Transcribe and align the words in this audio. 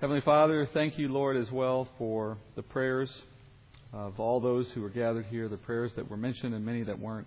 Heavenly 0.00 0.22
Father, 0.22 0.66
thank 0.72 0.98
you, 0.98 1.08
Lord, 1.08 1.36
as 1.36 1.50
well 1.50 1.86
for 1.98 2.38
the 2.56 2.62
prayers 2.62 3.10
of 3.92 4.18
all 4.18 4.40
those 4.40 4.66
who 4.70 4.80
were 4.80 4.88
gathered 4.88 5.26
here, 5.26 5.46
the 5.46 5.58
prayers 5.58 5.92
that 5.96 6.10
were 6.10 6.16
mentioned 6.16 6.54
and 6.54 6.64
many 6.64 6.82
that 6.84 6.98
weren't. 6.98 7.26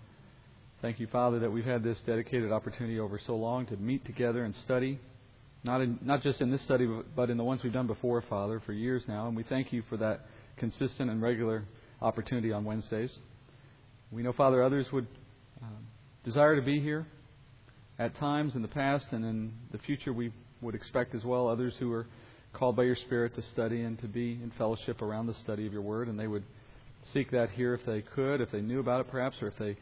Thank 0.82 0.98
you, 0.98 1.06
Father, 1.06 1.38
that 1.38 1.52
we've 1.52 1.64
had 1.64 1.84
this 1.84 1.96
dedicated 2.04 2.50
opportunity 2.50 2.98
over 2.98 3.20
so 3.24 3.36
long 3.36 3.64
to 3.66 3.76
meet 3.76 4.04
together 4.04 4.44
and 4.44 4.52
study, 4.64 4.98
not, 5.62 5.82
in, 5.82 6.00
not 6.02 6.24
just 6.24 6.40
in 6.40 6.50
this 6.50 6.62
study, 6.62 6.88
but 7.14 7.30
in 7.30 7.36
the 7.36 7.44
ones 7.44 7.62
we've 7.62 7.72
done 7.72 7.86
before, 7.86 8.20
Father, 8.28 8.60
for 8.66 8.72
years 8.72 9.04
now. 9.06 9.28
And 9.28 9.36
we 9.36 9.44
thank 9.44 9.72
you 9.72 9.84
for 9.88 9.96
that 9.98 10.26
consistent 10.56 11.10
and 11.10 11.22
regular 11.22 11.62
opportunity 12.02 12.50
on 12.50 12.64
Wednesdays. 12.64 13.16
We 14.10 14.24
know, 14.24 14.32
Father, 14.32 14.64
others 14.64 14.86
would 14.92 15.06
um, 15.62 15.86
desire 16.24 16.56
to 16.56 16.62
be 16.62 16.80
here 16.80 17.06
at 18.00 18.16
times 18.16 18.56
in 18.56 18.62
the 18.62 18.68
past 18.68 19.06
and 19.12 19.24
in 19.24 19.52
the 19.70 19.78
future. 19.78 20.12
We 20.12 20.32
would 20.60 20.74
expect 20.74 21.14
as 21.14 21.22
well 21.22 21.46
others 21.46 21.74
who 21.78 21.92
are 21.92 22.08
called 22.54 22.76
by 22.76 22.84
your 22.84 22.96
Spirit 22.96 23.34
to 23.34 23.42
study 23.52 23.82
and 23.82 23.98
to 23.98 24.06
be 24.06 24.32
in 24.32 24.52
fellowship 24.56 25.02
around 25.02 25.26
the 25.26 25.34
study 25.42 25.66
of 25.66 25.72
your 25.72 25.82
Word, 25.82 26.08
and 26.08 26.18
they 26.18 26.28
would 26.28 26.44
seek 27.12 27.30
that 27.32 27.50
here 27.50 27.74
if 27.74 27.84
they 27.84 28.00
could, 28.00 28.40
if 28.40 28.50
they 28.50 28.60
knew 28.60 28.80
about 28.80 29.00
it 29.00 29.10
perhaps, 29.10 29.36
or 29.42 29.48
if 29.48 29.58
they 29.58 29.76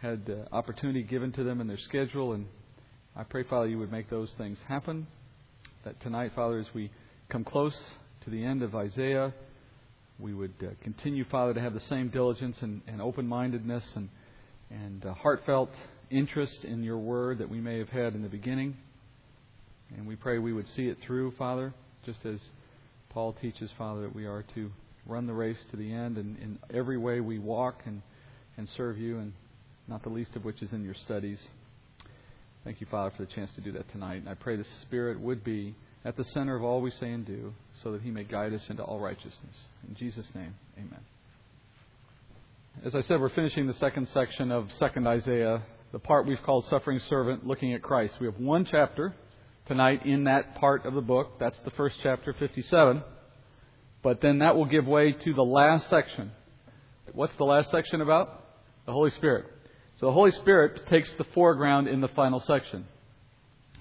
had 0.00 0.30
uh, 0.30 0.54
opportunity 0.54 1.02
given 1.02 1.32
to 1.32 1.44
them 1.44 1.60
in 1.60 1.66
their 1.66 1.78
schedule. 1.78 2.32
And 2.32 2.46
I 3.16 3.24
pray, 3.24 3.42
Father, 3.42 3.66
you 3.66 3.78
would 3.78 3.90
make 3.90 4.08
those 4.10 4.30
things 4.38 4.58
happen. 4.66 5.06
That 5.84 6.00
tonight, 6.00 6.32
Father, 6.34 6.58
as 6.58 6.66
we 6.74 6.90
come 7.28 7.44
close 7.44 7.74
to 8.24 8.30
the 8.30 8.42
end 8.44 8.62
of 8.62 8.74
Isaiah, 8.74 9.34
we 10.18 10.32
would 10.32 10.54
uh, 10.62 10.70
continue, 10.82 11.24
Father, 11.30 11.54
to 11.54 11.60
have 11.60 11.74
the 11.74 11.80
same 11.80 12.08
diligence 12.08 12.56
and, 12.60 12.80
and 12.86 13.02
open 13.02 13.26
mindedness 13.26 13.84
and, 13.96 14.08
and 14.70 15.04
uh, 15.04 15.14
heartfelt 15.14 15.70
interest 16.10 16.62
in 16.62 16.84
your 16.84 16.98
word 16.98 17.38
that 17.38 17.50
we 17.50 17.60
may 17.60 17.78
have 17.78 17.88
had 17.88 18.14
in 18.14 18.22
the 18.22 18.28
beginning. 18.28 18.76
And 19.96 20.06
we 20.06 20.16
pray 20.16 20.38
we 20.38 20.52
would 20.52 20.68
see 20.76 20.86
it 20.86 20.98
through, 21.04 21.32
Father 21.36 21.74
just 22.04 22.24
as 22.26 22.38
Paul 23.10 23.32
teaches, 23.40 23.70
Father, 23.78 24.02
that 24.02 24.14
we 24.14 24.26
are 24.26 24.44
to 24.54 24.70
run 25.06 25.26
the 25.26 25.34
race 25.34 25.58
to 25.70 25.76
the 25.76 25.92
end, 25.92 26.18
and 26.18 26.38
in 26.38 26.58
every 26.72 26.98
way 26.98 27.20
we 27.20 27.38
walk 27.38 27.82
and, 27.86 28.02
and 28.56 28.68
serve 28.76 28.98
you, 28.98 29.18
and 29.18 29.32
not 29.88 30.02
the 30.02 30.08
least 30.08 30.34
of 30.36 30.44
which 30.44 30.62
is 30.62 30.72
in 30.72 30.84
your 30.84 30.94
studies. 31.04 31.38
Thank 32.64 32.80
you, 32.80 32.86
Father, 32.90 33.12
for 33.16 33.24
the 33.24 33.32
chance 33.32 33.50
to 33.56 33.60
do 33.60 33.72
that 33.72 33.90
tonight. 33.92 34.16
And 34.16 34.28
I 34.28 34.34
pray 34.34 34.56
the 34.56 34.64
Spirit 34.82 35.20
would 35.20 35.44
be 35.44 35.74
at 36.04 36.16
the 36.16 36.24
center 36.24 36.56
of 36.56 36.62
all 36.62 36.80
we 36.80 36.90
say 36.92 37.10
and 37.10 37.26
do, 37.26 37.52
so 37.82 37.92
that 37.92 38.02
He 38.02 38.10
may 38.10 38.24
guide 38.24 38.54
us 38.54 38.62
into 38.68 38.82
all 38.82 38.98
righteousness. 38.98 39.54
In 39.88 39.94
Jesus' 39.94 40.26
name, 40.34 40.54
amen. 40.78 41.00
As 42.84 42.94
I 42.94 43.02
said, 43.02 43.20
we're 43.20 43.28
finishing 43.28 43.66
the 43.66 43.74
second 43.74 44.08
section 44.12 44.50
of 44.50 44.68
2nd 44.80 45.06
Isaiah, 45.06 45.62
the 45.92 45.98
part 45.98 46.26
we've 46.26 46.42
called 46.44 46.64
Suffering 46.68 47.00
Servant, 47.08 47.46
looking 47.46 47.72
at 47.72 47.82
Christ. 47.82 48.14
We 48.20 48.26
have 48.26 48.38
one 48.38 48.66
chapter 48.68 49.14
tonight 49.66 50.04
in 50.04 50.24
that 50.24 50.56
part 50.56 50.84
of 50.84 50.94
the 50.94 51.00
book. 51.00 51.38
That's 51.38 51.58
the 51.64 51.70
first 51.72 51.96
chapter, 52.02 52.34
57. 52.34 53.02
But 54.02 54.20
then 54.20 54.38
that 54.40 54.56
will 54.56 54.66
give 54.66 54.86
way 54.86 55.12
to 55.12 55.34
the 55.34 55.44
last 55.44 55.88
section. 55.88 56.30
What's 57.12 57.34
the 57.36 57.44
last 57.44 57.70
section 57.70 58.00
about? 58.00 58.44
The 58.86 58.92
Holy 58.92 59.10
Spirit. 59.10 59.46
So 59.98 60.06
the 60.06 60.12
Holy 60.12 60.32
Spirit 60.32 60.88
takes 60.88 61.12
the 61.14 61.24
foreground 61.24 61.88
in 61.88 62.00
the 62.00 62.08
final 62.08 62.40
section. 62.40 62.86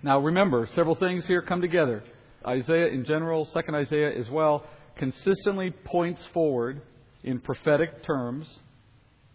Now 0.02 0.20
remember, 0.20 0.70
several 0.75 0.95
things 0.95 1.25
here 1.25 1.42
come 1.42 1.62
together. 1.62 2.03
Isaiah 2.45 2.88
in 2.88 3.06
general, 3.06 3.45
second 3.53 3.75
Isaiah 3.75 4.18
as 4.18 4.30
well, 4.30 4.66
consistently 4.97 5.72
points 5.72 6.22
forward 6.34 6.81
in 7.23 7.40
prophetic 7.40 8.03
terms 8.03 8.47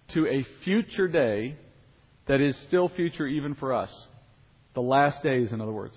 to 0.08 0.26
a 0.26 0.46
future 0.64 1.08
day 1.08 1.56
that 2.26 2.40
is 2.40 2.56
still 2.68 2.88
future 2.90 3.26
even 3.26 3.54
for 3.54 3.74
us. 3.74 3.90
The 4.74 4.82
last 4.82 5.22
days, 5.22 5.52
in 5.52 5.60
other 5.60 5.72
words 5.72 5.96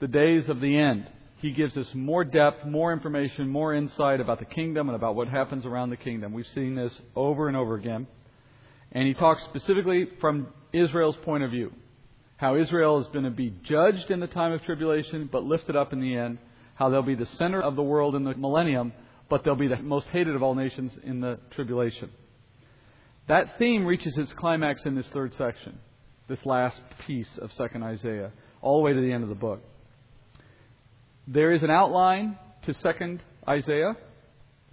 the 0.00 0.08
days 0.08 0.48
of 0.48 0.60
the 0.60 0.76
end. 0.76 1.06
He 1.36 1.52
gives 1.52 1.76
us 1.76 1.86
more 1.94 2.24
depth, 2.24 2.66
more 2.66 2.92
information, 2.92 3.48
more 3.48 3.74
insight 3.74 4.20
about 4.20 4.40
the 4.40 4.44
kingdom 4.44 4.88
and 4.88 4.96
about 4.96 5.14
what 5.14 5.28
happens 5.28 5.64
around 5.64 5.90
the 5.90 5.96
kingdom. 5.96 6.32
We've 6.32 6.46
seen 6.54 6.74
this 6.74 6.92
over 7.16 7.48
and 7.48 7.56
over 7.56 7.76
again. 7.76 8.06
And 8.92 9.06
he 9.06 9.14
talks 9.14 9.42
specifically 9.44 10.08
from 10.20 10.48
Israel's 10.72 11.16
point 11.24 11.44
of 11.44 11.50
view. 11.50 11.72
How 12.36 12.56
Israel 12.56 13.00
is 13.00 13.06
going 13.12 13.24
to 13.24 13.30
be 13.30 13.54
judged 13.64 14.10
in 14.10 14.20
the 14.20 14.26
time 14.26 14.52
of 14.52 14.62
tribulation, 14.62 15.28
but 15.30 15.44
lifted 15.44 15.76
up 15.76 15.92
in 15.92 16.00
the 16.00 16.14
end. 16.14 16.38
How 16.74 16.88
they'll 16.88 17.02
be 17.02 17.14
the 17.14 17.28
center 17.36 17.60
of 17.60 17.76
the 17.76 17.82
world 17.82 18.14
in 18.14 18.24
the 18.24 18.34
millennium, 18.34 18.92
but 19.28 19.44
they'll 19.44 19.54
be 19.54 19.68
the 19.68 19.76
most 19.76 20.08
hated 20.08 20.34
of 20.34 20.42
all 20.42 20.54
nations 20.54 20.92
in 21.04 21.20
the 21.20 21.38
tribulation. 21.54 22.10
That 23.28 23.58
theme 23.58 23.86
reaches 23.86 24.16
its 24.18 24.32
climax 24.34 24.80
in 24.84 24.94
this 24.94 25.06
third 25.12 25.34
section, 25.38 25.78
this 26.28 26.44
last 26.44 26.80
piece 27.06 27.28
of 27.40 27.50
2nd 27.52 27.82
Isaiah, 27.82 28.32
all 28.60 28.78
the 28.78 28.82
way 28.82 28.92
to 28.92 29.00
the 29.00 29.12
end 29.12 29.22
of 29.22 29.28
the 29.28 29.34
book. 29.34 29.62
There 31.32 31.52
is 31.52 31.62
an 31.62 31.70
outline 31.70 32.36
to 32.64 32.72
2nd 32.72 33.20
Isaiah, 33.48 33.96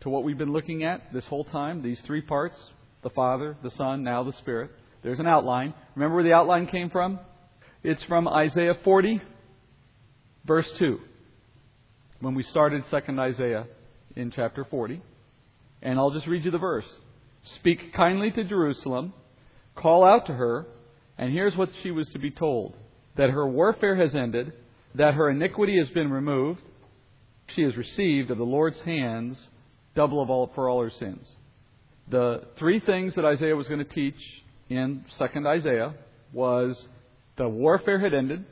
to 0.01 0.09
what 0.09 0.23
we've 0.23 0.40
been 0.40 0.53
looking 0.53 0.84
at 0.84 1.13
this 1.13 1.23
whole 1.25 1.44
time, 1.44 1.84
these 1.84 2.01
three 2.07 2.22
parts 2.22 2.57
the 3.03 3.12
Father, 3.12 3.56
the 3.62 3.69
Son, 3.69 4.01
now 4.03 4.23
the 4.23 4.34
Spirit. 4.40 4.72
There's 5.03 5.19
an 5.19 5.28
outline. 5.28 5.75
Remember 5.94 6.16
where 6.16 6.23
the 6.23 6.34
outline 6.34 6.66
came 6.66 6.90
from? 6.90 7.19
It's 7.84 8.01
from 8.06 8.28
Isaiah 8.28 8.73
40, 8.84 9.22
verse 10.47 10.68
2, 10.79 10.97
when 12.22 12.34
we 12.34 12.41
started 12.41 12.84
2nd 12.85 13.19
Isaiah 13.19 13.68
in 14.16 14.31
chapter 14.31 14.66
40. 14.66 15.00
And 15.84 16.00
I'll 16.00 16.09
just 16.09 16.25
read 16.25 16.44
you 16.44 16.50
the 16.50 16.57
verse. 16.57 16.88
Speak 17.57 17.94
kindly 17.94 18.31
to 18.31 18.44
Jerusalem, 18.44 19.13
call 19.75 20.03
out 20.03 20.25
to 20.25 20.34
her, 20.34 20.66
and 21.19 21.31
here's 21.31 21.56
what 21.56 21.69
she 21.84 21.91
was 21.91 22.07
to 22.13 22.19
be 22.19 22.31
told 22.31 22.75
that 23.16 23.29
her 23.29 23.47
warfare 23.47 23.95
has 23.95 24.16
ended 24.16 24.53
that 24.97 25.13
her 25.13 25.30
iniquity 25.30 25.78
has 25.78 25.88
been 25.90 26.12
removed. 26.12 26.59
She 27.56 27.62
has 27.62 27.75
received 27.78 28.31
of 28.31 28.38
the 28.38 28.44
Lord's 28.44 28.80
hands 28.81 29.38
double 29.96 30.22
of 30.22 30.30
all 30.30 30.52
for 30.53 30.69
all 30.69 30.81
her 30.81 30.91
sins. 31.00 31.25
The 32.09 32.44
three 32.58 32.80
things 32.80 33.16
that 33.16 33.25
Isaiah 33.25 33.56
was 33.56 33.68
going 33.68 33.86
to 33.86 33.94
teach 33.94 34.16
in 34.69 35.06
2nd 35.19 35.46
Isaiah 35.46 35.94
was 36.34 36.81
the 37.38 37.47
warfare 37.47 38.00
had 38.00 38.13
ended, 38.13 38.46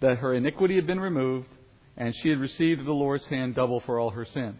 that 0.00 0.18
her 0.18 0.34
iniquity 0.34 0.76
had 0.76 0.86
been 0.86 1.00
removed, 1.00 1.48
and 1.96 2.14
she 2.22 2.28
had 2.28 2.38
received 2.38 2.80
of 2.80 2.86
the 2.86 2.92
Lord's 2.92 3.26
hand 3.26 3.54
double 3.54 3.80
for 3.86 3.98
all 3.98 4.10
her 4.10 4.26
sins. 4.26 4.58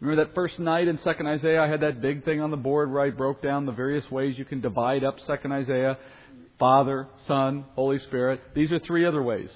Remember 0.00 0.24
that 0.24 0.34
first 0.34 0.58
night 0.58 0.88
in 0.88 0.98
2nd 0.98 1.26
Isaiah, 1.26 1.62
I 1.62 1.68
had 1.68 1.80
that 1.80 2.00
big 2.00 2.24
thing 2.24 2.40
on 2.40 2.50
the 2.50 2.56
board 2.56 2.90
where 2.90 3.02
I 3.02 3.10
broke 3.10 3.42
down 3.42 3.66
the 3.66 3.72
various 3.72 4.10
ways 4.10 4.36
you 4.38 4.44
can 4.44 4.60
divide 4.60 5.04
up 5.04 5.18
2nd 5.28 5.52
Isaiah 5.52 5.98
Father, 6.58 7.08
Son, 7.26 7.64
Holy 7.74 7.98
Spirit. 8.00 8.40
These 8.54 8.70
are 8.70 8.78
three 8.78 9.04
other 9.04 9.22
ways. 9.22 9.50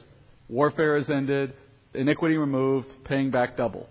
Warfare 0.48 0.96
is 0.96 1.10
ended, 1.10 1.54
iniquity 1.94 2.36
removed, 2.36 2.88
paying 3.04 3.30
back 3.30 3.56
double. 3.56 3.88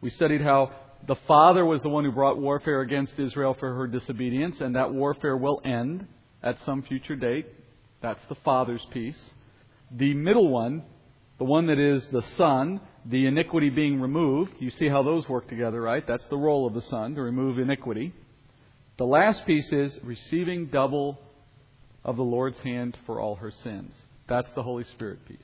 We 0.00 0.10
studied 0.10 0.40
how 0.40 0.72
the 1.06 1.16
Father 1.26 1.64
was 1.64 1.82
the 1.82 1.88
one 1.88 2.04
who 2.04 2.12
brought 2.12 2.38
warfare 2.38 2.80
against 2.80 3.18
Israel 3.18 3.54
for 3.58 3.74
her 3.74 3.86
disobedience, 3.86 4.60
and 4.60 4.74
that 4.76 4.92
warfare 4.92 5.36
will 5.36 5.60
end 5.64 6.06
at 6.42 6.60
some 6.64 6.82
future 6.82 7.16
date. 7.16 7.46
That's 8.00 8.24
the 8.28 8.36
Father's 8.36 8.84
piece. 8.92 9.18
The 9.90 10.14
middle 10.14 10.48
one, 10.48 10.84
the 11.38 11.44
one 11.44 11.66
that 11.66 11.78
is 11.78 12.06
the 12.08 12.22
Son, 12.22 12.80
the 13.04 13.26
iniquity 13.26 13.68
being 13.68 14.00
removed, 14.00 14.52
you 14.60 14.70
see 14.70 14.88
how 14.88 15.02
those 15.02 15.28
work 15.28 15.48
together, 15.48 15.80
right? 15.82 16.06
That's 16.06 16.26
the 16.26 16.36
role 16.36 16.66
of 16.66 16.74
the 16.74 16.82
Son, 16.82 17.14
to 17.16 17.22
remove 17.22 17.58
iniquity. 17.58 18.12
The 18.96 19.04
last 19.04 19.44
piece 19.44 19.70
is 19.72 19.98
receiving 20.02 20.66
double 20.66 21.18
of 22.04 22.16
the 22.16 22.22
Lord's 22.22 22.58
hand 22.60 22.96
for 23.06 23.20
all 23.20 23.36
her 23.36 23.52
sins. 23.62 23.94
That's 24.28 24.50
the 24.52 24.62
Holy 24.62 24.84
Spirit 24.84 25.26
piece. 25.26 25.38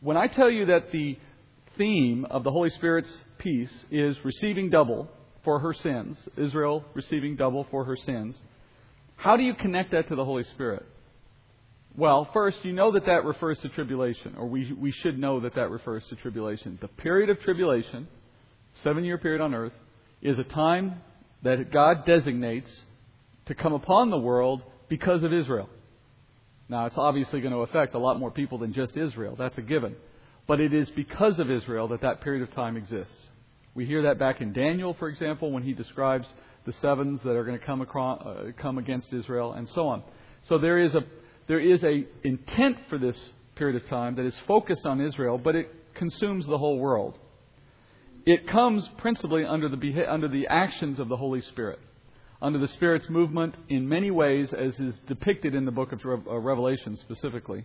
When 0.00 0.16
I 0.16 0.28
tell 0.28 0.50
you 0.50 0.66
that 0.66 0.92
the 0.92 1.18
theme 1.76 2.24
of 2.24 2.42
the 2.42 2.50
Holy 2.50 2.70
Spirit's 2.70 3.10
piece 3.38 3.72
is 3.90 4.16
receiving 4.24 4.70
double 4.70 5.08
for 5.44 5.58
her 5.58 5.74
sins, 5.74 6.16
Israel 6.36 6.84
receiving 6.94 7.36
double 7.36 7.66
for 7.70 7.84
her 7.84 7.96
sins, 7.96 8.36
how 9.16 9.36
do 9.36 9.42
you 9.42 9.54
connect 9.54 9.92
that 9.92 10.08
to 10.08 10.16
the 10.16 10.24
Holy 10.24 10.44
Spirit? 10.44 10.86
Well, 11.96 12.30
first, 12.32 12.64
you 12.64 12.72
know 12.72 12.92
that 12.92 13.04
that 13.06 13.24
refers 13.24 13.58
to 13.58 13.68
tribulation, 13.68 14.36
or 14.38 14.46
we, 14.46 14.72
we 14.72 14.90
should 14.90 15.18
know 15.18 15.40
that 15.40 15.54
that 15.56 15.70
refers 15.70 16.02
to 16.08 16.16
tribulation. 16.16 16.78
The 16.80 16.88
period 16.88 17.28
of 17.28 17.40
tribulation, 17.40 18.08
seven 18.82 19.04
year 19.04 19.18
period 19.18 19.42
on 19.42 19.54
earth, 19.54 19.72
is 20.22 20.38
a 20.38 20.44
time 20.44 21.02
that 21.42 21.70
God 21.72 22.06
designates 22.06 22.70
to 23.46 23.54
come 23.54 23.74
upon 23.74 24.10
the 24.10 24.18
world 24.18 24.62
because 24.88 25.22
of 25.24 25.32
Israel. 25.32 25.68
Now, 26.70 26.86
it's 26.86 26.96
obviously 26.96 27.40
going 27.40 27.52
to 27.52 27.58
affect 27.58 27.94
a 27.94 27.98
lot 27.98 28.20
more 28.20 28.30
people 28.30 28.56
than 28.58 28.72
just 28.72 28.96
Israel. 28.96 29.34
That's 29.36 29.58
a 29.58 29.62
given. 29.62 29.96
But 30.46 30.60
it 30.60 30.72
is 30.72 30.88
because 30.90 31.40
of 31.40 31.50
Israel 31.50 31.88
that 31.88 32.02
that 32.02 32.20
period 32.20 32.48
of 32.48 32.54
time 32.54 32.76
exists. 32.76 33.12
We 33.74 33.86
hear 33.86 34.02
that 34.02 34.20
back 34.20 34.40
in 34.40 34.52
Daniel, 34.52 34.94
for 34.96 35.08
example, 35.08 35.50
when 35.50 35.64
he 35.64 35.72
describes 35.72 36.28
the 36.66 36.72
sevens 36.74 37.20
that 37.24 37.30
are 37.30 37.44
going 37.44 37.58
to 37.58 37.64
come, 37.64 37.80
across, 37.80 38.22
uh, 38.24 38.52
come 38.56 38.78
against 38.78 39.12
Israel, 39.12 39.52
and 39.52 39.68
so 39.74 39.88
on. 39.88 40.04
So 40.48 40.58
there 40.58 40.78
is 40.78 40.94
a 40.94 41.02
there 41.48 41.60
is 41.60 41.82
a 41.82 42.06
intent 42.22 42.76
for 42.88 42.98
this 42.98 43.16
period 43.56 43.82
of 43.82 43.88
time 43.88 44.14
that 44.16 44.24
is 44.24 44.34
focused 44.46 44.86
on 44.86 45.00
Israel, 45.00 45.38
but 45.38 45.56
it 45.56 45.74
consumes 45.94 46.46
the 46.46 46.58
whole 46.58 46.78
world. 46.78 47.18
It 48.24 48.48
comes 48.48 48.88
principally 48.98 49.44
under 49.44 49.68
the 49.68 50.06
under 50.08 50.28
the 50.28 50.46
actions 50.46 51.00
of 51.00 51.08
the 51.08 51.16
Holy 51.16 51.42
Spirit 51.42 51.80
under 52.42 52.58
the 52.58 52.68
Spirit's 52.68 53.08
movement 53.08 53.54
in 53.68 53.88
many 53.88 54.10
ways, 54.10 54.52
as 54.52 54.78
is 54.80 54.98
depicted 55.06 55.54
in 55.54 55.64
the 55.64 55.70
book 55.70 55.92
of 55.92 56.00
uh, 56.04 56.38
Revelation 56.38 56.96
specifically. 56.96 57.64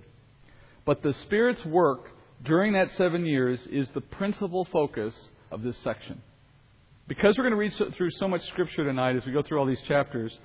But 0.85 1.01
the 1.01 1.13
Spirit's 1.13 1.63
work 1.65 2.09
during 2.43 2.73
that 2.73 2.91
seven 2.97 3.25
years 3.25 3.59
is 3.71 3.87
the 3.93 4.01
principal 4.01 4.65
focus 4.65 5.15
of 5.51 5.63
this 5.63 5.77
section. 5.83 6.21
Because 7.07 7.37
we're 7.37 7.49
going 7.49 7.71
to 7.71 7.85
read 7.85 7.93
through 7.95 8.11
so 8.11 8.27
much 8.27 8.45
scripture 8.47 8.83
tonight 8.83 9.15
as 9.15 9.25
we 9.25 9.31
go 9.31 9.41
through 9.41 9.59
all 9.59 9.65
these 9.65 9.81
chapters, 9.87 10.37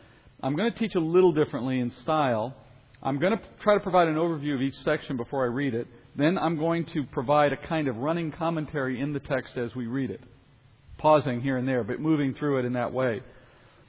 I'm 0.42 0.54
going 0.56 0.72
to 0.72 0.78
teach 0.78 0.94
a 0.94 1.00
little 1.00 1.32
differently 1.32 1.80
in 1.80 1.90
style. 1.90 2.54
I'm 3.02 3.18
going 3.18 3.36
to 3.36 3.42
try 3.62 3.74
to 3.74 3.80
provide 3.80 4.08
an 4.08 4.14
overview 4.14 4.54
of 4.54 4.62
each 4.62 4.76
section 4.84 5.16
before 5.16 5.42
I 5.44 5.48
read 5.48 5.74
it. 5.74 5.86
Then 6.16 6.38
I'm 6.38 6.56
going 6.58 6.84
to 6.86 7.04
provide 7.04 7.52
a 7.52 7.56
kind 7.56 7.88
of 7.88 7.96
running 7.96 8.30
commentary 8.30 9.00
in 9.00 9.12
the 9.12 9.20
text 9.20 9.56
as 9.56 9.74
we 9.74 9.86
read 9.86 10.10
it, 10.10 10.20
pausing 10.98 11.40
here 11.40 11.56
and 11.56 11.66
there, 11.66 11.82
but 11.82 11.98
moving 11.98 12.34
through 12.34 12.58
it 12.58 12.64
in 12.64 12.74
that 12.74 12.92
way. 12.92 13.22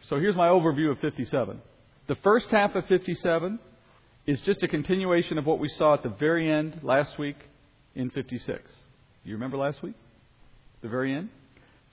So 0.09 0.19
here's 0.19 0.35
my 0.35 0.47
overview 0.47 0.91
of 0.91 0.99
57. 0.99 1.61
The 2.07 2.15
first 2.15 2.47
half 2.49 2.75
of 2.75 2.85
57 2.87 3.59
is 4.25 4.39
just 4.41 4.61
a 4.63 4.67
continuation 4.67 5.37
of 5.37 5.45
what 5.45 5.59
we 5.59 5.69
saw 5.77 5.93
at 5.93 6.03
the 6.03 6.09
very 6.09 6.51
end 6.51 6.79
last 6.83 7.17
week 7.17 7.37
in 7.95 8.09
56. 8.09 8.61
You 9.23 9.33
remember 9.33 9.57
last 9.57 9.81
week? 9.81 9.95
The 10.81 10.89
very 10.89 11.13
end? 11.13 11.29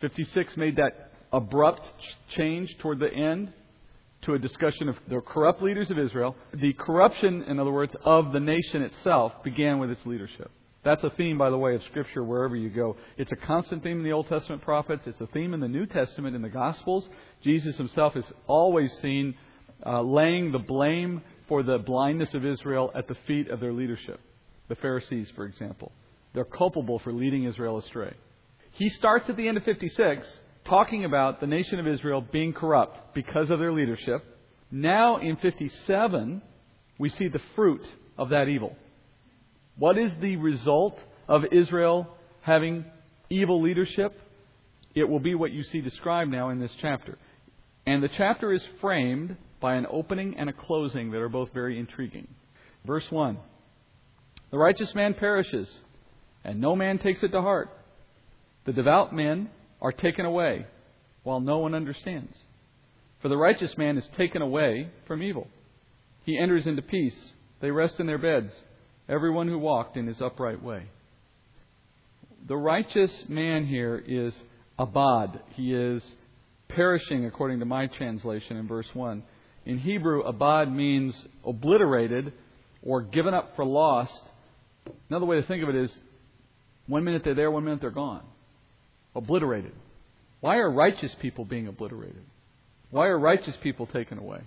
56 0.01 0.57
made 0.57 0.77
that 0.77 1.13
abrupt 1.33 1.87
change 2.37 2.75
toward 2.81 2.99
the 2.99 3.13
end 3.13 3.53
to 4.23 4.35
a 4.35 4.39
discussion 4.39 4.89
of 4.89 4.97
the 5.09 5.21
corrupt 5.21 5.63
leaders 5.63 5.91
of 5.91 5.99
Israel. 5.99 6.35
The 6.55 6.73
corruption, 6.73 7.43
in 7.43 7.61
other 7.61 7.71
words, 7.71 7.95
of 8.05 8.33
the 8.33 8.41
nation 8.41 8.83
itself 8.83 9.33
began 9.45 9.79
with 9.79 9.91
its 9.91 10.05
leadership. 10.05 10.51
That's 10.85 11.03
a 11.03 11.11
theme, 11.11 11.39
by 11.39 11.51
the 11.51 11.59
way, 11.59 11.75
of 11.75 11.83
Scripture 11.85 12.23
wherever 12.23 12.55
you 12.55 12.71
go. 12.71 12.97
It's 13.17 13.33
a 13.33 13.37
constant 13.37 13.83
theme 13.83 13.99
in 13.99 14.05
the 14.05 14.13
Old 14.13 14.29
Testament 14.29 14.63
prophets. 14.63 15.03
It's 15.07 15.21
a 15.21 15.27
theme 15.27 15.53
in 15.53 15.61
the 15.61 15.69
New 15.69 15.87
Testament 15.87 16.37
in 16.37 16.43
the 16.43 16.49
Gospels. 16.49 17.09
Jesus 17.43 17.77
himself 17.77 18.17
is 18.17 18.25
always 18.47 18.93
seen 19.01 19.35
uh, 19.85 20.03
laying 20.03 20.53
the 20.53 20.59
blame 20.59 21.23
for 21.49 21.63
the 21.63 21.79
blindness 21.79 22.33
of 22.35 22.45
Israel 22.45 22.93
at 22.95 23.09
the 23.09 23.17
feet 23.27 23.49
of 23.49 23.61
their 23.61 23.73
leadership. 23.73 24.21
The 24.69 24.77
Pharisees, 24.77 25.31
for 25.35 25.47
example. 25.47 25.93
They're 26.35 26.45
culpable 26.45 26.99
for 27.01 27.13
leading 27.13 27.45
Israel 27.45 27.79
astray. 27.79 28.15
He 28.73 28.89
starts 28.91 29.29
at 29.29 29.37
the 29.37 29.49
end 29.49 29.57
of 29.57 29.65
56 29.65 30.27
talking 30.67 31.05
about 31.05 31.41
the 31.41 31.47
nation 31.47 31.81
of 31.81 31.87
Israel 31.87 32.21
being 32.21 32.53
corrupt 32.53 33.15
because 33.15 33.51
of 33.51 33.59
their 33.59 33.73
leadership. 33.73 34.25
Now 34.71 35.17
in 35.17 35.37
57, 35.37 36.43
we 36.99 37.09
see 37.09 37.29
the 37.29 37.41
fruit 37.57 37.87
of 38.19 38.29
that 38.31 38.49
evil. 38.49 38.77
What 39.79 39.97
is 39.97 40.11
the 40.21 40.37
result 40.37 40.99
of 41.29 41.43
Israel 41.53 42.09
having 42.43 42.85
evil 43.31 43.63
leadership? 43.63 44.13
It 44.95 45.09
will 45.09 45.21
be 45.21 45.37
what 45.37 45.53
you 45.53 45.63
see 45.63 45.81
described 45.81 46.31
now 46.31 46.51
in 46.51 46.59
this 46.59 46.73
chapter. 46.81 47.17
And 47.87 48.03
the 48.03 48.11
chapter 48.17 48.53
is 48.53 48.63
framed 48.81 49.37
by 49.61 49.75
an 49.75 49.87
opening 49.91 50.37
and 50.37 50.51
a 50.51 50.53
closing 50.53 51.13
that 51.13 51.21
are 51.21 51.29
both 51.29 51.53
very 51.55 51.79
intriguing. 51.79 52.27
Verse 52.85 53.05
1 53.11 53.39
The 54.51 54.59
righteous 54.59 54.93
man 54.95 55.15
perishes, 55.15 55.69
and 56.45 56.61
no 56.61 56.75
man 56.75 56.99
takes 56.99 57.23
it 57.23 57.29
to 57.29 57.41
heart. 57.41 57.71
The 58.67 58.73
devout 58.73 59.15
men 59.15 59.49
are 59.81 59.93
taken 59.93 60.27
away, 60.27 60.67
while 61.23 61.41
no 61.41 61.59
one 61.59 61.75
understands. 61.75 62.37
For 63.23 63.29
the 63.29 63.37
righteous 63.37 63.77
man 63.79 63.97
is 63.97 64.05
taken 64.17 64.43
away 64.43 64.91
from 65.07 65.23
evil. 65.23 65.47
He 66.25 66.39
enters 66.39 66.67
into 66.67 66.83
peace. 66.83 67.17
They 67.61 67.71
rest 67.71 67.95
in 67.99 68.07
their 68.07 68.19
beds, 68.19 68.53
everyone 69.09 69.49
who 69.49 69.59
walked 69.59 69.97
in 69.97 70.07
his 70.07 70.21
upright 70.21 70.63
way. 70.63 70.85
The 72.47 72.57
righteous 72.57 73.11
man 73.29 73.67
here 73.67 74.03
is 74.07 74.35
abad. 74.79 75.41
He 75.55 75.75
is 75.75 76.03
perishing, 76.69 77.27
according 77.27 77.61
to 77.61 77.65
my 77.65 77.87
translation 77.87 78.57
in 78.57 78.69
verse 78.69 78.89
1. 78.93 79.23
In 79.67 79.79
Hebrew, 79.79 80.23
abad 80.23 80.73
means 80.73 81.15
obliterated 81.45 82.33
or 82.83 83.03
given 83.03 83.35
up 83.35 83.55
for 83.57 83.65
lost. 83.65 84.23
Another 85.11 85.27
way 85.27 85.41
to 85.41 85.47
think 85.47 85.63
of 85.63 85.69
it 85.69 85.75
is 85.75 85.91
one 86.87 87.05
minute 87.05 87.23
they're 87.25 87.35
there, 87.35 87.51
one 87.51 87.65
minute 87.65 87.81
they're 87.81 87.91
gone. 87.91 88.23
Obliterated. 89.15 89.73
Why 90.41 90.57
are 90.57 90.71
righteous 90.71 91.15
people 91.21 91.45
being 91.45 91.67
obliterated? 91.67 92.23
Why 92.91 93.07
are 93.07 93.19
righteous 93.19 93.55
people 93.63 93.87
taken 93.87 94.19
away? 94.19 94.41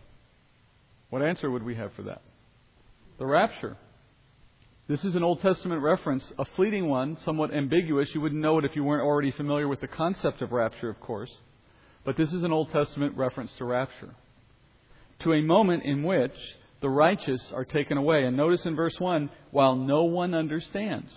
What 1.10 1.22
answer 1.22 1.52
would 1.52 1.64
we 1.64 1.76
have 1.76 1.92
for 1.94 2.04
that? 2.04 2.22
The 3.20 3.26
rapture. 3.26 3.78
This 4.88 5.04
is 5.04 5.16
an 5.16 5.24
Old 5.24 5.42
Testament 5.42 5.82
reference, 5.82 6.24
a 6.38 6.46
fleeting 6.56 6.90
one, 6.90 7.18
somewhat 7.24 7.54
ambiguous. 7.54 8.10
You 8.14 8.22
wouldn't 8.22 8.42
know 8.42 8.58
it 8.60 8.66
if 8.66 8.76
you 8.76 8.84
weren't 8.84 9.04
already 9.04 9.32
familiar 9.32 9.68
with 9.68 9.80
the 9.80 9.88
concept 9.88 10.42
of 10.42 10.52
rapture, 10.52 10.90
of 10.90 11.00
course. 11.00 11.32
But 12.04 12.18
this 12.18 12.34
is 12.34 12.44
an 12.44 12.52
Old 12.52 12.72
Testament 12.72 13.16
reference 13.16 13.52
to 13.58 13.66
rapture 13.66 14.16
to 15.24 15.34
a 15.34 15.42
moment 15.42 15.84
in 15.84 16.04
which 16.04 16.34
the 16.82 16.90
righteous 16.90 17.42
are 17.54 17.66
taken 17.66 17.98
away. 17.98 18.26
And 18.26 18.36
notice 18.36 18.66
in 18.66 18.76
verse 18.76 18.96
1 18.98 19.30
while 19.52 19.76
no 19.76 20.04
one 20.04 20.34
understands. 20.34 21.12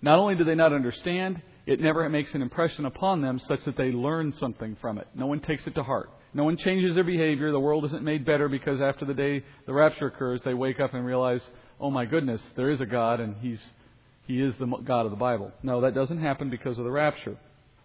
Not 0.00 0.18
only 0.18 0.34
do 0.34 0.44
they 0.44 0.54
not 0.54 0.72
understand, 0.72 1.40
it 1.66 1.80
never 1.80 2.08
makes 2.08 2.34
an 2.34 2.42
impression 2.42 2.86
upon 2.86 3.22
them 3.22 3.40
such 3.46 3.64
that 3.64 3.76
they 3.76 3.92
learn 3.92 4.34
something 4.40 4.76
from 4.80 4.98
it. 4.98 5.06
No 5.14 5.26
one 5.26 5.40
takes 5.40 5.66
it 5.66 5.76
to 5.76 5.82
heart. 5.82 6.10
No 6.34 6.44
one 6.44 6.56
changes 6.56 6.94
their 6.94 7.04
behavior. 7.04 7.52
The 7.52 7.60
world 7.60 7.84
isn't 7.84 8.02
made 8.02 8.24
better 8.24 8.48
because 8.48 8.80
after 8.80 9.04
the 9.04 9.14
day 9.14 9.44
the 9.66 9.72
rapture 9.72 10.06
occurs, 10.06 10.40
they 10.44 10.54
wake 10.54 10.80
up 10.80 10.94
and 10.94 11.06
realize, 11.06 11.42
oh 11.82 11.90
my 11.90 12.06
goodness, 12.06 12.40
there 12.56 12.70
is 12.70 12.80
a 12.80 12.86
God 12.86 13.20
and 13.20 13.36
He's, 13.40 13.60
He 14.26 14.40
is 14.40 14.54
the 14.58 14.66
God 14.66 15.04
of 15.04 15.10
the 15.10 15.16
Bible. 15.16 15.52
No, 15.62 15.80
that 15.80 15.94
doesn't 15.94 16.22
happen 16.22 16.48
because 16.48 16.78
of 16.78 16.84
the 16.84 16.90
rapture. 16.90 17.36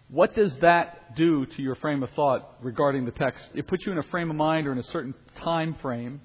What 0.08 0.34
does 0.34 0.52
that 0.62 1.16
do 1.16 1.44
to 1.44 1.62
your 1.62 1.74
frame 1.74 2.02
of 2.02 2.10
thought 2.10 2.54
regarding 2.62 3.04
the 3.04 3.10
text? 3.10 3.42
It 3.54 3.66
puts 3.66 3.84
you 3.84 3.92
in 3.92 3.98
a 3.98 4.04
frame 4.04 4.30
of 4.30 4.36
mind 4.36 4.66
or 4.66 4.72
in 4.72 4.78
a 4.78 4.84
certain 4.84 5.14
time 5.42 5.76
frame 5.82 6.22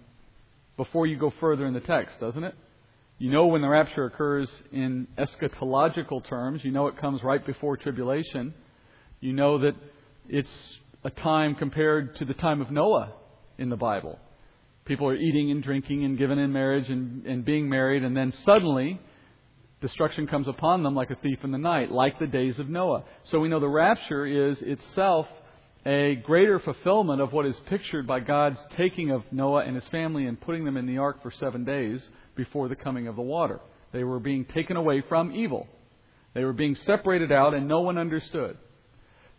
before 0.78 1.08
you 1.08 1.18
go 1.18 1.34
further 1.40 1.66
in 1.66 1.74
the 1.74 1.82
text, 1.82 2.20
doesn't 2.22 2.44
it? 2.44 2.56
You 3.18 3.32
know 3.32 3.48
when 3.48 3.62
the 3.62 3.68
rapture 3.68 4.06
occurs 4.06 4.50
in 4.72 5.08
eschatological 5.18 6.28
terms. 6.28 6.62
You 6.64 6.72
know 6.72 6.88
it 6.88 6.98
comes 6.98 7.24
right 7.24 7.46
before 7.46 7.76
tribulation. 7.76 8.54
You 9.20 9.34
know 9.34 9.58
that 9.60 9.76
it's 10.30 10.50
a 11.04 11.10
time 11.10 11.56
compared 11.56 12.16
to 12.18 12.26
the 12.26 12.34
time 12.34 12.62
of 12.62 12.72
Noah 12.72 13.14
in 13.58 13.70
the 13.70 13.76
Bible. 13.76 14.20
People 14.86 15.08
are 15.08 15.16
eating 15.16 15.52
and 15.52 15.64
drinking 15.64 16.04
and 16.04 16.18
given 16.18 16.40
in 16.40 16.52
marriage 16.52 16.90
and, 16.90 17.26
and 17.26 17.46
being 17.46 17.70
married, 17.70 18.04
and 18.04 18.16
then 18.16 18.34
suddenly 18.44 19.00
destruction 19.82 20.28
comes 20.28 20.48
upon 20.48 20.84
them 20.84 20.96
like 20.96 21.10
a 21.10 21.16
thief 21.16 21.40
in 21.44 21.52
the 21.52 21.58
night, 21.58 21.92
like 21.92 22.18
the 22.20 22.28
days 22.28 22.58
of 22.60 22.70
Noah. 22.70 23.04
So 23.30 23.40
we 23.40 23.50
know 23.50 23.60
the 23.60 23.68
rapture 23.68 24.26
is 24.26 24.58
itself 24.62 25.28
a 25.86 26.16
greater 26.24 26.60
fulfillment 26.60 27.22
of 27.22 27.34
what 27.34 27.46
is 27.46 27.56
pictured 27.68 28.08
by 28.08 28.22
God's 28.22 28.60
taking 28.78 29.12
of 29.12 29.24
Noah 29.32 29.66
and 29.66 29.76
his 29.76 29.88
family 29.90 30.26
and 30.26 30.40
putting 30.40 30.64
them 30.64 30.78
in 30.78 30.86
the 30.86 30.98
ark 30.98 31.22
for 31.22 31.32
seven 31.32 31.66
days 31.66 32.02
before 32.36 32.70
the 32.70 32.76
coming 32.76 33.08
of 33.08 33.16
the 33.18 33.22
water. 33.22 33.60
They 33.92 34.04
were 34.04 34.20
being 34.20 34.46
taken 34.46 34.78
away 34.78 35.04
from 35.08 35.34
evil. 35.34 35.68
They 36.34 36.46
were 36.46 36.54
being 36.54 36.76
separated 36.86 37.32
out, 37.32 37.54
and 37.54 37.68
no 37.68 37.82
one 37.82 37.98
understood. 37.98 38.58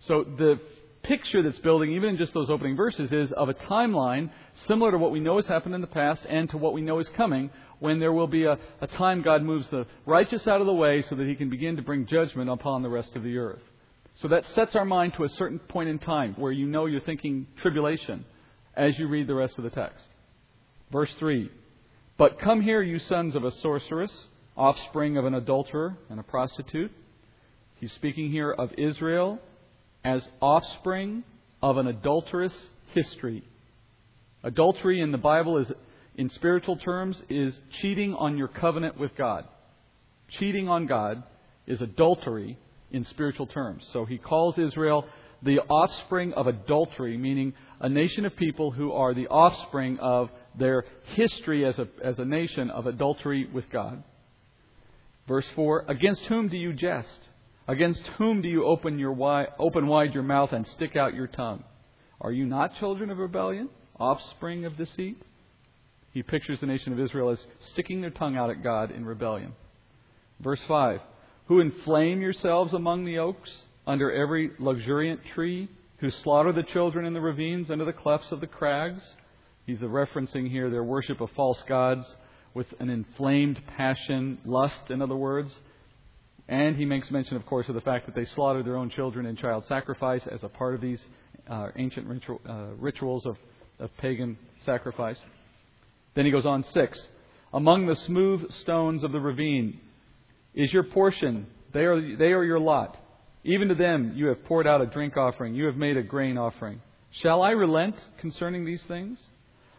So 0.06 0.24
the 0.24 0.60
picture 1.04 1.42
that's 1.42 1.58
building, 1.58 1.92
even 1.92 2.10
in 2.10 2.16
just 2.16 2.34
those 2.34 2.50
opening 2.50 2.76
verses, 2.76 3.12
is 3.12 3.32
of 3.32 3.48
a 3.48 3.54
timeline 3.54 4.30
similar 4.66 4.90
to 4.90 4.98
what 4.98 5.12
we 5.12 5.20
know 5.20 5.36
has 5.36 5.46
happened 5.46 5.74
in 5.74 5.80
the 5.80 5.86
past 5.86 6.22
and 6.28 6.50
to 6.50 6.58
what 6.58 6.72
we 6.72 6.82
know 6.82 6.98
is 6.98 7.08
coming, 7.16 7.50
when 7.78 8.00
there 8.00 8.12
will 8.12 8.26
be 8.26 8.44
a, 8.44 8.58
a 8.80 8.86
time 8.86 9.22
God 9.22 9.42
moves 9.42 9.66
the 9.70 9.86
righteous 10.06 10.46
out 10.46 10.60
of 10.60 10.66
the 10.66 10.74
way 10.74 11.04
so 11.08 11.14
that 11.14 11.26
he 11.26 11.34
can 11.34 11.50
begin 11.50 11.76
to 11.76 11.82
bring 11.82 12.06
judgment 12.06 12.50
upon 12.50 12.82
the 12.82 12.88
rest 12.88 13.14
of 13.14 13.22
the 13.22 13.36
earth. 13.36 13.62
So 14.20 14.28
that 14.28 14.46
sets 14.54 14.74
our 14.74 14.84
mind 14.84 15.14
to 15.16 15.24
a 15.24 15.28
certain 15.30 15.58
point 15.58 15.88
in 15.88 15.98
time 15.98 16.34
where 16.38 16.52
you 16.52 16.66
know 16.66 16.86
you're 16.86 17.00
thinking 17.00 17.46
tribulation 17.60 18.24
as 18.76 18.98
you 18.98 19.08
read 19.08 19.26
the 19.26 19.34
rest 19.34 19.58
of 19.58 19.64
the 19.64 19.70
text. 19.70 20.04
Verse 20.92 21.12
3 21.18 21.50
But 22.16 22.38
come 22.38 22.60
here, 22.60 22.82
you 22.82 22.98
sons 22.98 23.34
of 23.34 23.44
a 23.44 23.50
sorceress, 23.50 24.12
offspring 24.56 25.16
of 25.16 25.24
an 25.24 25.34
adulterer 25.34 25.96
and 26.08 26.20
a 26.20 26.22
prostitute. 26.22 26.92
He's 27.80 27.92
speaking 27.92 28.30
here 28.30 28.52
of 28.52 28.70
Israel 28.78 29.40
as 30.04 30.26
offspring 30.40 31.24
of 31.62 31.78
an 31.78 31.86
adulterous 31.86 32.54
history. 32.92 33.42
Adultery 34.42 35.00
in 35.00 35.12
the 35.12 35.18
Bible 35.18 35.58
is 35.58 35.72
in 36.16 36.30
spiritual 36.30 36.76
terms, 36.76 37.20
is 37.28 37.58
cheating 37.80 38.14
on 38.14 38.36
your 38.36 38.48
covenant 38.48 38.98
with 38.98 39.16
God. 39.16 39.46
Cheating 40.38 40.68
on 40.68 40.86
God 40.86 41.22
is 41.66 41.80
adultery 41.80 42.58
in 42.92 43.04
spiritual 43.06 43.46
terms. 43.46 43.82
So 43.92 44.04
he 44.04 44.18
calls 44.18 44.58
Israel 44.58 45.06
the 45.42 45.60
offspring 45.60 46.32
of 46.34 46.46
adultery, 46.46 47.16
meaning 47.16 47.54
a 47.80 47.88
nation 47.88 48.24
of 48.24 48.36
people 48.36 48.70
who 48.70 48.92
are 48.92 49.14
the 49.14 49.26
offspring 49.26 49.98
of 49.98 50.30
their 50.56 50.84
history 51.14 51.64
as 51.66 51.78
a, 51.78 51.88
as 52.02 52.18
a 52.18 52.24
nation 52.24 52.70
of 52.70 52.86
adultery 52.86 53.46
with 53.52 53.68
God. 53.70 54.02
Verse 55.26 55.46
4 55.54 55.86
Against 55.88 56.22
whom 56.22 56.48
do 56.48 56.56
you 56.56 56.72
jest? 56.72 57.28
Against 57.66 58.02
whom 58.18 58.42
do 58.42 58.48
you 58.48 58.64
open, 58.64 58.98
your 58.98 59.12
wide, 59.12 59.48
open 59.58 59.86
wide 59.86 60.12
your 60.12 60.22
mouth 60.22 60.52
and 60.52 60.66
stick 60.66 60.96
out 60.96 61.14
your 61.14 61.26
tongue? 61.26 61.64
Are 62.20 62.32
you 62.32 62.44
not 62.44 62.76
children 62.78 63.10
of 63.10 63.18
rebellion, 63.18 63.70
offspring 63.98 64.64
of 64.64 64.76
deceit? 64.76 65.22
he 66.14 66.22
pictures 66.22 66.60
the 66.60 66.66
nation 66.66 66.92
of 66.92 67.00
Israel 67.00 67.30
as 67.30 67.44
sticking 67.72 68.00
their 68.00 68.10
tongue 68.10 68.36
out 68.36 68.48
at 68.48 68.62
God 68.62 68.92
in 68.92 69.04
rebellion. 69.04 69.52
Verse 70.40 70.60
5 70.68 71.00
Who 71.48 71.60
inflame 71.60 72.22
yourselves 72.22 72.72
among 72.72 73.04
the 73.04 73.18
oaks, 73.18 73.50
under 73.86 74.12
every 74.12 74.52
luxuriant 74.60 75.20
tree, 75.34 75.68
who 75.98 76.10
slaughter 76.22 76.52
the 76.52 76.62
children 76.62 77.04
in 77.04 77.14
the 77.14 77.20
ravines, 77.20 77.70
under 77.70 77.84
the 77.84 77.92
clefts 77.92 78.30
of 78.30 78.40
the 78.40 78.46
crags. 78.46 79.02
He's 79.66 79.78
referencing 79.78 80.48
here 80.48 80.70
their 80.70 80.84
worship 80.84 81.20
of 81.20 81.30
false 81.34 81.62
gods 81.68 82.06
with 82.54 82.66
an 82.78 82.90
inflamed 82.90 83.60
passion, 83.76 84.38
lust, 84.44 84.90
in 84.90 85.02
other 85.02 85.16
words. 85.16 85.50
And 86.48 86.76
he 86.76 86.84
makes 86.84 87.10
mention, 87.10 87.36
of 87.36 87.46
course, 87.46 87.68
of 87.68 87.74
the 87.74 87.80
fact 87.80 88.06
that 88.06 88.14
they 88.14 88.26
slaughtered 88.34 88.66
their 88.66 88.76
own 88.76 88.90
children 88.90 89.26
in 89.26 89.36
child 89.36 89.64
sacrifice 89.66 90.22
as 90.30 90.42
a 90.42 90.48
part 90.48 90.74
of 90.74 90.80
these 90.80 91.00
uh, 91.48 91.68
ancient 91.76 92.06
ritual, 92.06 92.40
uh, 92.48 92.74
rituals 92.78 93.24
of, 93.24 93.36
of 93.78 93.90
pagan 93.98 94.36
sacrifice. 94.64 95.16
Then 96.14 96.26
he 96.26 96.30
goes 96.30 96.46
on, 96.46 96.64
6. 96.72 96.98
Among 97.52 97.86
the 97.86 97.96
smooth 98.06 98.50
stones 98.62 99.04
of 99.04 99.12
the 99.12 99.20
ravine 99.20 99.80
is 100.54 100.72
your 100.72 100.82
portion. 100.84 101.46
They 101.72 101.84
are, 101.84 102.16
they 102.16 102.32
are 102.32 102.44
your 102.44 102.60
lot. 102.60 102.96
Even 103.44 103.68
to 103.68 103.74
them 103.74 104.12
you 104.16 104.26
have 104.26 104.44
poured 104.44 104.66
out 104.66 104.80
a 104.80 104.86
drink 104.86 105.16
offering. 105.16 105.54
You 105.54 105.66
have 105.66 105.76
made 105.76 105.96
a 105.96 106.02
grain 106.02 106.36
offering. 106.38 106.80
Shall 107.22 107.42
I 107.42 107.50
relent 107.50 107.94
concerning 108.20 108.64
these 108.64 108.82
things? 108.88 109.18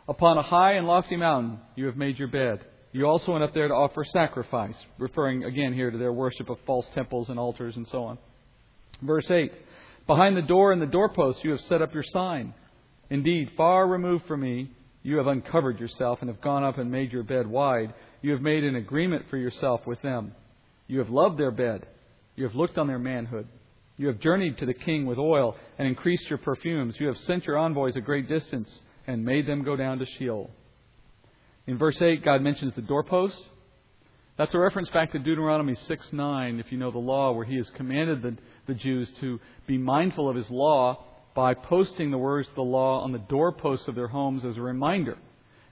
Upon 0.08 0.38
a 0.38 0.44
high 0.44 0.74
and 0.74 0.88
lofty 0.88 1.16
mountain 1.16 1.60
you 1.76 1.88
have 1.88 1.98
made 1.98 2.18
your 2.18 2.28
bed. 2.28 2.60
You 2.96 3.08
also 3.08 3.34
went 3.34 3.44
up 3.44 3.54
there 3.54 3.68
to 3.68 3.74
offer 3.74 4.06
sacrifice, 4.06 4.78
referring 5.00 5.44
again 5.44 5.74
here 5.74 5.92
to 5.92 5.98
their 5.98 6.14
worship 6.14 6.50
of 6.50 6.58
false 6.66 6.86
temples 6.96 7.28
and 7.28 7.38
altars 7.38 7.76
and 7.76 7.86
so 7.92 8.06
on. 8.06 8.18
Verse 9.02 9.30
8 9.30 9.52
Behind 10.08 10.38
the 10.38 10.42
door 10.42 10.72
and 10.72 10.82
the 10.82 10.86
doorpost 10.86 11.44
you 11.44 11.52
have 11.52 11.60
set 11.68 11.82
up 11.82 11.94
your 11.94 12.06
sign. 12.14 12.54
Indeed, 13.10 13.52
far 13.58 13.86
removed 13.86 14.26
from 14.28 14.40
me, 14.40 14.72
you 15.04 15.18
have 15.18 15.28
uncovered 15.28 15.78
yourself 15.78 16.20
and 16.22 16.30
have 16.30 16.40
gone 16.40 16.64
up 16.64 16.78
and 16.78 16.90
made 16.90 17.12
your 17.12 17.24
bed 17.24 17.48
wide. 17.48 17.94
You 18.22 18.32
have 18.32 18.42
made 18.42 18.64
an 18.64 18.78
agreement 18.78 19.26
for 19.30 19.36
yourself 19.36 19.82
with 19.86 20.02
them. 20.02 20.32
You 20.88 21.00
have 21.00 21.10
loved 21.10 21.38
their 21.38 21.52
bed. 21.52 21.86
You 22.38 22.46
have 22.46 22.56
looked 22.56 22.78
on 22.78 22.88
their 22.88 22.98
manhood. 22.98 23.50
You 23.98 24.08
have 24.08 24.22
journeyed 24.22 24.58
to 24.60 24.66
the 24.66 24.74
king 24.74 25.06
with 25.06 25.18
oil 25.18 25.58
and 25.78 25.86
increased 25.86 26.30
your 26.30 26.40
perfumes. 26.40 26.96
You 26.98 27.08
have 27.08 27.18
sent 27.28 27.44
your 27.44 27.58
envoys 27.58 27.98
a 27.98 28.02
great 28.02 28.30
distance 28.30 28.70
and 29.06 29.26
made 29.26 29.48
them 29.48 29.66
go 29.66 29.76
down 29.76 30.00
to 30.00 30.06
Sheol. 30.18 30.50
In 31.68 31.78
verse 31.78 32.00
8, 32.00 32.24
God 32.24 32.42
mentions 32.42 32.74
the 32.76 32.82
doorpost. 32.82 33.42
That's 34.38 34.54
a 34.54 34.60
reference 34.60 34.90
back 34.90 35.12
to 35.14 35.20
Deuteronomy 35.20 35.76
6 35.88 36.08
9, 36.12 36.60
if 36.60 36.72
you 36.72 36.78
know 36.78 36.92
the 36.92 37.00
law, 37.00 37.32
where 37.32 37.46
he 37.46 37.56
has 37.56 37.70
commanded 37.76 38.22
the, 38.22 38.38
the 38.68 38.74
Jews 38.74 39.10
to 39.22 39.40
be 39.66 39.78
mindful 39.78 40.30
of 40.30 40.36
his 40.36 40.50
law 40.50 41.04
by 41.34 41.54
posting 41.54 42.12
the 42.12 42.18
words 42.18 42.48
of 42.50 42.56
the 42.56 42.62
law 42.62 43.02
on 43.02 43.12
the 43.12 43.20
doorposts 43.20 43.88
of 43.88 43.96
their 43.96 44.08
homes 44.08 44.46
as 44.46 44.58
a 44.58 44.62
reminder. 44.62 45.18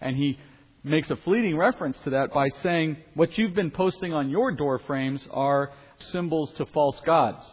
And 0.01 0.17
he 0.17 0.39
makes 0.83 1.09
a 1.09 1.15
fleeting 1.17 1.57
reference 1.57 1.97
to 2.05 2.11
that 2.11 2.33
by 2.33 2.49
saying, 2.63 2.97
What 3.13 3.37
you've 3.37 3.53
been 3.53 3.71
posting 3.71 4.13
on 4.13 4.29
your 4.29 4.51
door 4.51 4.79
frames 4.87 5.21
are 5.31 5.71
symbols 6.11 6.51
to 6.57 6.65
false 6.67 6.99
gods, 7.05 7.43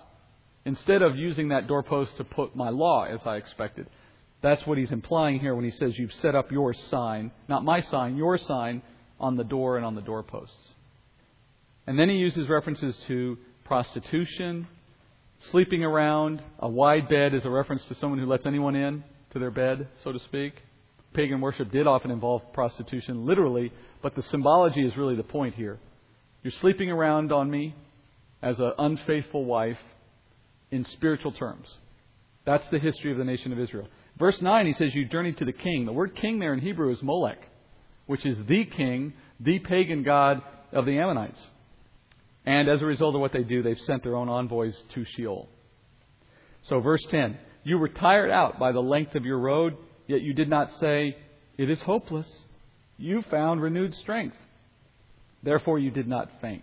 instead 0.64 1.02
of 1.02 1.16
using 1.16 1.48
that 1.48 1.66
doorpost 1.66 2.16
to 2.16 2.24
put 2.24 2.56
my 2.56 2.70
law 2.70 3.04
as 3.04 3.20
I 3.26 3.36
expected. 3.36 3.86
That's 4.42 4.66
what 4.66 4.78
he's 4.78 4.92
implying 4.92 5.38
here 5.38 5.54
when 5.54 5.64
he 5.64 5.70
says 5.72 5.98
you've 5.98 6.12
set 6.22 6.34
up 6.34 6.50
your 6.50 6.74
sign, 6.90 7.30
not 7.48 7.64
my 7.64 7.82
sign, 7.82 8.16
your 8.16 8.38
sign, 8.38 8.82
on 9.18 9.36
the 9.36 9.44
door 9.44 9.76
and 9.76 9.84
on 9.84 9.94
the 9.94 10.00
doorposts. 10.00 10.54
And 11.86 11.98
then 11.98 12.08
he 12.08 12.16
uses 12.16 12.48
references 12.48 12.94
to 13.08 13.36
prostitution, 13.64 14.66
sleeping 15.50 15.84
around. 15.84 16.42
A 16.58 16.68
wide 16.68 17.08
bed 17.08 17.34
is 17.34 17.44
a 17.44 17.50
reference 17.50 17.84
to 17.88 17.94
someone 17.96 18.18
who 18.18 18.26
lets 18.26 18.46
anyone 18.46 18.76
in 18.76 19.04
to 19.32 19.38
their 19.38 19.50
bed, 19.50 19.88
so 20.02 20.12
to 20.12 20.18
speak. 20.20 20.54
Pagan 21.12 21.40
worship 21.40 21.70
did 21.70 21.86
often 21.86 22.10
involve 22.10 22.42
prostitution, 22.52 23.26
literally, 23.26 23.72
but 24.02 24.14
the 24.14 24.22
symbology 24.22 24.86
is 24.86 24.96
really 24.96 25.16
the 25.16 25.22
point 25.22 25.54
here. 25.54 25.78
You're 26.42 26.52
sleeping 26.60 26.90
around 26.90 27.32
on 27.32 27.50
me 27.50 27.74
as 28.42 28.58
an 28.58 28.72
unfaithful 28.78 29.44
wife 29.44 29.78
in 30.70 30.86
spiritual 30.92 31.32
terms. 31.32 31.66
That's 32.46 32.64
the 32.70 32.78
history 32.78 33.12
of 33.12 33.18
the 33.18 33.24
nation 33.24 33.52
of 33.52 33.58
Israel. 33.58 33.88
Verse 34.20 34.40
9, 34.42 34.66
he 34.66 34.74
says, 34.74 34.94
You 34.94 35.06
journeyed 35.06 35.38
to 35.38 35.46
the 35.46 35.52
king. 35.52 35.86
The 35.86 35.92
word 35.92 36.14
king 36.14 36.38
there 36.38 36.52
in 36.52 36.60
Hebrew 36.60 36.92
is 36.92 37.02
Molech, 37.02 37.38
which 38.04 38.26
is 38.26 38.36
the 38.46 38.66
king, 38.66 39.14
the 39.40 39.58
pagan 39.60 40.02
god 40.02 40.42
of 40.72 40.84
the 40.84 40.98
Ammonites. 40.98 41.40
And 42.44 42.68
as 42.68 42.82
a 42.82 42.86
result 42.86 43.14
of 43.14 43.22
what 43.22 43.32
they 43.32 43.42
do, 43.42 43.62
they've 43.62 43.80
sent 43.86 44.02
their 44.02 44.16
own 44.16 44.28
envoys 44.28 44.76
to 44.94 45.06
Sheol. 45.16 45.48
So, 46.68 46.80
verse 46.80 47.02
10 47.10 47.38
You 47.64 47.78
were 47.78 47.88
tired 47.88 48.30
out 48.30 48.58
by 48.58 48.72
the 48.72 48.80
length 48.80 49.14
of 49.14 49.24
your 49.24 49.38
road, 49.38 49.78
yet 50.06 50.20
you 50.20 50.34
did 50.34 50.50
not 50.50 50.68
say, 50.78 51.16
It 51.56 51.70
is 51.70 51.80
hopeless. 51.80 52.26
You 52.98 53.24
found 53.30 53.62
renewed 53.62 53.94
strength. 53.94 54.36
Therefore, 55.42 55.78
you 55.78 55.90
did 55.90 56.06
not 56.06 56.28
faint. 56.42 56.62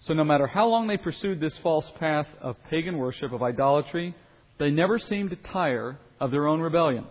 So, 0.00 0.14
no 0.14 0.24
matter 0.24 0.48
how 0.48 0.66
long 0.66 0.88
they 0.88 0.96
pursued 0.96 1.38
this 1.38 1.56
false 1.62 1.86
path 2.00 2.26
of 2.40 2.56
pagan 2.70 2.98
worship, 2.98 3.32
of 3.32 3.44
idolatry, 3.44 4.16
they 4.58 4.70
never 4.70 4.98
seemed 4.98 5.30
to 5.30 5.36
tire 5.36 6.00
of 6.20 6.30
their 6.30 6.46
own 6.46 6.60
rebellion. 6.60 7.04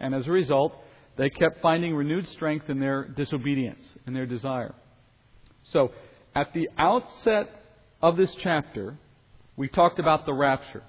And 0.00 0.14
as 0.14 0.26
a 0.26 0.30
result, 0.30 0.74
they 1.16 1.30
kept 1.30 1.60
finding 1.62 1.94
renewed 1.94 2.26
strength 2.28 2.68
in 2.68 2.80
their 2.80 3.04
disobedience, 3.04 3.84
in 4.06 4.14
their 4.14 4.26
desire. 4.26 4.74
So, 5.72 5.92
at 6.34 6.52
the 6.52 6.68
outset 6.76 7.50
of 8.02 8.16
this 8.16 8.34
chapter, 8.42 8.98
we 9.56 9.68
talked 9.68 9.98
about 9.98 10.26
the 10.26 10.32
rapture 10.32 10.82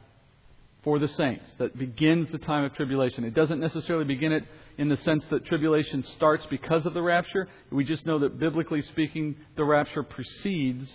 for 0.83 0.99
the 0.99 1.07
saints 1.07 1.45
that 1.59 1.77
begins 1.77 2.29
the 2.31 2.37
time 2.37 2.63
of 2.63 2.73
tribulation. 2.73 3.23
It 3.23 3.33
doesn't 3.33 3.59
necessarily 3.59 4.05
begin 4.05 4.31
it 4.31 4.43
in 4.77 4.89
the 4.89 4.97
sense 4.97 5.23
that 5.29 5.45
tribulation 5.45 6.03
starts 6.15 6.45
because 6.47 6.85
of 6.85 6.93
the 6.93 7.01
rapture. 7.01 7.47
We 7.71 7.85
just 7.85 8.05
know 8.05 8.19
that 8.19 8.39
biblically 8.39 8.81
speaking, 8.81 9.35
the 9.55 9.63
rapture 9.63 10.03
precedes 10.03 10.89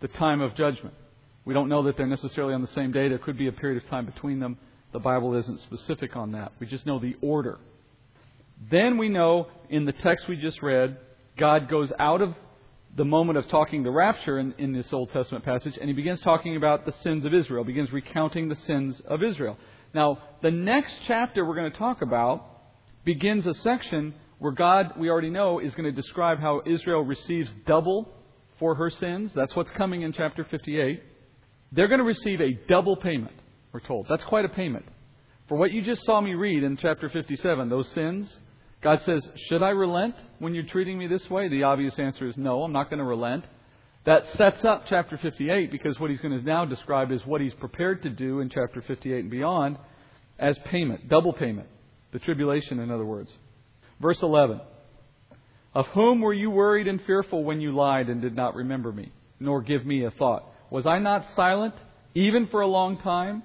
the 0.00 0.08
time 0.08 0.40
of 0.40 0.54
judgment. 0.54 0.94
We 1.44 1.54
don't 1.54 1.68
know 1.68 1.82
that 1.84 1.96
they're 1.96 2.06
necessarily 2.06 2.54
on 2.54 2.62
the 2.62 2.68
same 2.68 2.92
day. 2.92 3.08
There 3.08 3.18
could 3.18 3.38
be 3.38 3.48
a 3.48 3.52
period 3.52 3.82
of 3.82 3.88
time 3.88 4.06
between 4.06 4.40
them. 4.40 4.58
The 4.92 4.98
Bible 4.98 5.34
isn't 5.36 5.60
specific 5.60 6.16
on 6.16 6.32
that. 6.32 6.52
We 6.58 6.66
just 6.66 6.86
know 6.86 6.98
the 6.98 7.16
order. 7.20 7.58
Then 8.70 8.98
we 8.98 9.08
know 9.08 9.48
in 9.68 9.84
the 9.84 9.92
text 9.92 10.28
we 10.28 10.36
just 10.36 10.62
read, 10.62 10.98
God 11.38 11.68
goes 11.70 11.92
out 11.98 12.20
of 12.20 12.34
the 12.96 13.04
moment 13.04 13.38
of 13.38 13.48
talking 13.48 13.82
the 13.82 13.90
rapture 13.90 14.38
in, 14.38 14.52
in 14.58 14.72
this 14.72 14.92
Old 14.92 15.12
Testament 15.12 15.44
passage, 15.44 15.78
and 15.80 15.88
he 15.88 15.94
begins 15.94 16.20
talking 16.20 16.56
about 16.56 16.84
the 16.84 16.92
sins 17.02 17.24
of 17.24 17.32
Israel, 17.32 17.62
begins 17.64 17.92
recounting 17.92 18.48
the 18.48 18.56
sins 18.66 19.00
of 19.06 19.22
Israel. 19.22 19.56
Now, 19.94 20.18
the 20.42 20.50
next 20.50 20.94
chapter 21.06 21.44
we're 21.44 21.54
going 21.54 21.70
to 21.70 21.78
talk 21.78 22.02
about 22.02 22.44
begins 23.04 23.46
a 23.46 23.54
section 23.54 24.14
where 24.38 24.52
God, 24.52 24.94
we 24.98 25.08
already 25.08 25.30
know, 25.30 25.60
is 25.60 25.74
going 25.74 25.84
to 25.84 25.92
describe 25.92 26.40
how 26.40 26.62
Israel 26.66 27.02
receives 27.02 27.50
double 27.66 28.08
for 28.58 28.74
her 28.74 28.90
sins. 28.90 29.32
That's 29.34 29.54
what's 29.54 29.70
coming 29.72 30.02
in 30.02 30.12
chapter 30.12 30.44
58. 30.44 31.02
They're 31.72 31.88
going 31.88 31.98
to 31.98 32.04
receive 32.04 32.40
a 32.40 32.52
double 32.68 32.96
payment, 32.96 33.34
we're 33.72 33.80
told. 33.80 34.06
That's 34.08 34.24
quite 34.24 34.44
a 34.44 34.48
payment. 34.48 34.86
For 35.48 35.56
what 35.56 35.72
you 35.72 35.82
just 35.82 36.04
saw 36.04 36.20
me 36.20 36.34
read 36.34 36.62
in 36.62 36.76
chapter 36.76 37.08
57, 37.08 37.68
those 37.68 37.88
sins, 37.92 38.34
God 38.82 39.00
says, 39.04 39.26
Should 39.48 39.62
I 39.62 39.70
relent 39.70 40.14
when 40.38 40.54
you're 40.54 40.64
treating 40.64 40.98
me 40.98 41.06
this 41.06 41.28
way? 41.28 41.48
The 41.48 41.64
obvious 41.64 41.98
answer 41.98 42.28
is 42.28 42.36
no, 42.36 42.62
I'm 42.62 42.72
not 42.72 42.88
going 42.88 42.98
to 42.98 43.04
relent. 43.04 43.44
That 44.06 44.24
sets 44.36 44.64
up 44.64 44.84
chapter 44.88 45.18
58 45.18 45.70
because 45.70 45.98
what 45.98 46.10
he's 46.10 46.20
going 46.20 46.38
to 46.38 46.44
now 46.44 46.64
describe 46.64 47.12
is 47.12 47.20
what 47.26 47.40
he's 47.40 47.52
prepared 47.54 48.02
to 48.04 48.10
do 48.10 48.40
in 48.40 48.48
chapter 48.48 48.82
58 48.86 49.20
and 49.20 49.30
beyond 49.30 49.76
as 50.38 50.56
payment, 50.66 51.08
double 51.08 51.32
payment. 51.32 51.68
The 52.12 52.18
tribulation, 52.18 52.80
in 52.80 52.90
other 52.90 53.04
words. 53.04 53.30
Verse 54.00 54.18
11 54.22 54.60
Of 55.74 55.86
whom 55.88 56.22
were 56.22 56.32
you 56.32 56.50
worried 56.50 56.88
and 56.88 57.00
fearful 57.06 57.44
when 57.44 57.60
you 57.60 57.74
lied 57.74 58.08
and 58.08 58.22
did 58.22 58.34
not 58.34 58.54
remember 58.54 58.90
me, 58.90 59.12
nor 59.38 59.60
give 59.60 59.84
me 59.84 60.04
a 60.04 60.10
thought? 60.10 60.50
Was 60.70 60.86
I 60.86 60.98
not 60.98 61.26
silent, 61.36 61.74
even 62.14 62.46
for 62.48 62.62
a 62.62 62.66
long 62.66 62.96
time, 62.98 63.42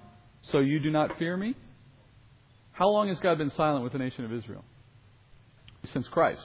so 0.52 0.60
you 0.60 0.80
do 0.80 0.92
not 0.92 1.18
fear 1.18 1.36
me? 1.38 1.56
How 2.72 2.90
long 2.90 3.08
has 3.08 3.20
God 3.20 3.38
been 3.38 3.52
silent 3.52 3.84
with 3.84 3.94
the 3.94 4.00
nation 4.00 4.26
of 4.26 4.34
Israel? 4.34 4.64
Since 5.94 6.08
Christ. 6.10 6.42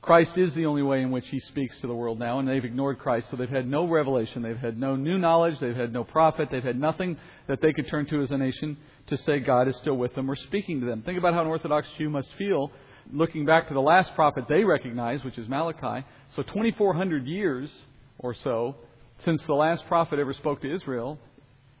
Christ 0.00 0.38
is 0.38 0.54
the 0.54 0.66
only 0.66 0.82
way 0.82 1.02
in 1.02 1.10
which 1.10 1.26
he 1.28 1.40
speaks 1.40 1.78
to 1.80 1.88
the 1.88 1.94
world 1.94 2.20
now, 2.20 2.38
and 2.38 2.48
they've 2.48 2.64
ignored 2.64 2.98
Christ, 2.98 3.26
so 3.30 3.36
they've 3.36 3.48
had 3.48 3.68
no 3.68 3.86
revelation. 3.86 4.42
They've 4.42 4.56
had 4.56 4.78
no 4.78 4.94
new 4.94 5.18
knowledge. 5.18 5.58
They've 5.58 5.74
had 5.74 5.92
no 5.92 6.04
prophet. 6.04 6.48
They've 6.50 6.62
had 6.62 6.78
nothing 6.78 7.18
that 7.48 7.60
they 7.60 7.72
could 7.72 7.88
turn 7.88 8.06
to 8.06 8.22
as 8.22 8.30
a 8.30 8.38
nation 8.38 8.76
to 9.08 9.16
say 9.18 9.40
God 9.40 9.66
is 9.66 9.76
still 9.78 9.96
with 9.96 10.14
them 10.14 10.30
or 10.30 10.36
speaking 10.36 10.80
to 10.80 10.86
them. 10.86 11.02
Think 11.02 11.18
about 11.18 11.34
how 11.34 11.40
an 11.40 11.48
Orthodox 11.48 11.88
Jew 11.98 12.10
must 12.10 12.28
feel 12.38 12.70
looking 13.12 13.44
back 13.44 13.68
to 13.68 13.74
the 13.74 13.80
last 13.80 14.14
prophet 14.14 14.44
they 14.48 14.64
recognize, 14.64 15.24
which 15.24 15.38
is 15.38 15.48
Malachi. 15.48 16.06
So 16.36 16.42
2,400 16.42 17.26
years 17.26 17.70
or 18.18 18.34
so 18.34 18.76
since 19.24 19.42
the 19.44 19.54
last 19.54 19.84
prophet 19.88 20.18
ever 20.18 20.32
spoke 20.32 20.60
to 20.62 20.72
Israel, 20.72 21.18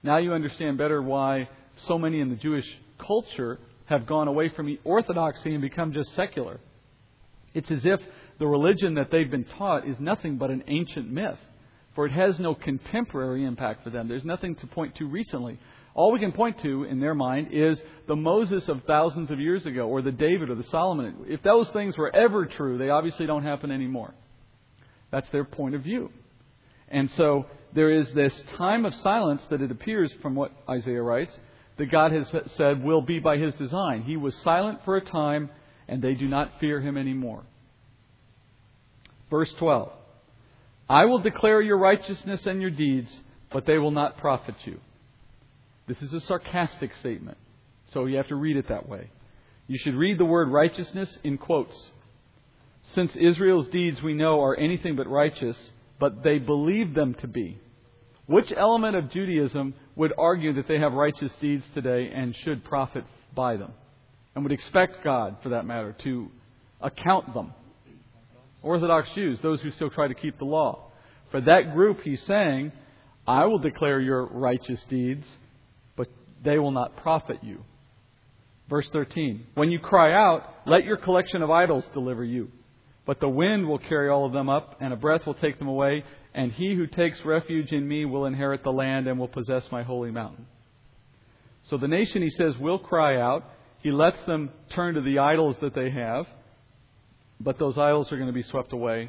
now 0.02 0.18
you 0.18 0.32
understand 0.32 0.78
better 0.78 1.02
why 1.02 1.48
so 1.86 1.98
many 1.98 2.20
in 2.20 2.30
the 2.30 2.36
Jewish 2.36 2.66
culture 3.04 3.58
have 3.86 4.06
gone 4.06 4.28
away 4.28 4.50
from 4.50 4.76
orthodoxy 4.84 5.52
and 5.52 5.62
become 5.62 5.92
just 5.92 6.14
secular. 6.14 6.60
It's 7.54 7.70
as 7.70 7.84
if 7.84 8.00
the 8.38 8.46
religion 8.46 8.94
that 8.94 9.10
they've 9.10 9.30
been 9.30 9.46
taught 9.56 9.88
is 9.88 9.96
nothing 9.98 10.36
but 10.36 10.50
an 10.50 10.64
ancient 10.66 11.10
myth, 11.10 11.38
for 11.94 12.06
it 12.06 12.12
has 12.12 12.38
no 12.38 12.54
contemporary 12.54 13.44
impact 13.44 13.82
for 13.82 13.90
them. 13.90 14.08
There's 14.08 14.24
nothing 14.24 14.54
to 14.56 14.66
point 14.66 14.96
to 14.96 15.06
recently. 15.06 15.58
All 15.94 16.12
we 16.12 16.20
can 16.20 16.32
point 16.32 16.60
to 16.62 16.84
in 16.84 17.00
their 17.00 17.14
mind 17.14 17.48
is 17.50 17.80
the 18.06 18.14
Moses 18.14 18.68
of 18.68 18.82
thousands 18.86 19.30
of 19.30 19.40
years 19.40 19.66
ago, 19.66 19.88
or 19.88 20.02
the 20.02 20.12
David 20.12 20.50
or 20.50 20.54
the 20.54 20.62
Solomon. 20.64 21.24
If 21.26 21.42
those 21.42 21.68
things 21.70 21.96
were 21.96 22.14
ever 22.14 22.46
true, 22.46 22.78
they 22.78 22.90
obviously 22.90 23.26
don't 23.26 23.42
happen 23.42 23.72
anymore. 23.72 24.14
That's 25.10 25.28
their 25.30 25.44
point 25.44 25.74
of 25.74 25.82
view. 25.82 26.10
And 26.88 27.10
so 27.16 27.46
there 27.74 27.90
is 27.90 28.08
this 28.14 28.34
time 28.56 28.84
of 28.84 28.94
silence 29.02 29.42
that 29.50 29.60
it 29.60 29.70
appears 29.70 30.10
from 30.22 30.34
what 30.34 30.52
Isaiah 30.68 31.02
writes 31.02 31.32
that 31.76 31.90
God 31.90 32.12
has 32.12 32.26
said 32.56 32.82
will 32.82 33.02
be 33.02 33.20
by 33.20 33.38
his 33.38 33.54
design. 33.54 34.02
He 34.02 34.16
was 34.16 34.34
silent 34.42 34.80
for 34.84 34.96
a 34.96 35.04
time, 35.04 35.48
and 35.86 36.02
they 36.02 36.14
do 36.14 36.26
not 36.26 36.58
fear 36.60 36.80
him 36.80 36.96
anymore. 36.96 37.44
Verse 39.30 39.52
12 39.58 39.92
I 40.88 41.04
will 41.04 41.20
declare 41.20 41.60
your 41.60 41.78
righteousness 41.78 42.46
and 42.46 42.60
your 42.60 42.70
deeds, 42.70 43.10
but 43.52 43.66
they 43.66 43.78
will 43.78 43.90
not 43.90 44.18
profit 44.18 44.54
you. 44.64 44.80
This 45.86 46.00
is 46.02 46.12
a 46.12 46.20
sarcastic 46.22 46.90
statement, 47.00 47.38
so 47.92 48.06
you 48.06 48.16
have 48.16 48.28
to 48.28 48.36
read 48.36 48.56
it 48.56 48.68
that 48.68 48.88
way. 48.88 49.10
You 49.66 49.78
should 49.78 49.94
read 49.94 50.18
the 50.18 50.24
word 50.24 50.48
righteousness 50.48 51.10
in 51.24 51.38
quotes. 51.38 51.76
Since 52.94 53.14
Israel's 53.16 53.68
deeds 53.68 54.02
we 54.02 54.14
know 54.14 54.42
are 54.42 54.56
anything 54.56 54.96
but 54.96 55.06
righteous, 55.08 55.56
but 55.98 56.22
they 56.22 56.38
believe 56.38 56.94
them 56.94 57.14
to 57.20 57.26
be. 57.26 57.58
Which 58.26 58.52
element 58.54 58.94
of 58.94 59.10
Judaism 59.10 59.74
would 59.96 60.12
argue 60.18 60.52
that 60.54 60.68
they 60.68 60.78
have 60.78 60.92
righteous 60.92 61.32
deeds 61.40 61.64
today 61.74 62.10
and 62.14 62.36
should 62.44 62.64
profit 62.64 63.04
by 63.34 63.56
them? 63.56 63.72
And 64.34 64.44
would 64.44 64.52
expect 64.52 65.02
God, 65.02 65.36
for 65.42 65.48
that 65.50 65.66
matter, 65.66 65.96
to 66.04 66.28
account 66.80 67.32
them? 67.32 67.52
Orthodox 68.62 69.08
Jews, 69.14 69.38
those 69.42 69.60
who 69.60 69.70
still 69.70 69.90
try 69.90 70.08
to 70.08 70.14
keep 70.14 70.38
the 70.38 70.44
law. 70.44 70.90
For 71.30 71.40
that 71.40 71.72
group, 71.74 72.00
he's 72.02 72.22
saying, 72.26 72.72
I 73.26 73.46
will 73.46 73.58
declare 73.58 74.00
your 74.00 74.26
righteous 74.26 74.80
deeds, 74.88 75.24
but 75.96 76.08
they 76.44 76.58
will 76.58 76.70
not 76.70 76.96
profit 76.96 77.38
you. 77.42 77.62
Verse 78.68 78.88
13 78.92 79.46
When 79.54 79.70
you 79.70 79.78
cry 79.78 80.12
out, 80.12 80.42
let 80.66 80.84
your 80.84 80.96
collection 80.96 81.42
of 81.42 81.50
idols 81.50 81.84
deliver 81.94 82.24
you. 82.24 82.50
But 83.08 83.20
the 83.20 83.28
wind 83.28 83.66
will 83.66 83.78
carry 83.78 84.10
all 84.10 84.26
of 84.26 84.34
them 84.34 84.50
up, 84.50 84.76
and 84.82 84.92
a 84.92 84.96
breath 84.96 85.24
will 85.24 85.32
take 85.32 85.58
them 85.58 85.66
away, 85.66 86.04
and 86.34 86.52
he 86.52 86.74
who 86.74 86.86
takes 86.86 87.16
refuge 87.24 87.72
in 87.72 87.88
me 87.88 88.04
will 88.04 88.26
inherit 88.26 88.62
the 88.62 88.70
land 88.70 89.06
and 89.06 89.18
will 89.18 89.28
possess 89.28 89.62
my 89.72 89.82
holy 89.82 90.10
mountain. 90.10 90.44
So 91.70 91.78
the 91.78 91.88
nation, 91.88 92.20
he 92.20 92.28
says, 92.28 92.58
will 92.58 92.78
cry 92.78 93.18
out. 93.18 93.44
He 93.82 93.92
lets 93.92 94.22
them 94.26 94.50
turn 94.74 94.94
to 94.96 95.00
the 95.00 95.20
idols 95.20 95.56
that 95.62 95.74
they 95.74 95.88
have, 95.88 96.26
but 97.40 97.58
those 97.58 97.78
idols 97.78 98.12
are 98.12 98.16
going 98.18 98.28
to 98.28 98.34
be 98.34 98.42
swept 98.42 98.74
away. 98.74 99.08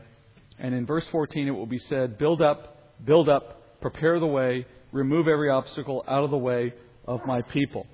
And 0.58 0.74
in 0.74 0.86
verse 0.86 1.04
14, 1.12 1.50
it 1.50 1.52
will 1.52 1.66
be 1.66 1.80
said, 1.90 2.18
Build 2.18 2.42
up, 2.42 3.04
build 3.04 3.28
up, 3.28 3.82
prepare 3.82 4.18
the 4.22 4.28
way, 4.28 4.66
remove 4.94 5.28
every 5.28 5.50
obstacle 5.50 6.06
out 6.08 6.24
of 6.24 6.32
the 6.32 6.38
way 6.38 6.74
of 7.06 7.20
my 7.26 7.42
people 7.42 7.86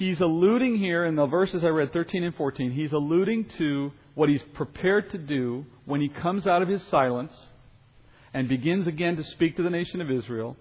he's 0.00 0.20
alluding 0.20 0.78
here 0.78 1.04
in 1.04 1.16
the 1.16 1.26
verses 1.26 1.62
I 1.64 1.68
read, 1.68 1.92
13 1.92 2.24
and 2.24 2.34
14, 2.34 2.72
he's 2.72 2.92
alluding 2.92 3.46
to 3.58 3.92
what 4.14 4.28
he's 4.28 4.42
prepared 4.54 5.10
to 5.10 5.18
do 5.18 5.64
when 5.84 6.00
he 6.00 6.08
comes 6.08 6.46
out 6.46 6.62
of 6.62 6.68
his 6.68 6.82
silence 6.88 7.32
and 8.32 8.48
begins 8.48 8.86
again 8.86 9.16
to 9.16 9.24
speak 9.24 9.56
to 9.56 9.62
the 9.62 9.70
nation 9.70 10.00
of 10.00 10.10
Israel. 10.10 10.56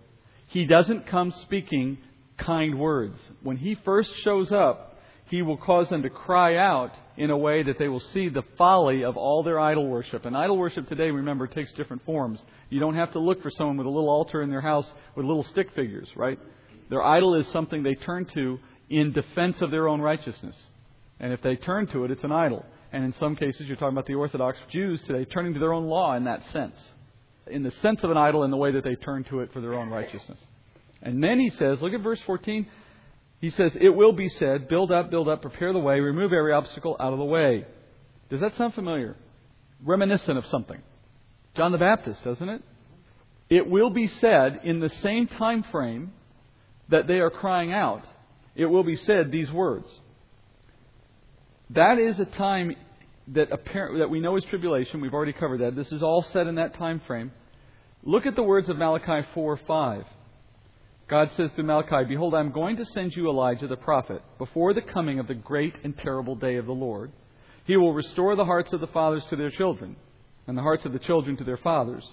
He 0.48 0.65
doesn't 0.65 1.08
come 1.08 1.34
speaking 1.44 2.00
kind 2.38 2.79
words. 2.79 3.18
When 3.44 3.58
he 3.58 3.75
first 3.86 4.10
shows 4.24 4.51
up, 4.51 4.98
he 5.29 5.44
will 5.44 5.58
cause 5.58 5.88
them 5.89 6.01
to 6.01 6.10
cry 6.10 6.56
out 6.58 6.91
in 7.15 7.29
a 7.29 7.38
way 7.38 7.62
that 7.62 7.77
they 7.77 7.88
will 7.88 8.01
see 8.13 8.29
the 8.29 8.44
folly 8.58 9.03
of 9.03 9.15
all 9.15 9.44
their 9.44 9.60
idol 9.60 9.88
worship. 9.88 10.25
And 10.25 10.36
idol 10.36 10.58
worship 10.58 10.88
today, 10.88 11.12
remember, 11.12 11.46
takes 11.46 11.72
different 11.74 12.03
forms. 12.03 12.39
You 12.70 12.79
don't 12.79 12.96
have 12.96 13.13
to 13.13 13.20
look 13.20 13.44
for 13.44 13.51
someone 13.51 13.77
with 13.77 13.86
a 13.86 13.91
little 13.91 14.10
altar 14.10 14.41
in 14.41 14.50
their 14.50 14.62
house 14.62 14.88
with 15.15 15.25
little 15.25 15.44
stick 15.44 15.68
figures, 15.75 16.10
right? 16.15 16.39
Their 16.89 17.03
idol 17.03 17.36
is 17.36 17.46
something 17.53 17.84
they 17.84 17.94
turn 17.94 18.25
to 18.34 18.60
in 18.89 19.12
defense 19.12 19.58
of 19.62 19.70
their 19.70 19.88
own 19.88 20.01
righteousness. 20.01 20.56
And 21.20 21.32
if 21.32 21.41
they 21.44 21.56
turn 21.58 21.86
to 21.88 22.06
it, 22.06 22.12
it's 22.12 22.24
an 22.24 22.32
idol. 22.32 22.65
And 22.91 23.03
in 23.03 23.13
some 23.13 23.36
cases, 23.36 23.67
you're 23.67 23.75
talking 23.75 23.93
about 23.93 24.08
the 24.08 24.15
Orthodox 24.15 24.58
Jews 24.72 25.01
today 25.05 25.25
turning 25.25 25.53
to 25.53 25.60
their 25.60 25.74
own 25.74 25.86
law 25.86 26.15
in 26.15 26.24
that 26.25 26.43
sense. 26.51 26.75
In 27.48 27.63
the 27.63 27.72
sense 27.81 28.03
of 28.03 28.12
an 28.12 28.17
idol, 28.17 28.43
in 28.43 28.51
the 28.51 28.58
way 28.58 28.72
that 28.72 28.84
they 28.84 28.96
turn 28.96 29.24
to 29.25 29.39
it 29.39 29.51
for 29.53 29.62
their 29.62 29.74
own 29.74 29.89
righteousness. 29.89 30.39
And 31.01 31.24
then 31.24 31.39
he 31.39 31.50
says, 31.51 31.81
look 31.81 31.93
at 31.93 32.01
verse 32.01 32.19
14. 32.25 32.67
He 33.41 33.50
says, 33.51 33.72
It 33.79 33.89
will 33.89 34.12
be 34.12 34.27
said, 34.27 34.67
build 34.67 34.91
up, 34.91 35.10
build 35.10 35.29
up, 35.29 35.41
prepare 35.41 35.72
the 35.72 35.79
way, 35.79 36.00
remove 36.00 36.34
every 36.34 36.51
obstacle 36.51 36.98
out 37.00 37.13
of 37.13 37.19
the 37.19 37.25
way. 37.25 37.65
Does 38.29 38.41
that 38.41 38.55
sound 38.58 38.74
familiar? 38.74 39.15
Reminiscent 39.84 40.38
of 40.38 40.46
something. 40.48 40.81
John 41.55 41.72
the 41.72 41.77
Baptist, 41.77 42.24
doesn't 42.24 42.50
it? 42.50 42.62
It 43.50 43.67
will 43.67 43.89
be 43.89 44.08
said 44.08 44.62
in 44.63 44.79
the 44.79 44.89
same 44.89 45.27
time 45.27 45.63
frame 45.72 46.12
that 46.89 47.08
they 47.08 47.19
are 47.19 47.29
crying 47.29 47.72
out 47.72 48.05
it 48.60 48.65
will 48.65 48.84
be 48.84 48.98
said 48.98 49.31
these 49.31 49.50
words. 49.50 49.87
That 51.70 51.98
is 51.98 52.20
a 52.20 52.25
time 52.25 52.75
that 53.33 53.51
apparent, 53.51 54.00
that 54.00 54.09
we 54.09 54.20
know 54.20 54.35
is 54.37 54.44
tribulation. 54.50 55.01
We've 55.01 55.13
already 55.13 55.33
covered 55.33 55.61
that. 55.61 55.75
This 55.75 55.92
is 55.92 56.01
all 56.01 56.25
said 56.31 56.48
in 56.48 56.55
that 56.55 56.75
time 56.75 57.01
frame. 57.05 57.31
Look 58.03 58.25
at 58.25 58.35
the 58.35 58.44
words 58.44 58.70
of 58.70 58.77
Malachi 58.77 59.27
4 59.33 59.59
5. 59.68 60.03
God 61.09 61.31
says 61.35 61.50
to 61.55 61.63
Malachi, 61.63 62.07
Behold, 62.07 62.35
I 62.35 62.39
am 62.39 62.51
going 62.51 62.77
to 62.77 62.85
send 62.85 63.15
you 63.15 63.29
Elijah 63.29 63.68
the 63.68 63.75
prophet 63.75 64.22
before 64.37 64.74
the 64.74 64.81
coming 64.81 65.20
of 65.20 65.27
the 65.27 65.33
great 65.33 65.74
and 65.83 65.98
terrible 65.98 66.35
day 66.35 66.55
of 66.57 66.68
the 66.68 66.72
Lord. 66.72 67.11
He 67.65 67.77
will 67.77 67.94
restore 67.94 68.35
the 68.35 68.46
hearts 68.46 68.74
of 68.74 68.79
the 68.79 68.87
fathers 68.87 69.24
to 69.29 69.35
their 69.35 69.50
children, 69.50 69.96
and 70.48 70.57
the 70.57 70.61
hearts 70.61 70.85
of 70.85 70.94
the 70.94 71.00
children 71.00 71.35
to 71.37 71.44
their 71.44 71.57
fathers, 71.57 72.03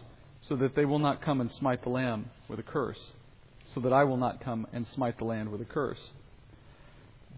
so 0.48 0.56
that 0.56 0.74
they 0.74 0.86
will 0.86 0.98
not 0.98 1.22
come 1.22 1.40
and 1.40 1.50
smite 1.52 1.82
the 1.82 1.90
land 1.90 2.26
with 2.48 2.58
a 2.58 2.62
curse, 2.62 2.98
so 3.74 3.80
that 3.80 3.92
I 3.92 4.04
will 4.04 4.16
not 4.16 4.42
come 4.42 4.66
and 4.72 4.86
smite 4.94 5.18
the 5.18 5.24
land 5.24 5.50
with 5.50 5.60
a 5.60 5.66
curse. 5.66 6.00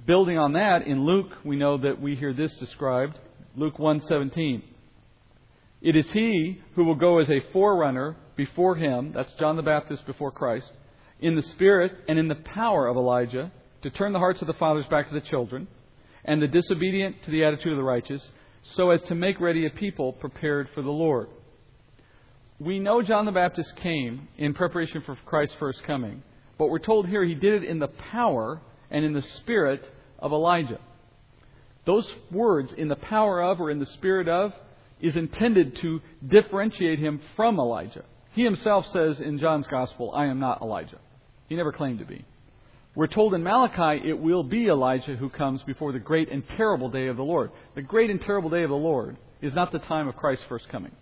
Building 0.07 0.39
on 0.39 0.53
that, 0.53 0.87
in 0.87 1.05
Luke, 1.05 1.33
we 1.45 1.57
know 1.57 1.77
that 1.79 2.01
we 2.01 2.15
hear 2.15 2.33
this 2.33 2.53
described. 2.61 3.19
Luke 3.57 3.79
1:17. 3.79 4.63
It 5.81 5.97
is 5.97 6.11
he 6.11 6.61
who 6.75 6.85
will 6.85 6.95
go 6.95 7.19
as 7.19 7.31
a 7.31 7.41
forerunner 7.53 8.17
before 8.37 8.77
him, 8.77 9.13
that's 9.13 9.33
John 9.35 9.57
the 9.57 9.63
Baptist 9.63 10.07
before 10.07 10.31
Christ, 10.31 10.71
in 11.21 11.35
the 11.35 11.43
spirit 11.43 11.93
and 12.09 12.19
in 12.19 12.29
the 12.29 12.35
power 12.37 12.87
of 12.87 12.97
Elijah, 12.97 13.51
to 13.83 13.91
turn 13.91 14.13
the 14.13 14.19
hearts 14.19 14.41
of 14.41 14.47
the 14.47 14.55
fathers 14.55 14.87
back 14.87 15.09
to 15.09 15.15
the 15.15 15.21
children, 15.21 15.69
and 16.25 16.43
the 16.43 16.49
disobedient 16.49 17.17
to 17.25 17.31
the 17.31 17.45
attitude 17.45 17.73
of 17.73 17.79
the 17.79 17.85
righteous, 17.85 18.29
so 18.75 18.91
as 18.91 19.03
to 19.03 19.15
make 19.15 19.41
ready 19.41 19.67
a 19.67 19.71
people 19.71 20.13
prepared 20.13 20.69
for 20.75 20.83
the 20.83 20.91
Lord. 20.91 21.29
We 22.59 22.81
know 22.81 23.03
John 23.03 23.25
the 23.25 23.33
Baptist 23.33 23.75
came 23.77 24.29
in 24.37 24.53
preparation 24.53 25.03
for 25.03 25.17
Christ's 25.25 25.55
first 25.61 25.83
coming, 25.85 26.23
but 26.59 26.71
we're 26.71 26.81
told 26.81 27.07
here 27.07 27.25
he 27.25 27.35
did 27.35 27.63
it 27.63 27.69
in 27.69 27.79
the 27.79 27.89
power 27.89 28.61
and 28.91 29.05
in 29.05 29.13
the 29.13 29.23
spirit 29.23 29.89
of 30.19 30.33
Elijah. 30.33 30.81
Those 31.89 32.07
words, 32.31 32.71
in 32.77 32.89
the 32.89 32.97
power 32.97 33.43
of 33.43 33.63
or 33.63 33.71
in 33.71 33.79
the 33.79 33.87
spirit 33.87 34.29
of, 34.29 34.53
is 35.01 35.17
intended 35.17 35.75
to 35.81 36.03
differentiate 36.27 36.99
him 36.99 37.19
from 37.35 37.59
Elijah. 37.59 38.05
He 38.35 38.45
himself 38.45 38.85
says 38.93 39.23
in 39.23 39.39
John's 39.39 39.67
Gospel, 39.69 40.13
I 40.15 40.27
am 40.27 40.39
not 40.39 40.61
Elijah. 40.61 40.99
He 41.49 41.57
never 41.57 41.73
claimed 41.73 42.01
to 42.01 42.05
be. 42.05 42.27
We're 42.95 43.07
told 43.07 43.33
in 43.33 43.43
Malachi 43.43 44.07
it 44.07 44.19
will 44.19 44.43
be 44.43 44.67
Elijah 44.67 45.17
who 45.17 45.31
comes 45.31 45.63
before 45.63 45.93
the 45.93 45.99
great 45.99 46.31
and 46.31 46.43
terrible 46.59 46.91
day 46.91 47.07
of 47.07 47.17
the 47.17 47.23
Lord. 47.23 47.53
The 47.75 47.81
great 47.81 48.11
and 48.11 48.21
terrible 48.21 48.51
day 48.51 48.65
of 48.65 48.69
the 48.69 48.77
Lord 48.77 49.17
is 49.41 49.55
not 49.55 49.73
the 49.73 49.79
time 49.79 50.09
of 50.09 50.17
Christ's 50.17 50.45
first 50.47 50.69
coming. 50.69 50.93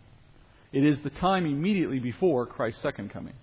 It 0.73 0.85
is 0.85 1.01
the 1.03 1.11
time 1.11 1.47
immediately 1.47 1.99
before 1.99 2.47
Christ's 2.47 2.83
second 2.83 3.11
coming. 3.11 3.35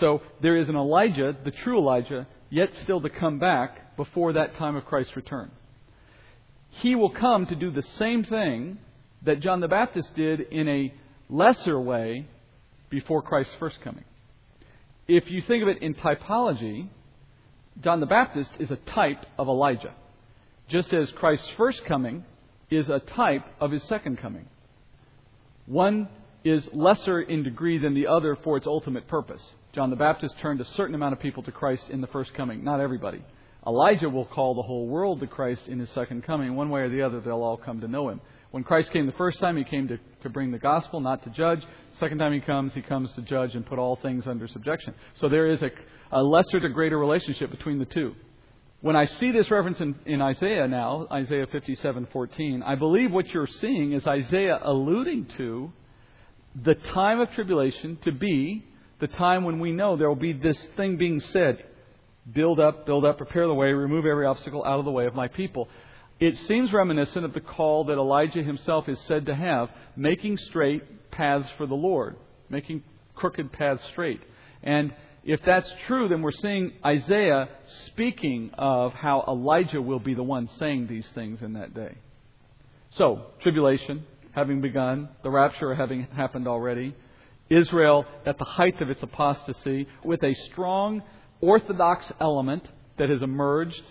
So 0.00 0.20
there 0.42 0.58
is 0.58 0.68
an 0.68 0.76
Elijah, 0.76 1.34
the 1.46 1.50
true 1.50 1.78
Elijah, 1.78 2.26
yet 2.50 2.68
still 2.82 3.00
to 3.00 3.08
come 3.08 3.38
back 3.38 3.96
before 3.96 4.34
that 4.34 4.56
time 4.56 4.76
of 4.76 4.84
Christ's 4.84 5.16
return. 5.16 5.50
He 6.80 6.94
will 6.94 7.10
come 7.10 7.46
to 7.46 7.54
do 7.54 7.70
the 7.70 7.82
same 7.98 8.24
thing 8.24 8.78
that 9.22 9.40
John 9.40 9.60
the 9.60 9.68
Baptist 9.68 10.14
did 10.14 10.40
in 10.40 10.68
a 10.68 10.94
lesser 11.28 11.80
way 11.80 12.26
before 12.90 13.22
Christ's 13.22 13.54
first 13.58 13.80
coming. 13.82 14.04
If 15.06 15.30
you 15.30 15.42
think 15.42 15.62
of 15.62 15.68
it 15.68 15.82
in 15.82 15.94
typology, 15.94 16.88
John 17.80 18.00
the 18.00 18.06
Baptist 18.06 18.50
is 18.58 18.70
a 18.70 18.76
type 18.76 19.24
of 19.38 19.48
Elijah, 19.48 19.94
just 20.68 20.92
as 20.92 21.10
Christ's 21.12 21.48
first 21.56 21.84
coming 21.84 22.24
is 22.70 22.88
a 22.88 23.00
type 23.00 23.44
of 23.60 23.70
his 23.70 23.82
second 23.84 24.18
coming. 24.18 24.46
One 25.66 26.08
is 26.44 26.66
lesser 26.72 27.20
in 27.20 27.42
degree 27.42 27.78
than 27.78 27.94
the 27.94 28.08
other 28.08 28.36
for 28.42 28.56
its 28.56 28.66
ultimate 28.66 29.06
purpose. 29.06 29.42
John 29.72 29.90
the 29.90 29.96
Baptist 29.96 30.34
turned 30.40 30.60
a 30.60 30.66
certain 30.76 30.94
amount 30.94 31.12
of 31.12 31.20
people 31.20 31.42
to 31.44 31.52
Christ 31.52 31.84
in 31.90 32.00
the 32.00 32.06
first 32.08 32.34
coming, 32.34 32.64
not 32.64 32.80
everybody. 32.80 33.22
Elijah 33.66 34.08
will 34.08 34.24
call 34.24 34.54
the 34.54 34.62
whole 34.62 34.86
world 34.88 35.20
to 35.20 35.26
Christ 35.26 35.68
in 35.68 35.78
his 35.78 35.90
second 35.90 36.24
coming. 36.24 36.56
One 36.56 36.68
way 36.68 36.80
or 36.80 36.88
the 36.88 37.02
other, 37.02 37.20
they'll 37.20 37.42
all 37.42 37.56
come 37.56 37.80
to 37.80 37.88
know 37.88 38.08
him. 38.08 38.20
When 38.50 38.64
Christ 38.64 38.92
came 38.92 39.06
the 39.06 39.12
first 39.12 39.38
time, 39.38 39.56
he 39.56 39.64
came 39.64 39.88
to, 39.88 39.98
to 40.22 40.28
bring 40.28 40.50
the 40.50 40.58
gospel, 40.58 41.00
not 41.00 41.22
to 41.24 41.30
judge. 41.30 41.62
Second 41.98 42.18
time 42.18 42.32
he 42.32 42.40
comes, 42.40 42.74
he 42.74 42.82
comes 42.82 43.10
to 43.12 43.22
judge 43.22 43.54
and 43.54 43.64
put 43.64 43.78
all 43.78 43.96
things 43.96 44.26
under 44.26 44.48
subjection. 44.48 44.94
So 45.14 45.28
there 45.28 45.46
is 45.50 45.62
a, 45.62 45.70
a 46.10 46.22
lesser 46.22 46.60
to 46.60 46.68
greater 46.68 46.98
relationship 46.98 47.50
between 47.50 47.78
the 47.78 47.86
two. 47.86 48.14
When 48.80 48.96
I 48.96 49.04
see 49.04 49.30
this 49.30 49.48
reference 49.50 49.80
in, 49.80 49.94
in 50.06 50.20
Isaiah 50.20 50.66
now, 50.66 51.06
Isaiah 51.10 51.46
57:14, 51.46 52.62
I 52.64 52.74
believe 52.74 53.12
what 53.12 53.28
you're 53.28 53.46
seeing 53.46 53.92
is 53.92 54.06
Isaiah 54.08 54.58
alluding 54.60 55.26
to 55.36 55.72
the 56.60 56.74
time 56.74 57.20
of 57.20 57.30
tribulation 57.30 57.96
to 58.02 58.10
be 58.10 58.66
the 58.98 59.06
time 59.06 59.44
when 59.44 59.60
we 59.60 59.70
know 59.70 59.96
there 59.96 60.08
will 60.08 60.16
be 60.16 60.32
this 60.32 60.58
thing 60.76 60.96
being 60.96 61.20
said 61.20 61.64
build 62.30 62.60
up, 62.60 62.86
build 62.86 63.04
up, 63.04 63.16
prepare 63.16 63.46
the 63.46 63.54
way, 63.54 63.72
remove 63.72 64.06
every 64.06 64.26
obstacle 64.26 64.64
out 64.64 64.78
of 64.78 64.84
the 64.84 64.90
way 64.90 65.06
of 65.06 65.14
my 65.14 65.28
people. 65.28 65.68
It 66.20 66.36
seems 66.46 66.72
reminiscent 66.72 67.24
of 67.24 67.34
the 67.34 67.40
call 67.40 67.84
that 67.84 67.94
Elijah 67.94 68.42
himself 68.42 68.88
is 68.88 68.98
said 69.08 69.26
to 69.26 69.34
have, 69.34 69.70
making 69.96 70.38
straight 70.38 71.10
paths 71.10 71.48
for 71.56 71.66
the 71.66 71.74
Lord, 71.74 72.16
making 72.48 72.84
crooked 73.14 73.52
paths 73.52 73.82
straight. 73.90 74.20
And 74.62 74.94
if 75.24 75.40
that's 75.44 75.68
true, 75.86 76.08
then 76.08 76.22
we're 76.22 76.32
seeing 76.32 76.72
Isaiah 76.84 77.48
speaking 77.86 78.50
of 78.54 78.92
how 78.92 79.24
Elijah 79.26 79.82
will 79.82 79.98
be 79.98 80.14
the 80.14 80.22
one 80.22 80.48
saying 80.58 80.86
these 80.86 81.06
things 81.14 81.42
in 81.42 81.54
that 81.54 81.74
day. 81.74 81.96
So, 82.92 83.26
tribulation, 83.40 84.04
having 84.32 84.60
begun, 84.60 85.08
the 85.22 85.30
rapture 85.30 85.74
having 85.74 86.02
happened 86.14 86.46
already, 86.46 86.94
Israel 87.48 88.04
at 88.26 88.38
the 88.38 88.44
height 88.44 88.80
of 88.80 88.90
its 88.90 89.02
apostasy, 89.02 89.86
with 90.04 90.22
a 90.22 90.34
strong 90.50 91.02
orthodox 91.42 92.10
element 92.20 92.66
that 92.96 93.10
has 93.10 93.20
emerged. 93.20 93.82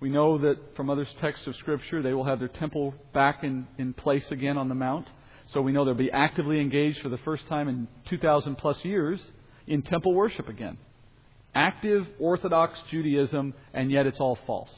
We 0.00 0.10
know 0.10 0.36
that 0.38 0.76
from 0.76 0.90
other 0.90 1.06
texts 1.20 1.46
of 1.46 1.56
Scripture, 1.56 2.02
they 2.02 2.12
will 2.12 2.24
have 2.24 2.38
their 2.38 2.48
temple 2.48 2.94
back 3.14 3.42
in, 3.42 3.66
in 3.78 3.94
place 3.94 4.30
again 4.30 4.58
on 4.58 4.68
the 4.68 4.74
Mount. 4.74 5.06
So 5.54 5.62
we 5.62 5.72
know 5.72 5.84
they'll 5.84 5.94
be 5.94 6.10
actively 6.10 6.60
engaged 6.60 7.00
for 7.00 7.08
the 7.08 7.18
first 7.18 7.48
time 7.48 7.68
in 7.68 7.88
2,000 8.10 8.56
plus 8.56 8.84
years 8.84 9.20
in 9.66 9.82
temple 9.82 10.12
worship 10.12 10.48
again. 10.48 10.76
Active 11.54 12.06
Orthodox 12.18 12.78
Judaism, 12.90 13.54
and 13.72 13.90
yet 13.90 14.06
it's 14.06 14.18
all 14.20 14.38
false. 14.46 14.70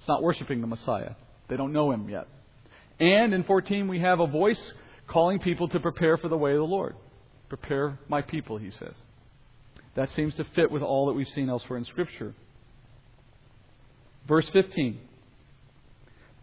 It's 0.00 0.08
not 0.08 0.22
worshiping 0.22 0.60
the 0.60 0.66
Messiah. 0.66 1.12
They 1.48 1.56
don't 1.56 1.72
know 1.72 1.92
him 1.92 2.08
yet. 2.08 2.26
And 2.98 3.32
in 3.32 3.44
14, 3.44 3.86
we 3.86 4.00
have 4.00 4.18
a 4.18 4.26
voice 4.26 4.60
calling 5.06 5.38
people 5.38 5.68
to 5.68 5.78
prepare 5.78 6.16
for 6.16 6.28
the 6.28 6.36
way 6.36 6.52
of 6.52 6.58
the 6.58 6.64
Lord. 6.64 6.96
Prepare 7.48 7.98
my 8.08 8.22
people, 8.22 8.56
he 8.56 8.70
says. 8.70 8.94
That 9.94 10.10
seems 10.10 10.34
to 10.36 10.44
fit 10.54 10.70
with 10.70 10.82
all 10.82 11.06
that 11.06 11.14
we've 11.14 11.28
seen 11.34 11.48
elsewhere 11.48 11.78
in 11.78 11.84
Scripture. 11.84 12.34
Verse 14.28 14.48
15 14.52 14.98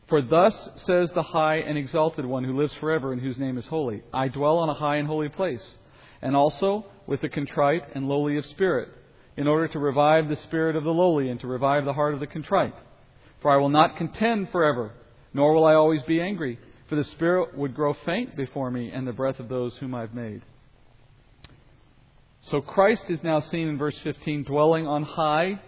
For 0.10 0.22
thus 0.22 0.54
says 0.86 1.10
the 1.14 1.24
high 1.24 1.58
and 1.58 1.78
exalted 1.78 2.26
one 2.26 2.44
who 2.44 2.58
lives 2.60 2.74
forever 2.80 3.14
and 3.14 3.22
whose 3.22 3.38
name 3.38 3.58
is 3.58 3.66
holy 3.66 4.04
I 4.14 4.28
dwell 4.28 4.58
on 4.58 4.70
a 4.70 4.74
high 4.74 4.98
and 4.98 5.08
holy 5.08 5.30
place, 5.30 5.64
and 6.22 6.36
also 6.36 6.86
with 7.06 7.22
the 7.22 7.30
contrite 7.30 7.84
and 7.96 8.10
lowly 8.10 8.38
of 8.38 8.46
spirit, 8.48 8.90
in 9.38 9.48
order 9.48 9.68
to 9.70 9.80
revive 9.80 10.28
the 10.28 10.36
spirit 10.48 10.76
of 10.76 10.84
the 10.84 10.90
lowly 10.90 11.30
and 11.30 11.40
to 11.40 11.48
revive 11.48 11.86
the 11.86 11.94
heart 11.94 12.14
of 12.14 12.20
the 12.20 12.28
contrite. 12.28 12.76
For 13.42 13.52
I 13.52 13.58
will 13.58 13.70
not 13.70 13.98
contend 13.98 14.50
forever, 14.52 14.92
nor 15.34 15.54
will 15.54 15.66
I 15.66 15.76
always 15.76 16.02
be 16.04 16.20
angry, 16.20 16.60
for 16.90 16.96
the 16.96 17.04
spirit 17.04 17.56
would 17.56 17.76
grow 17.76 17.96
faint 18.06 18.36
before 18.36 18.72
me, 18.72 18.92
and 18.92 19.08
the 19.08 19.14
breath 19.14 19.40
of 19.40 19.48
those 19.48 19.74
whom 19.78 19.94
I've 19.94 20.14
made. 20.14 20.42
So 22.50 22.62
Christ 22.62 23.04
is 23.10 23.22
now 23.24 23.42
seen 23.42 23.68
in 23.68 23.78
verse 23.78 23.98
15 24.04 24.44
dwelling 24.44 24.88
on 24.88 25.04
high 25.04 25.60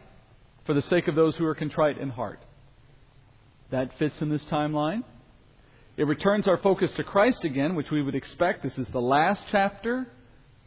for 0.65 0.73
the 0.73 0.81
sake 0.83 1.09
of 1.09 1.15
those 1.15 1.35
who 1.35 1.45
are 1.45 1.55
contrite 1.55 1.97
in 1.97 2.09
heart. 2.09 2.41
That 3.69 3.97
fits 3.99 4.21
in 4.21 4.29
this 4.29 4.43
timeline. 4.45 5.03
It 5.97 6.07
returns 6.07 6.47
our 6.47 6.57
focus 6.57 6.91
to 6.93 7.03
Christ 7.03 7.43
again, 7.43 7.75
which 7.75 7.91
we 7.91 8.01
would 8.01 8.15
expect. 8.15 8.63
This 8.63 8.77
is 8.77 8.87
the 8.93 9.01
last 9.01 9.43
chapter 9.51 10.07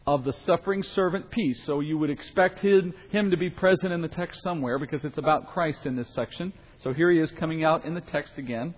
of 0.05 0.23
the 0.23 0.33
suffering 0.45 0.83
servant 0.93 1.31
piece. 1.31 1.57
So 1.65 1.79
you 1.79 1.97
would 1.97 2.11
expect 2.11 2.59
him, 2.59 2.93
him 3.09 3.31
to 3.31 3.37
be 3.37 3.49
present 3.49 3.91
in 3.91 4.01
the 4.01 4.07
text 4.07 4.43
somewhere 4.43 4.77
because 4.77 5.03
it's 5.03 5.17
about 5.17 5.51
Christ 5.51 5.85
in 5.85 5.95
this 5.95 6.13
section. 6.13 6.53
So 6.83 6.93
here 6.93 7.09
he 7.09 7.19
is 7.19 7.31
coming 7.39 7.63
out 7.63 7.85
in 7.85 7.95
the 7.95 8.01
text 8.01 8.33
again. 8.37 8.75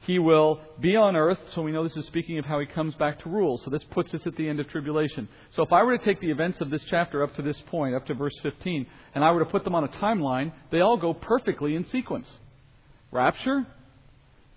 He 0.00 0.18
will 0.18 0.60
be 0.80 0.94
on 0.94 1.16
earth, 1.16 1.38
so 1.54 1.62
we 1.62 1.72
know 1.72 1.82
this 1.82 1.96
is 1.96 2.06
speaking 2.06 2.38
of 2.38 2.44
how 2.44 2.60
he 2.60 2.66
comes 2.66 2.94
back 2.94 3.20
to 3.22 3.28
rule. 3.28 3.60
So 3.64 3.70
this 3.70 3.82
puts 3.90 4.14
us 4.14 4.20
at 4.24 4.36
the 4.36 4.48
end 4.48 4.60
of 4.60 4.68
tribulation. 4.68 5.28
So 5.56 5.62
if 5.62 5.72
I 5.72 5.82
were 5.82 5.98
to 5.98 6.04
take 6.04 6.20
the 6.20 6.30
events 6.30 6.60
of 6.60 6.70
this 6.70 6.82
chapter 6.88 7.24
up 7.24 7.34
to 7.36 7.42
this 7.42 7.60
point, 7.70 7.94
up 7.94 8.06
to 8.06 8.14
verse 8.14 8.38
15, 8.42 8.86
and 9.14 9.24
I 9.24 9.32
were 9.32 9.40
to 9.40 9.50
put 9.50 9.64
them 9.64 9.74
on 9.74 9.82
a 9.82 9.88
timeline, 9.88 10.52
they 10.70 10.80
all 10.80 10.96
go 10.96 11.12
perfectly 11.12 11.74
in 11.74 11.86
sequence. 11.86 12.28
Rapture, 13.10 13.66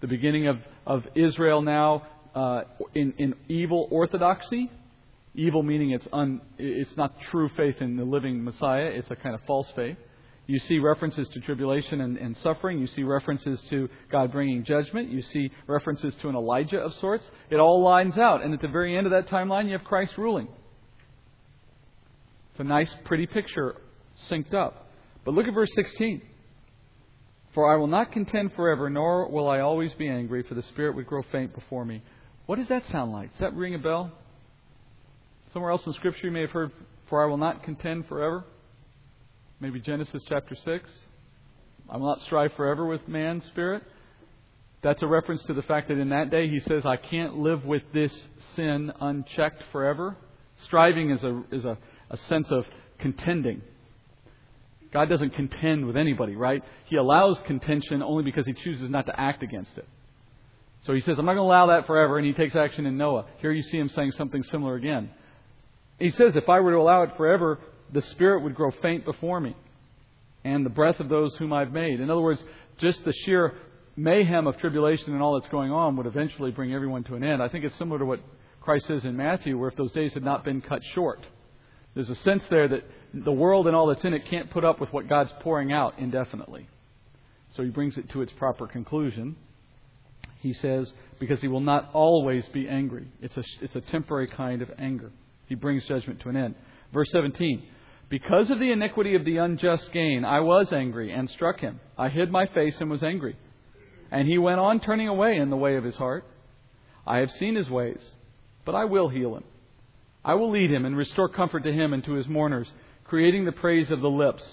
the 0.02 0.08
beginning 0.08 0.48
of, 0.48 0.58
of 0.86 1.04
Israel 1.16 1.62
now 1.62 2.04
uh, 2.36 2.62
in, 2.94 3.14
in 3.18 3.34
evil 3.48 3.88
orthodoxy. 3.92 4.70
Evil 5.36 5.64
meaning 5.64 5.92
it's, 5.92 6.08
un, 6.12 6.42
it's 6.58 6.96
not 6.98 7.14
true 7.32 7.50
faith 7.56 7.76
in 7.82 7.98
the 7.98 8.04
living 8.04 8.44
Messiah, 8.44 8.86
it's 8.86 9.10
a 9.10 9.16
kind 9.16 9.36
of 9.36 9.42
false 9.48 9.68
faith. 9.76 9.98
You 10.50 10.58
see 10.62 10.80
references 10.80 11.30
to 11.30 11.40
tribulation 11.42 12.02
and, 12.02 12.18
and, 12.18 12.36
suffering. 12.38 12.80
You 12.80 12.88
see 12.88 13.04
references 13.04 13.62
to 13.70 13.88
God 14.12 14.32
bringing 14.32 14.64
judgment. 14.64 15.12
You 15.12 15.22
see 15.22 15.52
references 15.68 16.16
to 16.24 16.28
an 16.28 16.36
Elijah 16.36 16.80
of 16.80 16.92
sorts. 16.96 17.24
It 17.52 17.58
all 17.58 17.84
lines 17.84 18.18
out. 18.18 18.42
And 18.42 18.52
at 18.56 18.60
the 18.60 18.68
very 18.68 18.98
end 18.98 19.06
of 19.06 19.12
that 19.12 19.28
timeline, 19.28 19.68
you 19.68 19.74
have 19.74 19.84
Christ 19.84 20.18
ruling. 20.18 20.48
It's 22.50 22.62
a 22.62 22.64
nice, 22.64 22.92
pretty 23.06 23.28
picture 23.28 23.76
synced 24.28 24.56
up. 24.56 24.90
But 25.24 25.36
look 25.36 25.46
at 25.46 25.54
verse 25.54 25.70
16. 25.76 26.20
For 27.54 27.72
I 27.72 27.78
will 27.78 27.86
not 27.86 28.12
contend 28.12 28.54
forever, 28.54 28.90
nor 28.90 29.30
will 29.30 29.48
I 29.48 29.60
always 29.60 29.94
be 30.00 30.10
angry, 30.10 30.42
for 30.42 30.56
the 30.56 30.64
Spirit 30.64 30.96
would 30.96 31.06
grow 31.06 31.22
faint 31.32 31.54
before 31.54 31.86
me. 31.86 32.02
What 32.48 32.56
does 32.56 32.70
that 32.70 32.88
sound 32.88 33.12
like? 33.12 33.30
Does 33.34 33.42
that 33.42 33.54
ring 33.54 33.76
a 33.76 33.78
bell? 33.78 34.12
Somewhere 35.54 35.70
else 35.70 35.86
in 35.86 35.94
Scripture 35.94 36.26
you 36.26 36.32
may 36.32 36.42
have 36.42 36.50
heard, 36.50 36.72
For 37.08 37.24
I 37.24 37.30
will 37.30 37.38
not 37.38 37.62
contend 37.62 38.08
forever. 38.08 38.46
Maybe 39.62 39.82
Genesis 39.82 40.24
chapter 40.30 40.56
6. 40.56 40.90
I 41.90 41.98
will 41.98 42.08
not 42.08 42.22
strive 42.22 42.54
forever 42.54 42.86
with 42.86 43.06
man's 43.10 43.44
spirit. 43.48 43.84
That's 44.82 45.02
a 45.02 45.08
reference 45.08 45.44
to 45.44 45.54
the 45.54 45.64
fact 45.64 45.90
that 45.90 45.98
in 45.98 46.10
that 46.10 46.30
day 46.30 46.48
he 46.48 46.62
says, 46.62 46.86
I 46.86 46.96
can't 46.96 47.40
live 47.40 47.66
with 47.66 47.84
this 47.94 48.14
sin 48.56 48.94
unchecked 49.02 49.62
forever. 49.74 50.16
Striving 50.64 51.10
is 51.10 51.22
a, 51.26 51.44
is 51.52 51.66
a, 51.66 51.78
a 52.10 52.16
sense 52.30 52.50
of 52.52 52.66
contending. 53.00 53.62
God 54.94 55.10
doesn't 55.10 55.32
contend 55.32 55.86
with 55.86 55.98
anybody, 55.98 56.38
right? 56.38 56.64
He 56.86 56.96
allows 56.96 57.38
contention 57.46 58.02
only 58.02 58.24
because 58.24 58.46
he 58.46 58.54
chooses 58.54 58.90
not 58.90 59.08
to 59.08 59.20
act 59.20 59.44
against 59.44 59.78
it. 59.78 59.88
So 60.86 60.94
he 60.94 61.02
says, 61.02 61.20
I'm 61.20 61.26
not 61.26 61.34
going 61.34 61.46
to 61.46 61.54
allow 61.54 61.68
that 61.68 61.86
forever, 61.86 62.18
and 62.18 62.26
he 62.26 62.32
takes 62.32 62.56
action 62.56 62.86
in 62.86 62.98
Noah. 62.98 63.26
Here 63.40 63.52
you 63.52 63.64
see 63.64 63.78
him 63.78 63.90
saying 63.90 64.14
something 64.14 64.42
similar 64.44 64.76
again. 64.76 65.10
He 66.00 66.12
says, 66.12 66.38
if 66.38 66.48
I 66.48 66.62
were 66.62 66.72
to 66.72 66.78
allow 66.78 67.04
it 67.04 67.18
forever, 67.18 67.60
the 67.94 68.02
Spirit 68.02 68.44
would 68.44 68.56
grow 68.56 68.72
faint 68.82 69.06
before 69.06 69.40
me, 69.40 69.56
and 70.44 70.66
the 70.66 70.70
breath 70.70 71.00
of 71.00 71.10
those 71.10 71.36
whom 71.38 71.54
I've 71.54 71.72
made. 71.72 72.00
In 72.00 72.10
other 72.10 72.22
words, 72.22 72.42
just 72.80 73.04
the 73.04 73.14
sheer 73.26 73.54
mayhem 73.96 74.48
of 74.48 74.58
tribulation 74.58 75.14
and 75.14 75.22
all 75.22 75.40
that's 75.40 75.52
going 75.52 75.72
on 75.72 75.98
would 75.98 76.06
eventually 76.06 76.52
bring 76.52 76.74
everyone 76.74 77.04
to 77.06 77.16
an 77.16 77.24
end. 77.24 77.44
I 77.44 77.50
think 77.50 77.66
it's 77.66 77.78
similar 77.78 78.00
to 78.00 78.06
what 78.06 78.20
Christ 78.62 78.88
says 78.88 79.04
in 79.04 79.18
Matthew, 79.18 79.58
where 79.58 79.70
if 79.70 79.76
those 79.76 79.92
days 79.92 80.14
had 80.14 80.24
not 80.24 80.46
been 80.46 80.62
cut 80.62 80.82
short, 80.94 81.26
there's 81.96 82.10
a 82.10 82.16
sense 82.16 82.44
there 82.50 82.68
that 82.68 82.84
the 83.14 83.32
world 83.32 83.68
and 83.68 83.76
all 83.76 83.88
that's 83.88 84.04
in 84.06 84.14
it 84.14 84.26
can't 84.30 84.50
put 84.52 84.64
up 84.64 84.80
with 84.80 84.94
what 84.94 85.10
God's 85.10 85.32
pouring 85.42 85.74
out 85.74 85.96
indefinitely. 85.98 86.68
So 87.56 87.64
he 87.64 87.70
brings 87.70 87.98
it 87.98 88.10
to 88.12 88.22
its 88.22 88.32
proper 88.38 88.68
conclusion. 88.68 89.36
He 90.40 90.54
says, 90.54 90.92
because 91.20 91.42
he 91.42 91.48
will 91.48 91.60
not 91.60 91.90
always 91.94 92.46
be 92.54 92.68
angry. 92.68 93.08
It's 93.22 93.36
a, 93.36 93.44
it's 93.62 93.76
a 93.76 93.82
temporary 93.82 94.28
kind 94.28 94.62
of 94.62 94.70
anger. 94.78 95.12
He 95.48 95.56
brings 95.56 95.86
judgment 95.88 96.22
to 96.22 96.30
an 96.30 96.38
end. 96.38 96.56
Verse 96.94 97.10
17. 97.12 97.64
Because 98.10 98.50
of 98.50 98.60
the 98.60 98.72
iniquity 98.72 99.16
of 99.16 99.24
the 99.24 99.38
unjust 99.38 99.92
gain, 99.94 100.26
I 100.26 100.40
was 100.40 100.74
angry 100.74 101.12
and 101.12 101.30
struck 101.30 101.60
him. 101.60 101.80
I 101.98 102.10
hid 102.10 102.32
my 102.32 102.48
face 102.48 102.76
and 102.80 102.90
was 102.90 103.04
angry. 103.04 103.38
And 104.12 104.28
he 104.28 104.40
went 104.40 104.60
on 104.60 104.80
turning 104.80 105.08
away 105.08 105.38
in 105.38 105.52
the 105.52 105.58
way 105.58 105.76
of 105.76 105.84
his 105.84 105.96
heart. 105.96 106.26
I 107.06 107.20
have 107.20 107.30
seen 107.40 107.56
his 107.56 107.70
ways, 107.70 108.00
but 108.66 108.74
I 108.74 108.86
will 108.86 109.10
heal 109.10 109.36
him. 109.36 109.44
I 110.26 110.34
will 110.34 110.52
lead 110.52 110.72
him 110.72 110.86
and 110.86 110.98
restore 110.98 111.30
comfort 111.30 111.64
to 111.64 111.72
him 111.72 111.94
and 111.94 112.04
to 112.06 112.14
his 112.14 112.28
mourners, 112.28 112.68
creating 113.06 113.46
the 113.46 113.52
praise 113.52 113.92
of 113.92 114.02
the 114.02 114.10
lips. 114.10 114.44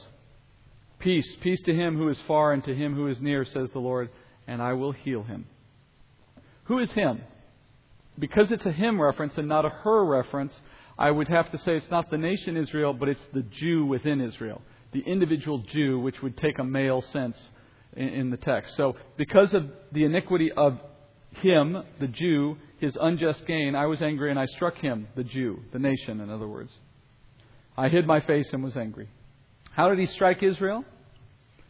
Peace, 0.99 1.27
peace 1.42 1.61
to 1.62 1.75
him 1.75 1.97
who 1.97 2.09
is 2.09 2.19
far 2.27 2.53
and 2.53 2.62
to 2.64 2.75
him 2.75 2.95
who 2.95 3.09
is 3.09 3.21
near, 3.21 3.45
says 3.45 3.71
the 3.73 3.79
Lord, 3.79 4.11
and 4.47 4.62
I 4.62 4.75
will 4.75 4.92
heal 4.92 5.23
him. 5.23 5.47
Who 6.64 6.79
is 6.79 6.92
him? 6.92 7.23
Because 8.19 8.51
it's 8.51 8.66
a 8.66 8.73
him 8.73 9.01
reference 9.01 9.35
and 9.37 9.49
not 9.49 9.64
a 9.64 9.71
her 9.71 10.05
reference, 10.05 10.53
I 10.99 11.11
would 11.11 11.29
have 11.29 11.51
to 11.51 11.59
say 11.59 11.77
it's 11.77 11.91
not 11.91 12.11
the 12.11 12.19
nation 12.19 12.57
Israel, 12.57 12.95
but 12.95 13.09
it's 13.09 13.25
the 13.33 13.43
Jew 13.43 13.85
within 13.85 14.21
Israel, 14.21 14.63
the 14.93 15.01
individual 15.01 15.59
Jew, 15.59 15.99
which 15.99 16.23
would 16.23 16.37
take 16.39 16.59
a 16.59 16.65
male 16.65 17.03
sense 17.13 17.37
in, 17.95 18.09
in 18.09 18.31
the 18.31 18.39
text. 18.39 18.77
So, 18.77 18.97
because 19.17 19.53
of 19.53 19.71
the 19.93 20.05
iniquity 20.05 20.51
of 20.53 20.79
him, 21.33 21.83
the 22.01 22.09
Jew, 22.09 22.57
his 22.79 22.97
unjust 22.99 23.47
gain, 23.47 23.75
I 23.75 23.87
was 23.87 24.01
angry 24.01 24.31
and 24.31 24.39
I 24.39 24.47
struck 24.47 24.79
him, 24.79 25.09
the 25.17 25.25
Jew, 25.25 25.61
the 25.73 25.79
nation, 25.79 26.21
in 26.21 26.31
other 26.31 26.49
words. 26.49 26.73
I 27.77 27.89
hid 27.89 28.07
my 28.07 28.21
face 28.21 28.49
and 28.53 28.65
was 28.65 28.77
angry. 28.77 29.09
How 29.73 29.91
did 29.91 29.99
he 29.99 30.07
strike 30.07 30.43
Israel? 30.43 30.83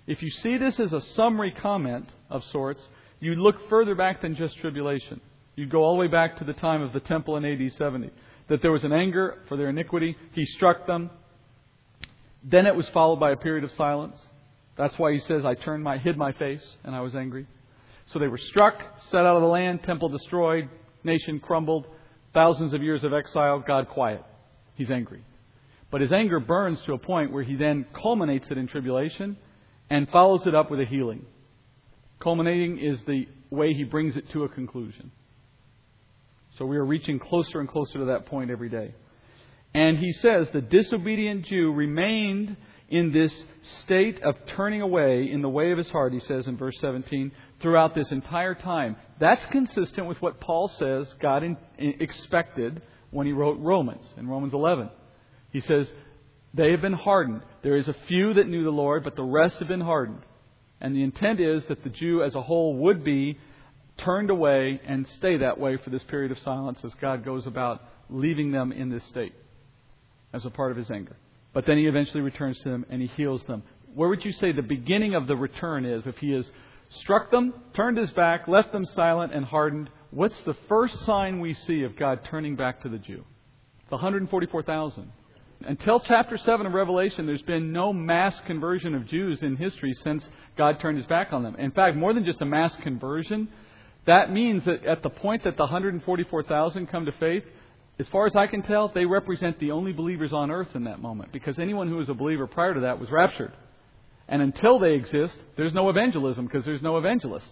If 0.06 0.22
you 0.22 0.30
see 0.30 0.56
this 0.56 0.78
as 0.78 0.92
a 0.92 1.00
summary 1.16 1.50
comment 1.50 2.08
of 2.30 2.44
sorts, 2.52 2.80
you 3.18 3.34
look 3.34 3.68
further 3.68 3.96
back 3.96 4.22
than 4.22 4.36
just 4.36 4.56
tribulation. 4.58 5.20
You 5.56 5.66
go 5.66 5.82
all 5.82 5.94
the 5.94 6.00
way 6.00 6.06
back 6.06 6.38
to 6.38 6.44
the 6.44 6.52
time 6.52 6.80
of 6.80 6.92
the 6.92 7.00
temple 7.00 7.36
in 7.36 7.44
AD 7.44 7.72
70 7.76 8.10
that 8.48 8.62
there 8.62 8.72
was 8.72 8.84
an 8.84 8.92
anger 8.92 9.42
for 9.48 9.56
their 9.56 9.68
iniquity. 9.68 10.16
He 10.32 10.44
struck 10.44 10.86
them. 10.86 11.10
Then 12.44 12.66
it 12.66 12.76
was 12.76 12.88
followed 12.90 13.16
by 13.16 13.32
a 13.32 13.36
period 13.36 13.64
of 13.64 13.72
silence. 13.72 14.16
That's 14.76 14.96
why 14.98 15.12
he 15.12 15.20
says, 15.20 15.44
I 15.44 15.54
turned 15.54 15.82
my, 15.82 15.98
hid 15.98 16.16
my 16.16 16.32
face, 16.32 16.62
and 16.84 16.94
I 16.94 17.00
was 17.00 17.14
angry. 17.14 17.46
So 18.12 18.18
they 18.18 18.28
were 18.28 18.38
struck, 18.38 18.74
set 19.10 19.20
out 19.20 19.36
of 19.36 19.42
the 19.42 19.48
land, 19.48 19.82
temple 19.82 20.08
destroyed, 20.08 20.68
nation 21.02 21.40
crumbled, 21.40 21.86
thousands 22.34 22.72
of 22.74 22.82
years 22.82 23.02
of 23.02 23.12
exile, 23.12 23.64
God 23.66 23.88
quiet. 23.88 24.22
He's 24.74 24.90
angry. 24.90 25.24
But 25.90 26.02
his 26.02 26.12
anger 26.12 26.38
burns 26.38 26.78
to 26.86 26.92
a 26.92 26.98
point 26.98 27.32
where 27.32 27.42
he 27.42 27.56
then 27.56 27.86
culminates 28.00 28.50
it 28.50 28.58
in 28.58 28.68
tribulation 28.68 29.36
and 29.88 30.08
follows 30.10 30.46
it 30.46 30.54
up 30.54 30.70
with 30.70 30.80
a 30.80 30.84
healing. 30.84 31.24
Culminating 32.20 32.78
is 32.78 32.98
the 33.06 33.26
way 33.50 33.72
he 33.72 33.84
brings 33.84 34.16
it 34.16 34.30
to 34.32 34.44
a 34.44 34.48
conclusion. 34.48 35.10
So 36.58 36.64
we 36.64 36.76
are 36.76 36.84
reaching 36.84 37.18
closer 37.18 37.60
and 37.60 37.68
closer 37.68 37.98
to 37.98 38.04
that 38.06 38.26
point 38.26 38.50
every 38.50 38.68
day. 38.68 38.94
And 39.74 39.98
he 39.98 40.12
says 40.12 40.48
the 40.52 40.62
disobedient 40.62 41.44
Jew 41.46 41.72
remained 41.72 42.56
in 42.88 43.12
this 43.12 43.32
state 43.82 44.22
of 44.22 44.36
turning 44.46 44.80
away 44.80 45.30
in 45.30 45.42
the 45.42 45.48
way 45.48 45.72
of 45.72 45.78
his 45.78 45.88
heart, 45.90 46.12
he 46.12 46.20
says 46.20 46.46
in 46.46 46.56
verse 46.56 46.76
17, 46.80 47.32
throughout 47.60 47.94
this 47.94 48.10
entire 48.10 48.54
time. 48.54 48.96
That's 49.18 49.44
consistent 49.50 50.06
with 50.06 50.22
what 50.22 50.40
Paul 50.40 50.68
says 50.78 51.12
God 51.20 51.42
in, 51.42 51.56
expected 51.78 52.80
when 53.10 53.26
he 53.26 53.32
wrote 53.32 53.58
Romans, 53.58 54.06
in 54.16 54.28
Romans 54.28 54.54
11. 54.54 54.88
He 55.50 55.60
says, 55.60 55.90
They 56.54 56.70
have 56.70 56.80
been 56.80 56.92
hardened. 56.92 57.42
There 57.62 57.76
is 57.76 57.88
a 57.88 57.96
few 58.06 58.34
that 58.34 58.48
knew 58.48 58.64
the 58.64 58.70
Lord, 58.70 59.04
but 59.04 59.16
the 59.16 59.24
rest 59.24 59.56
have 59.56 59.68
been 59.68 59.80
hardened. 59.80 60.22
And 60.80 60.94
the 60.94 61.02
intent 61.02 61.40
is 61.40 61.64
that 61.68 61.82
the 61.82 61.90
Jew 61.90 62.22
as 62.22 62.34
a 62.34 62.42
whole 62.42 62.76
would 62.76 63.04
be 63.04 63.38
turned 63.98 64.30
away 64.30 64.80
and 64.86 65.06
stay 65.16 65.38
that 65.38 65.58
way 65.58 65.76
for 65.76 65.90
this 65.90 66.02
period 66.04 66.32
of 66.32 66.38
silence 66.40 66.78
as 66.84 66.92
God 67.00 67.24
goes 67.24 67.46
about 67.46 67.82
leaving 68.08 68.52
them 68.52 68.72
in 68.72 68.90
this 68.90 69.04
state 69.04 69.34
as 70.32 70.44
a 70.44 70.50
part 70.50 70.70
of 70.70 70.76
his 70.76 70.90
anger. 70.90 71.16
But 71.52 71.66
then 71.66 71.78
he 71.78 71.86
eventually 71.86 72.20
returns 72.20 72.58
to 72.58 72.68
them 72.68 72.84
and 72.90 73.00
he 73.00 73.08
heals 73.08 73.42
them. 73.44 73.62
Where 73.94 74.08
would 74.08 74.24
you 74.24 74.32
say 74.32 74.52
the 74.52 74.62
beginning 74.62 75.14
of 75.14 75.26
the 75.26 75.36
return 75.36 75.86
is 75.86 76.06
if 76.06 76.16
he 76.18 76.32
has 76.32 76.48
struck 77.00 77.30
them, 77.30 77.54
turned 77.74 77.96
his 77.96 78.10
back, 78.10 78.46
left 78.46 78.72
them 78.72 78.84
silent 78.84 79.32
and 79.32 79.44
hardened? 79.44 79.88
What's 80.10 80.40
the 80.42 80.56
first 80.68 80.98
sign 81.06 81.40
we 81.40 81.54
see 81.54 81.82
of 81.82 81.96
God 81.96 82.20
turning 82.30 82.56
back 82.56 82.82
to 82.82 82.88
the 82.88 82.98
Jew? 82.98 83.24
The 83.88 83.96
144,000. 83.96 85.10
Until 85.62 86.00
chapter 86.00 86.36
7 86.36 86.66
of 86.66 86.74
Revelation, 86.74 87.26
there's 87.26 87.40
been 87.42 87.72
no 87.72 87.92
mass 87.92 88.34
conversion 88.46 88.94
of 88.94 89.06
Jews 89.06 89.42
in 89.42 89.56
history 89.56 89.94
since 90.04 90.28
God 90.58 90.78
turned 90.80 90.98
his 90.98 91.06
back 91.06 91.32
on 91.32 91.42
them. 91.42 91.56
In 91.56 91.70
fact, 91.70 91.96
more 91.96 92.12
than 92.12 92.24
just 92.24 92.42
a 92.42 92.44
mass 92.44 92.76
conversion, 92.82 93.48
that 94.06 94.32
means 94.32 94.64
that 94.64 94.84
at 94.84 95.02
the 95.02 95.10
point 95.10 95.44
that 95.44 95.56
the 95.56 95.64
144,000 95.64 96.86
come 96.86 97.06
to 97.06 97.12
faith, 97.12 97.44
as 97.98 98.06
far 98.08 98.26
as 98.26 98.36
I 98.36 98.46
can 98.46 98.62
tell, 98.62 98.88
they 98.88 99.06
represent 99.06 99.58
the 99.58 99.72
only 99.72 99.92
believers 99.92 100.32
on 100.32 100.50
earth 100.50 100.68
in 100.74 100.84
that 100.84 101.00
moment 101.00 101.32
because 101.32 101.58
anyone 101.58 101.88
who 101.88 101.96
was 101.96 102.08
a 102.08 102.14
believer 102.14 102.46
prior 102.46 102.74
to 102.74 102.80
that 102.80 103.00
was 103.00 103.10
raptured. 103.10 103.52
And 104.28 104.42
until 104.42 104.78
they 104.78 104.94
exist, 104.94 105.36
there's 105.56 105.72
no 105.72 105.88
evangelism 105.88 106.46
because 106.46 106.64
there's 106.64 106.82
no 106.82 106.98
evangelist. 106.98 107.46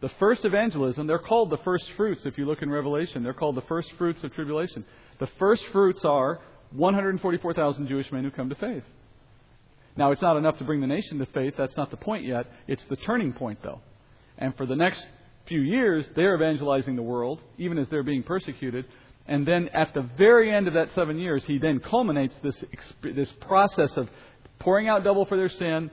The 0.00 0.10
first 0.18 0.44
evangelism, 0.44 1.06
they're 1.06 1.18
called 1.18 1.50
the 1.50 1.58
first 1.58 1.86
fruits 1.96 2.22
if 2.26 2.36
you 2.36 2.44
look 2.44 2.62
in 2.62 2.70
Revelation. 2.70 3.22
They're 3.22 3.32
called 3.32 3.56
the 3.56 3.62
first 3.62 3.90
fruits 3.96 4.22
of 4.22 4.34
tribulation. 4.34 4.84
The 5.18 5.28
first 5.38 5.62
fruits 5.72 6.04
are 6.04 6.40
144,000 6.72 7.88
Jewish 7.88 8.12
men 8.12 8.24
who 8.24 8.30
come 8.30 8.50
to 8.50 8.54
faith. 8.56 8.82
Now, 9.96 10.12
it's 10.12 10.20
not 10.20 10.36
enough 10.36 10.58
to 10.58 10.64
bring 10.64 10.82
the 10.82 10.86
nation 10.86 11.18
to 11.20 11.26
faith. 11.26 11.54
That's 11.56 11.76
not 11.76 11.90
the 11.90 11.96
point 11.96 12.24
yet. 12.24 12.46
It's 12.68 12.82
the 12.90 12.96
turning 12.96 13.32
point, 13.32 13.60
though. 13.62 13.80
And 14.36 14.54
for 14.56 14.66
the 14.66 14.76
next 14.76 15.02
few 15.48 15.60
years, 15.60 16.06
they're 16.14 16.34
evangelizing 16.34 16.96
the 16.96 17.02
world, 17.02 17.40
even 17.58 17.78
as 17.78 17.88
they're 17.88 18.02
being 18.02 18.22
persecuted. 18.22 18.84
And 19.26 19.46
then 19.46 19.68
at 19.68 19.92
the 19.94 20.02
very 20.16 20.54
end 20.54 20.68
of 20.68 20.74
that 20.74 20.88
seven 20.94 21.18
years, 21.18 21.42
he 21.46 21.58
then 21.58 21.80
culminates 21.80 22.34
this, 22.42 22.56
this 23.02 23.30
process 23.40 23.96
of 23.96 24.08
pouring 24.58 24.88
out 24.88 25.04
double 25.04 25.26
for 25.26 25.36
their 25.36 25.48
sin, 25.48 25.90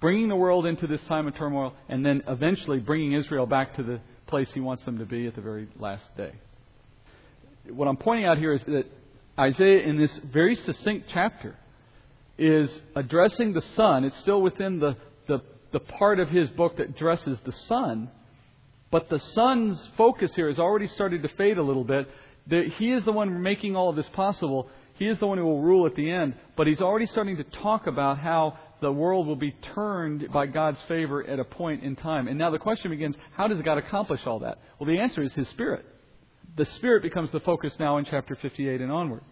bringing 0.00 0.28
the 0.28 0.36
world 0.36 0.66
into 0.66 0.86
this 0.86 1.02
time 1.04 1.28
of 1.28 1.36
turmoil, 1.36 1.74
and 1.88 2.04
then 2.04 2.22
eventually 2.26 2.80
bringing 2.80 3.12
Israel 3.12 3.46
back 3.46 3.76
to 3.76 3.82
the 3.82 4.00
place 4.26 4.48
he 4.52 4.60
wants 4.60 4.84
them 4.84 4.98
to 4.98 5.04
be 5.04 5.26
at 5.26 5.34
the 5.36 5.40
very 5.40 5.68
last 5.78 6.04
day. 6.16 6.32
What 7.70 7.86
I'm 7.86 7.96
pointing 7.96 8.26
out 8.26 8.38
here 8.38 8.52
is 8.52 8.62
that 8.66 8.86
Isaiah, 9.38 9.82
in 9.82 9.96
this 9.96 10.10
very 10.32 10.56
succinct 10.56 11.08
chapter, 11.12 11.56
is 12.36 12.70
addressing 12.96 13.52
the 13.52 13.62
Son. 13.76 14.04
It's 14.04 14.18
still 14.20 14.42
within 14.42 14.80
the, 14.80 14.96
the, 15.28 15.42
the 15.72 15.80
part 15.80 16.18
of 16.18 16.28
his 16.28 16.48
book 16.50 16.78
that 16.78 16.88
addresses 16.88 17.38
the 17.44 17.52
Son, 17.68 18.10
but 18.92 19.08
the 19.08 19.18
Son's 19.18 19.84
focus 19.96 20.32
here 20.36 20.46
has 20.46 20.60
already 20.60 20.86
started 20.86 21.22
to 21.24 21.28
fade 21.30 21.58
a 21.58 21.62
little 21.62 21.84
bit 21.84 22.08
he 22.48 22.92
is 22.92 23.04
the 23.04 23.12
one 23.12 23.42
making 23.42 23.76
all 23.76 23.90
of 23.90 23.96
this 23.96 24.08
possible. 24.08 24.68
He 24.94 25.06
is 25.06 25.18
the 25.18 25.26
one 25.26 25.38
who 25.38 25.44
will 25.44 25.62
rule 25.62 25.86
at 25.86 25.94
the 25.94 26.10
end. 26.10 26.34
But 26.56 26.66
he's 26.66 26.80
already 26.80 27.06
starting 27.06 27.36
to 27.36 27.44
talk 27.44 27.86
about 27.86 28.18
how 28.18 28.58
the 28.80 28.92
world 28.92 29.26
will 29.26 29.36
be 29.36 29.52
turned 29.74 30.30
by 30.32 30.46
God's 30.46 30.80
favor 30.88 31.24
at 31.24 31.38
a 31.38 31.44
point 31.44 31.84
in 31.84 31.94
time. 31.94 32.28
And 32.28 32.38
now 32.38 32.50
the 32.50 32.58
question 32.58 32.90
begins 32.90 33.16
how 33.32 33.48
does 33.48 33.62
God 33.62 33.78
accomplish 33.78 34.20
all 34.26 34.40
that? 34.40 34.58
Well, 34.78 34.88
the 34.88 35.00
answer 35.00 35.22
is 35.22 35.32
His 35.34 35.48
Spirit. 35.48 35.84
The 36.56 36.64
Spirit 36.64 37.02
becomes 37.02 37.30
the 37.30 37.40
focus 37.40 37.72
now 37.78 37.96
in 37.98 38.04
chapter 38.04 38.34
58 38.34 38.80
and 38.80 38.92
onward. 38.92 39.22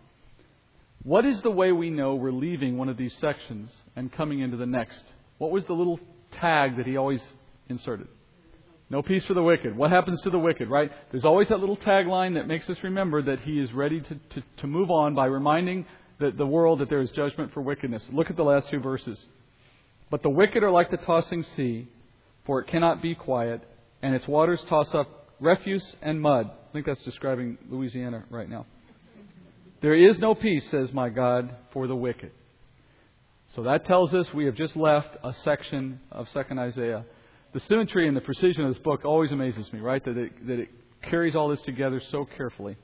What 1.03 1.25
is 1.25 1.41
the 1.43 1.51
way 1.51 1.73
we 1.73 1.91
know 1.91 2.15
we're 2.15 2.31
leaving 2.31 2.79
one 2.79 2.89
of 2.89 2.97
these 2.97 3.15
sections 3.21 3.71
and 3.97 4.13
coming 4.13 4.41
into 4.41 4.57
the 4.57 4.67
next? 4.67 5.03
What 5.39 5.51
was 5.51 5.65
the 5.65 5.73
little 5.73 5.99
tag 6.33 6.77
that 6.77 6.87
he 6.87 6.97
always 6.97 7.21
inserted? 7.69 8.09
No 8.91 9.03
peace 9.03 9.25
for 9.25 9.35
the 9.35 9.43
wicked. 9.43 9.77
What 9.77 9.93
happens 9.93 10.21
to 10.23 10.31
the 10.31 10.39
wicked, 10.39 10.69
right? 10.69 10.91
There's 11.13 11.25
always 11.25 11.49
that 11.49 11.61
little 11.61 11.77
tagline 11.77 12.35
that 12.35 12.49
makes 12.49 12.69
us 12.69 12.77
remember 12.83 13.23
that 13.23 13.39
he 13.41 13.61
is 13.61 13.73
ready 13.73 14.01
to, 14.01 14.15
to, 14.15 14.43
to 14.59 14.67
move 14.67 14.91
on 14.91 15.15
by 15.15 15.27
reminding 15.27 15.87
the, 16.19 16.33
the 16.33 16.45
world 16.47 16.81
that 16.81 16.91
there 16.91 17.01
is 17.01 17.11
judgment 17.13 17.55
for 17.55 17.63
wickedness. 17.63 18.03
Look 18.13 18.31
at 18.31 18.37
the 18.37 18.43
last 18.43 18.69
two 18.69 18.81
verses. 18.81 19.17
But 20.11 20.25
the 20.25 20.29
wicked 20.29 20.65
are 20.65 20.73
like 20.73 20.91
the 20.91 20.97
tossing 20.97 21.45
sea, 21.55 21.87
for 22.45 22.61
it 22.61 22.67
cannot 22.67 23.01
be 23.01 23.15
quiet, 23.15 23.63
and 24.03 24.13
its 24.13 24.27
waters 24.27 24.61
toss 24.69 24.93
up 24.93 25.29
refuse 25.39 25.85
and 26.03 26.21
mud. 26.21 26.51
I 26.51 26.73
think 26.73 26.85
that's 26.85 27.03
describing 27.03 27.59
Louisiana 27.69 28.25
right 28.29 28.49
now. 28.49 28.67
There 29.83 29.95
is 29.95 30.19
no 30.19 30.35
peace, 30.35 30.65
says 30.73 30.93
my 30.93 31.11
God, 31.11 31.55
for 31.73 31.87
the 31.87 31.97
wicked. 31.97 32.33
So 33.55 33.63
that 33.63 33.87
tells 33.87 34.13
us 34.13 34.27
we 34.35 34.47
have 34.47 34.57
just 34.57 34.77
left 34.77 35.17
a 35.23 35.33
section 35.45 36.01
of 36.11 36.27
2nd 36.35 36.59
Isaiah 36.59 37.05
the 37.53 37.61
symmetry 37.61 38.07
and 38.07 38.17
the 38.17 38.21
precision 38.21 38.65
of 38.65 38.75
this 38.75 38.83
book 38.83 39.05
always 39.05 39.33
amazes 39.33 39.73
me, 39.73 39.81
right? 39.81 40.05
That 40.05 40.17
it, 40.17 40.47
that 40.47 40.59
it 40.61 40.69
carries 41.03 41.35
all 41.35 41.49
this 41.49 41.61
together 41.63 42.01
so 42.11 42.27
carefully. 42.37 42.77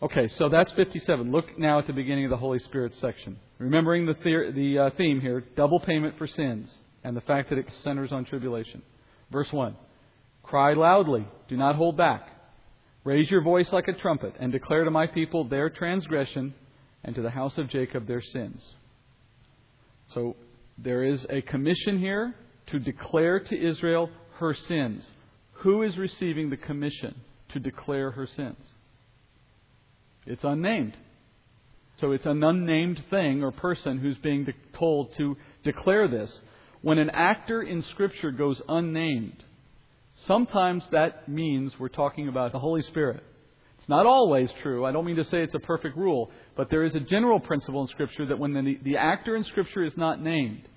Okay, 0.00 0.28
so 0.38 0.48
that's 0.48 0.70
57. 0.72 1.32
Look 1.32 1.58
now 1.58 1.78
at 1.78 1.86
the 1.86 1.92
beginning 1.92 2.24
of 2.24 2.30
the 2.30 2.36
Holy 2.36 2.58
Spirit 2.60 2.92
section. 3.00 3.38
Remembering 3.58 4.06
the, 4.06 4.14
the, 4.14 4.52
the 4.54 4.78
uh, 4.78 4.90
theme 4.96 5.20
here 5.20 5.44
double 5.56 5.80
payment 5.80 6.16
for 6.18 6.26
sins 6.26 6.70
and 7.02 7.16
the 7.16 7.20
fact 7.22 7.50
that 7.50 7.58
it 7.58 7.66
centers 7.82 8.12
on 8.12 8.24
tribulation. 8.24 8.82
Verse 9.32 9.48
1 9.50 9.76
Cry 10.42 10.74
loudly, 10.74 11.26
do 11.48 11.56
not 11.56 11.76
hold 11.76 11.96
back. 11.96 12.28
Raise 13.04 13.30
your 13.30 13.42
voice 13.42 13.68
like 13.72 13.88
a 13.88 13.92
trumpet 13.92 14.34
and 14.38 14.52
declare 14.52 14.84
to 14.84 14.90
my 14.90 15.06
people 15.06 15.44
their 15.44 15.70
transgression 15.70 16.54
and 17.04 17.14
to 17.14 17.22
the 17.22 17.30
house 17.30 17.56
of 17.56 17.70
Jacob 17.70 18.06
their 18.06 18.22
sins. 18.22 18.62
So 20.14 20.36
there 20.76 21.02
is 21.04 21.24
a 21.28 21.42
commission 21.42 21.98
here 21.98 22.34
to 22.70 22.78
declare 22.78 23.40
to 23.40 23.68
Israel 23.68 24.10
her 24.38 24.54
sins. 24.68 25.04
Who 25.62 25.82
is 25.82 25.96
receiving 25.96 26.50
the 26.50 26.56
commission 26.56 27.14
to 27.52 27.58
declare 27.58 28.10
her 28.12 28.26
sins? 28.36 28.64
It's 30.26 30.44
unnamed. 30.44 30.94
So 32.00 32.12
it's 32.12 32.26
an 32.26 32.44
unnamed 32.44 33.02
thing 33.10 33.42
or 33.42 33.50
person 33.50 33.98
who's 33.98 34.18
being 34.18 34.46
told 34.74 35.16
to 35.16 35.36
declare 35.64 36.06
this. 36.06 36.30
When 36.80 36.98
an 36.98 37.10
actor 37.10 37.62
in 37.62 37.82
Scripture 37.90 38.30
goes 38.30 38.60
unnamed, 38.68 39.42
sometimes 40.26 40.84
that 40.92 41.28
means 41.28 41.72
we're 41.78 41.88
talking 41.88 42.28
about 42.28 42.52
the 42.52 42.60
Holy 42.60 42.82
Spirit. 42.82 43.24
It's 43.78 43.88
not 43.88 44.06
always 44.06 44.48
true. 44.62 44.84
I 44.84 44.92
don't 44.92 45.04
mean 45.04 45.16
to 45.16 45.24
say 45.24 45.42
it's 45.42 45.54
a 45.54 45.60
perfect 45.60 45.96
rule, 45.96 46.30
but 46.56 46.68
there 46.70 46.84
is 46.84 46.94
a 46.94 47.00
general 47.00 47.40
principle 47.40 47.82
in 47.82 47.88
Scripture 47.88 48.26
that 48.26 48.38
when 48.38 48.52
the, 48.52 48.78
the 48.82 48.96
actor 48.96 49.34
in 49.34 49.42
Scripture 49.44 49.84
is 49.84 49.96
not 49.96 50.22
named, 50.22 50.68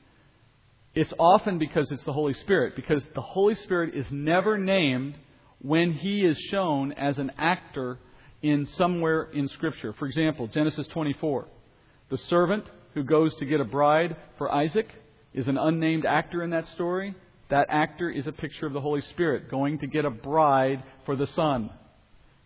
it's 0.93 1.13
often 1.17 1.57
because 1.57 1.89
it's 1.91 2.03
the 2.03 2.13
Holy 2.13 2.33
Spirit, 2.33 2.75
because 2.75 3.03
the 3.15 3.21
Holy 3.21 3.55
Spirit 3.55 3.95
is 3.95 4.05
never 4.11 4.57
named 4.57 5.15
when 5.59 5.93
he 5.93 6.25
is 6.25 6.37
shown 6.49 6.91
as 6.93 7.17
an 7.17 7.31
actor 7.37 7.97
in 8.41 8.67
somewhere 8.77 9.23
in 9.31 9.47
Scripture. 9.49 9.93
For 9.93 10.07
example, 10.07 10.47
Genesis 10.47 10.87
24. 10.87 11.47
The 12.09 12.17
servant 12.29 12.65
who 12.93 13.03
goes 13.03 13.33
to 13.35 13.45
get 13.45 13.61
a 13.61 13.65
bride 13.65 14.17
for 14.37 14.53
Isaac 14.53 14.89
is 15.33 15.47
an 15.47 15.57
unnamed 15.57 16.05
actor 16.05 16.43
in 16.43 16.49
that 16.49 16.67
story. 16.69 17.15
That 17.49 17.67
actor 17.69 18.09
is 18.09 18.27
a 18.27 18.31
picture 18.31 18.65
of 18.65 18.73
the 18.73 18.81
Holy 18.81 19.01
Spirit 19.01 19.49
going 19.49 19.79
to 19.79 19.87
get 19.87 20.03
a 20.03 20.09
bride 20.09 20.83
for 21.05 21.15
the 21.15 21.27
son. 21.27 21.69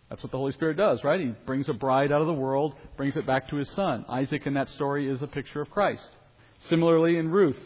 That's 0.08 0.22
what 0.22 0.30
the 0.30 0.38
Holy 0.38 0.52
Spirit 0.52 0.76
does, 0.76 1.02
right? 1.02 1.18
He 1.18 1.32
brings 1.46 1.68
a 1.68 1.72
bride 1.72 2.12
out 2.12 2.20
of 2.20 2.28
the 2.28 2.32
world, 2.32 2.74
brings 2.96 3.16
it 3.16 3.26
back 3.26 3.48
to 3.50 3.56
his 3.56 3.68
son. 3.70 4.04
Isaac 4.08 4.42
in 4.46 4.54
that 4.54 4.68
story 4.70 5.08
is 5.10 5.20
a 5.20 5.26
picture 5.26 5.60
of 5.60 5.70
Christ. 5.70 6.08
Similarly, 6.68 7.16
in 7.16 7.28
Ruth, 7.28 7.56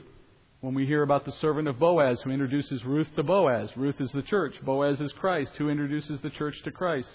when 0.61 0.75
we 0.75 0.87
hear 0.87 1.03
about 1.03 1.25
the 1.25 1.33
servant 1.41 1.69
of 1.69 1.79
Boaz 1.79 2.21
who 2.23 2.31
introduces 2.31 2.85
Ruth 2.85 3.07
to 3.17 3.23
Boaz, 3.23 3.71
Ruth 3.77 3.99
is 3.99 4.11
the 4.13 4.23
church, 4.23 4.55
Boaz 4.63 5.01
is 5.01 5.13
Christ, 5.19 5.53
who 5.57 5.71
introduces 5.71 6.21
the 6.21 6.31
church 6.31 6.55
to 6.65 6.71
Christ. 6.71 7.09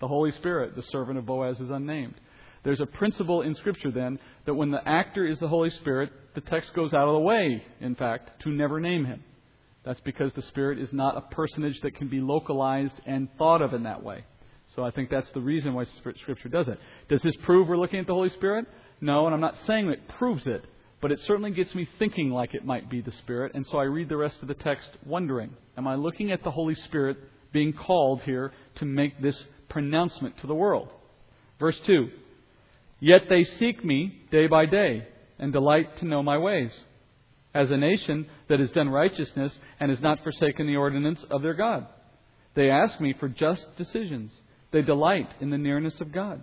The 0.00 0.06
Holy 0.06 0.30
Spirit, 0.32 0.76
the 0.76 0.84
servant 0.92 1.18
of 1.18 1.26
Boaz, 1.26 1.58
is 1.58 1.70
unnamed. 1.70 2.14
There's 2.62 2.80
a 2.80 2.86
principle 2.86 3.42
in 3.42 3.56
Scripture 3.56 3.90
then 3.90 4.18
that 4.46 4.54
when 4.54 4.70
the 4.70 4.86
actor 4.88 5.26
is 5.26 5.40
the 5.40 5.48
Holy 5.48 5.70
Spirit, 5.70 6.12
the 6.34 6.40
text 6.40 6.72
goes 6.74 6.94
out 6.94 7.08
of 7.08 7.14
the 7.14 7.20
way, 7.20 7.64
in 7.80 7.96
fact, 7.96 8.42
to 8.42 8.50
never 8.50 8.78
name 8.80 9.04
him. 9.04 9.24
That's 9.84 10.00
because 10.00 10.32
the 10.34 10.42
Spirit 10.42 10.78
is 10.78 10.88
not 10.92 11.16
a 11.16 11.34
personage 11.34 11.80
that 11.82 11.96
can 11.96 12.08
be 12.08 12.20
localized 12.20 12.94
and 13.06 13.28
thought 13.38 13.60
of 13.60 13.74
in 13.74 13.82
that 13.82 14.04
way. 14.04 14.24
So 14.76 14.84
I 14.84 14.92
think 14.92 15.10
that's 15.10 15.30
the 15.34 15.40
reason 15.40 15.74
why 15.74 15.84
Scripture 16.22 16.48
does 16.48 16.68
it. 16.68 16.78
Does 17.08 17.22
this 17.22 17.36
prove 17.44 17.68
we're 17.68 17.76
looking 17.76 18.00
at 18.00 18.06
the 18.06 18.14
Holy 18.14 18.30
Spirit? 18.30 18.66
No, 19.00 19.26
and 19.26 19.34
I'm 19.34 19.40
not 19.40 19.56
saying 19.66 19.88
it 19.88 20.08
proves 20.08 20.46
it 20.46 20.64
but 21.04 21.12
it 21.12 21.20
certainly 21.26 21.50
gets 21.50 21.74
me 21.74 21.86
thinking 21.98 22.30
like 22.30 22.54
it 22.54 22.64
might 22.64 22.88
be 22.88 23.02
the 23.02 23.12
Spirit, 23.12 23.52
and 23.54 23.66
so 23.66 23.76
I 23.76 23.82
read 23.82 24.08
the 24.08 24.16
rest 24.16 24.36
of 24.40 24.48
the 24.48 24.54
text 24.54 24.88
wondering, 25.04 25.50
am 25.76 25.86
I 25.86 25.96
looking 25.96 26.32
at 26.32 26.42
the 26.42 26.50
Holy 26.50 26.74
Spirit 26.74 27.18
being 27.52 27.74
called 27.74 28.22
here 28.22 28.54
to 28.76 28.86
make 28.86 29.20
this 29.20 29.36
pronouncement 29.68 30.38
to 30.38 30.46
the 30.46 30.54
world? 30.54 30.88
Verse 31.60 31.78
2 31.84 32.08
Yet 33.00 33.28
they 33.28 33.44
seek 33.44 33.84
me 33.84 34.18
day 34.30 34.46
by 34.46 34.64
day 34.64 35.06
and 35.38 35.52
delight 35.52 35.98
to 35.98 36.06
know 36.06 36.22
my 36.22 36.38
ways, 36.38 36.72
as 37.52 37.70
a 37.70 37.76
nation 37.76 38.26
that 38.48 38.60
has 38.60 38.70
done 38.70 38.88
righteousness 38.88 39.52
and 39.80 39.90
has 39.90 40.00
not 40.00 40.24
forsaken 40.24 40.66
the 40.66 40.76
ordinance 40.76 41.22
of 41.30 41.42
their 41.42 41.52
God. 41.52 41.86
They 42.54 42.70
ask 42.70 42.98
me 42.98 43.14
for 43.20 43.28
just 43.28 43.66
decisions. 43.76 44.32
They 44.70 44.80
delight 44.80 45.28
in 45.42 45.50
the 45.50 45.58
nearness 45.58 46.00
of 46.00 46.12
God. 46.12 46.40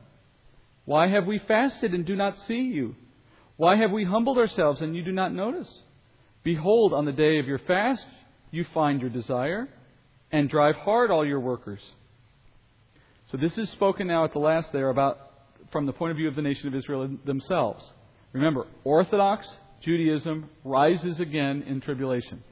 Why 0.86 1.08
have 1.08 1.26
we 1.26 1.40
fasted 1.48 1.96
and 1.96 2.06
do 2.06 2.16
not 2.16 2.38
see 2.48 2.62
you? 2.62 2.96
Why 3.62 3.76
have 3.76 3.92
we 3.92 4.04
humbled 4.04 4.40
ourselves 4.40 4.82
and 4.82 4.96
you 4.96 5.04
do 5.04 5.12
not 5.12 5.36
notice? 5.36 5.68
Behold, 6.44 6.94
on 6.94 7.06
the 7.06 7.12
day 7.12 7.38
of 7.38 7.46
your 7.46 7.60
fast, 7.60 8.04
you 8.50 8.66
find 8.74 9.00
your 9.00 9.12
desire 9.12 9.70
and 10.32 10.50
drive 10.50 10.74
hard 10.78 11.12
all 11.12 11.24
your 11.24 11.40
workers. 11.40 11.80
So 13.30 13.38
this 13.38 13.56
is 13.60 13.70
spoken 13.74 14.08
now 14.08 14.26
at 14.26 14.34
the 14.34 14.40
last 14.40 14.70
there 14.74 14.90
about 14.90 15.20
from 15.72 15.86
the 15.86 15.94
point 15.94 16.10
of 16.10 16.18
view 16.18 16.28
of 16.28 16.36
the 16.36 16.42
nation 16.42 16.70
of 16.70 16.74
Israel 16.74 17.08
themselves. 17.24 17.86
Remember, 18.34 18.66
Orthodox 18.84 19.46
Judaism 19.84 20.50
rises 20.64 21.20
again 21.20 21.64
in 21.68 21.82
tribulation. 21.82 22.44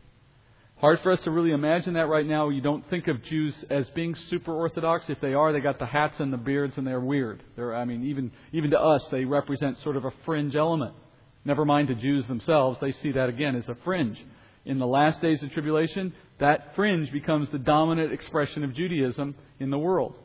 Hard 0.79 1.01
for 1.03 1.11
us 1.11 1.19
to 1.21 1.31
really 1.31 1.51
imagine 1.51 1.95
that 1.95 2.07
right 2.07 2.25
now. 2.25 2.47
You 2.47 2.61
don't 2.61 2.89
think 2.89 3.09
of 3.09 3.21
Jews 3.25 3.53
as 3.69 3.89
being 3.89 4.15
super 4.29 4.53
orthodox. 4.53 5.09
If 5.09 5.19
they 5.19 5.33
are, 5.33 5.51
they 5.51 5.59
got 5.59 5.77
the 5.77 5.85
hats 5.85 6.21
and 6.21 6.31
the 6.31 6.37
beards 6.37 6.77
and 6.77 6.87
they're 6.87 7.01
weird. 7.01 7.43
They're, 7.57 7.75
I 7.75 7.83
mean, 7.83 8.05
even, 8.05 8.31
even 8.53 8.71
to 8.71 8.79
us, 8.79 9.05
they 9.11 9.25
represent 9.25 9.77
sort 9.83 9.97
of 9.97 10.05
a 10.05 10.13
fringe 10.23 10.55
element. 10.55 10.95
Never 11.43 11.65
mind 11.65 11.89
to 11.89 11.95
Jews 11.95 12.25
themselves, 12.27 12.77
they 12.79 12.93
see 12.93 13.11
that 13.11 13.27
again 13.27 13.57
as 13.57 13.67
a 13.67 13.75
fringe. 13.83 14.17
In 14.63 14.79
the 14.79 14.87
last 14.87 15.21
days 15.21 15.43
of 15.43 15.51
tribulation, 15.51 16.13
that 16.39 16.75
fringe 16.77 17.11
becomes 17.11 17.49
the 17.49 17.59
dominant 17.59 18.13
expression 18.13 18.63
of 18.63 18.73
Judaism 18.73 19.35
in 19.59 19.71
the 19.71 19.79
world. 19.79 20.15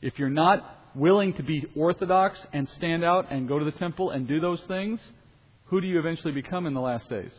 If 0.00 0.18
you're 0.18 0.28
not 0.28 0.90
willing 0.96 1.34
to 1.34 1.44
be 1.44 1.66
orthodox 1.76 2.36
and 2.52 2.68
stand 2.70 3.04
out 3.04 3.30
and 3.30 3.46
go 3.46 3.60
to 3.60 3.64
the 3.64 3.70
temple 3.70 4.10
and 4.10 4.26
do 4.26 4.40
those 4.40 4.62
things, 4.66 5.00
who 5.66 5.80
do 5.80 5.86
you 5.86 6.00
eventually 6.00 6.32
become 6.32 6.66
in 6.66 6.74
the 6.74 6.80
last 6.80 7.08
days? 7.08 7.32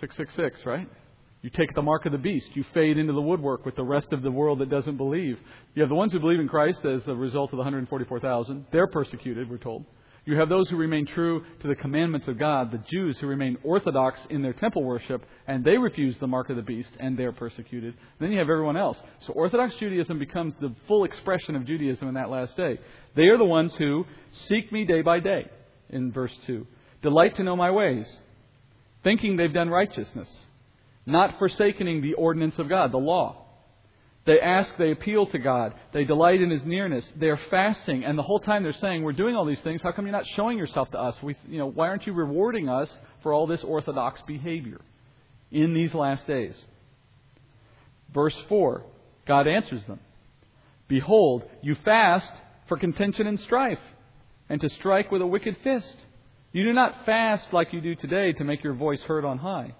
666, 0.00 0.64
right? 0.64 0.88
You 1.42 1.48
take 1.50 1.74
the 1.74 1.82
mark 1.82 2.04
of 2.04 2.12
the 2.12 2.18
beast. 2.18 2.48
You 2.54 2.64
fade 2.74 2.98
into 2.98 3.14
the 3.14 3.20
woodwork 3.20 3.64
with 3.64 3.74
the 3.74 3.84
rest 3.84 4.12
of 4.12 4.22
the 4.22 4.30
world 4.30 4.58
that 4.58 4.68
doesn't 4.68 4.98
believe. 4.98 5.38
You 5.74 5.82
have 5.82 5.88
the 5.88 5.94
ones 5.94 6.12
who 6.12 6.20
believe 6.20 6.40
in 6.40 6.48
Christ 6.48 6.84
as 6.84 7.06
a 7.08 7.14
result 7.14 7.52
of 7.52 7.56
the 7.56 7.62
144,000. 7.62 8.66
They're 8.70 8.86
persecuted, 8.86 9.48
we're 9.48 9.58
told. 9.58 9.86
You 10.26 10.36
have 10.36 10.50
those 10.50 10.68
who 10.68 10.76
remain 10.76 11.06
true 11.06 11.42
to 11.62 11.68
the 11.68 11.74
commandments 11.74 12.28
of 12.28 12.38
God, 12.38 12.70
the 12.70 12.84
Jews 12.90 13.16
who 13.18 13.26
remain 13.26 13.56
orthodox 13.64 14.20
in 14.28 14.42
their 14.42 14.52
temple 14.52 14.84
worship, 14.84 15.24
and 15.46 15.64
they 15.64 15.78
refuse 15.78 16.14
the 16.18 16.26
mark 16.26 16.50
of 16.50 16.56
the 16.56 16.62
beast, 16.62 16.90
and 17.00 17.18
they're 17.18 17.32
persecuted. 17.32 17.94
Then 18.20 18.30
you 18.30 18.38
have 18.38 18.50
everyone 18.50 18.76
else. 18.76 18.98
So 19.26 19.32
Orthodox 19.32 19.74
Judaism 19.80 20.18
becomes 20.18 20.52
the 20.60 20.74
full 20.86 21.04
expression 21.04 21.56
of 21.56 21.66
Judaism 21.66 22.06
in 22.06 22.14
that 22.14 22.28
last 22.28 22.54
day. 22.54 22.78
They 23.16 23.28
are 23.28 23.38
the 23.38 23.46
ones 23.46 23.72
who 23.78 24.04
seek 24.46 24.70
me 24.70 24.84
day 24.84 25.00
by 25.00 25.20
day, 25.20 25.46
in 25.88 26.12
verse 26.12 26.36
2. 26.46 26.66
Delight 27.00 27.36
to 27.36 27.42
know 27.42 27.56
my 27.56 27.70
ways, 27.70 28.06
thinking 29.02 29.38
they've 29.38 29.54
done 29.54 29.70
righteousness 29.70 30.28
not 31.06 31.38
forsaking 31.38 32.02
the 32.02 32.14
ordinance 32.14 32.58
of 32.58 32.68
God, 32.68 32.92
the 32.92 32.98
law. 32.98 33.46
They 34.26 34.38
ask, 34.38 34.70
they 34.78 34.90
appeal 34.90 35.26
to 35.26 35.38
God, 35.38 35.74
they 35.92 36.04
delight 36.04 36.42
in 36.42 36.50
His 36.50 36.64
nearness, 36.64 37.04
they're 37.16 37.40
fasting, 37.50 38.04
and 38.04 38.18
the 38.18 38.22
whole 38.22 38.38
time 38.38 38.62
they're 38.62 38.74
saying, 38.74 39.02
We're 39.02 39.12
doing 39.12 39.34
all 39.34 39.46
these 39.46 39.60
things, 39.60 39.80
how 39.82 39.92
come 39.92 40.04
you're 40.04 40.12
not 40.12 40.26
showing 40.36 40.58
yourself 40.58 40.90
to 40.90 40.98
us? 40.98 41.16
We, 41.22 41.36
you 41.48 41.58
know, 41.58 41.70
why 41.70 41.88
aren't 41.88 42.06
you 42.06 42.12
rewarding 42.12 42.68
us 42.68 42.90
for 43.22 43.32
all 43.32 43.46
this 43.46 43.64
orthodox 43.64 44.20
behavior 44.26 44.80
in 45.50 45.72
these 45.72 45.94
last 45.94 46.26
days? 46.26 46.54
Verse 48.12 48.36
4, 48.48 48.82
God 49.26 49.48
answers 49.48 49.82
them 49.86 50.00
Behold, 50.86 51.44
you 51.62 51.76
fast 51.84 52.30
for 52.68 52.76
contention 52.76 53.26
and 53.26 53.40
strife, 53.40 53.78
and 54.50 54.60
to 54.60 54.68
strike 54.68 55.10
with 55.10 55.22
a 55.22 55.26
wicked 55.26 55.56
fist. 55.64 55.96
You 56.52 56.64
do 56.64 56.72
not 56.72 57.06
fast 57.06 57.52
like 57.52 57.72
you 57.72 57.80
do 57.80 57.94
today 57.94 58.32
to 58.34 58.44
make 58.44 58.62
your 58.62 58.74
voice 58.74 59.00
heard 59.02 59.24
on 59.24 59.38
high. 59.38 59.74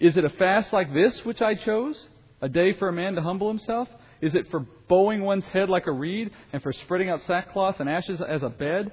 Is 0.00 0.16
it 0.16 0.24
a 0.24 0.30
fast 0.30 0.72
like 0.72 0.92
this 0.92 1.14
which 1.24 1.42
I 1.42 1.54
chose? 1.54 1.94
A 2.40 2.48
day 2.48 2.72
for 2.72 2.88
a 2.88 2.92
man 2.92 3.14
to 3.14 3.22
humble 3.22 3.48
himself? 3.48 3.86
Is 4.22 4.34
it 4.34 4.46
for 4.50 4.66
bowing 4.88 5.22
one's 5.22 5.44
head 5.44 5.68
like 5.68 5.86
a 5.86 5.92
reed 5.92 6.30
and 6.52 6.62
for 6.62 6.72
spreading 6.72 7.10
out 7.10 7.20
sackcloth 7.26 7.76
and 7.78 7.88
ashes 7.88 8.20
as 8.26 8.42
a 8.42 8.48
bed? 8.48 8.90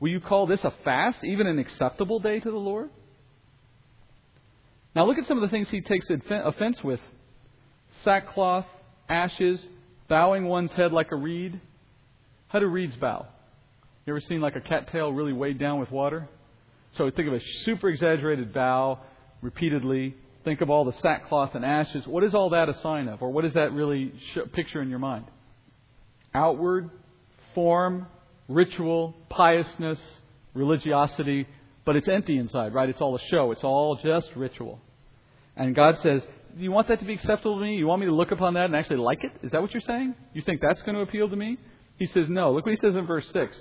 Will 0.00 0.10
you 0.10 0.20
call 0.20 0.46
this 0.46 0.60
a 0.62 0.72
fast, 0.84 1.24
even 1.24 1.46
an 1.46 1.58
acceptable 1.58 2.20
day 2.20 2.40
to 2.40 2.50
the 2.50 2.56
Lord? 2.56 2.90
Now 4.94 5.06
look 5.06 5.18
at 5.18 5.26
some 5.26 5.38
of 5.38 5.42
the 5.42 5.48
things 5.48 5.68
he 5.70 5.80
takes 5.80 6.06
offense 6.10 6.78
with 6.84 7.00
sackcloth, 8.04 8.66
ashes, 9.08 9.58
bowing 10.08 10.44
one's 10.44 10.72
head 10.72 10.92
like 10.92 11.10
a 11.10 11.16
reed. 11.16 11.60
How 12.48 12.58
do 12.58 12.66
reeds 12.66 12.94
bow? 12.96 13.26
You 14.06 14.12
ever 14.12 14.20
seen 14.20 14.40
like 14.40 14.56
a 14.56 14.60
cattail 14.60 15.10
really 15.10 15.32
weighed 15.32 15.58
down 15.58 15.80
with 15.80 15.90
water? 15.90 16.28
So 16.96 17.10
think 17.10 17.28
of 17.28 17.34
a 17.34 17.40
super 17.64 17.88
exaggerated 17.88 18.52
bow 18.52 19.00
repeatedly, 19.40 20.14
Think 20.44 20.60
of 20.60 20.68
all 20.68 20.84
the 20.84 20.92
sackcloth 21.00 21.54
and 21.54 21.64
ashes. 21.64 22.06
What 22.06 22.22
is 22.22 22.34
all 22.34 22.50
that 22.50 22.68
a 22.68 22.78
sign 22.80 23.08
of? 23.08 23.22
Or 23.22 23.30
what 23.30 23.44
does 23.44 23.54
that 23.54 23.72
really 23.72 24.12
picture 24.52 24.82
in 24.82 24.90
your 24.90 24.98
mind? 24.98 25.24
Outward, 26.34 26.90
form, 27.54 28.06
ritual, 28.48 29.14
piousness, 29.30 29.98
religiosity, 30.52 31.46
but 31.86 31.96
it's 31.96 32.08
empty 32.08 32.36
inside, 32.36 32.74
right? 32.74 32.88
It's 32.88 33.00
all 33.00 33.16
a 33.16 33.20
show. 33.30 33.52
It's 33.52 33.64
all 33.64 33.98
just 34.02 34.28
ritual. 34.36 34.80
And 35.56 35.74
God 35.74 35.98
says, 36.02 36.22
you 36.56 36.70
want 36.70 36.88
that 36.88 37.00
to 37.00 37.04
be 37.04 37.14
acceptable 37.14 37.56
to 37.58 37.62
me? 37.62 37.76
You 37.76 37.86
want 37.86 38.00
me 38.00 38.06
to 38.06 38.14
look 38.14 38.30
upon 38.30 38.54
that 38.54 38.66
and 38.66 38.76
actually 38.76 38.98
like 38.98 39.24
it? 39.24 39.32
Is 39.42 39.50
that 39.52 39.62
what 39.62 39.72
you're 39.72 39.80
saying? 39.80 40.14
You 40.34 40.42
think 40.42 40.60
that's 40.60 40.82
going 40.82 40.94
to 40.94 41.00
appeal 41.00 41.28
to 41.28 41.36
me? 41.36 41.58
He 41.98 42.06
says, 42.06 42.28
No. 42.28 42.52
Look 42.52 42.66
what 42.66 42.74
he 42.74 42.80
says 42.80 42.94
in 42.94 43.06
verse 43.06 43.26
6. 43.32 43.56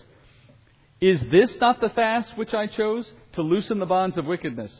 Is 1.02 1.20
this 1.32 1.56
not 1.60 1.82
the 1.82 1.90
fast 1.90 2.38
which 2.38 2.54
I 2.54 2.68
chose? 2.68 3.06
To 3.34 3.42
loosen 3.42 3.80
the 3.80 3.86
bonds 3.86 4.18
of 4.18 4.26
wickedness 4.26 4.72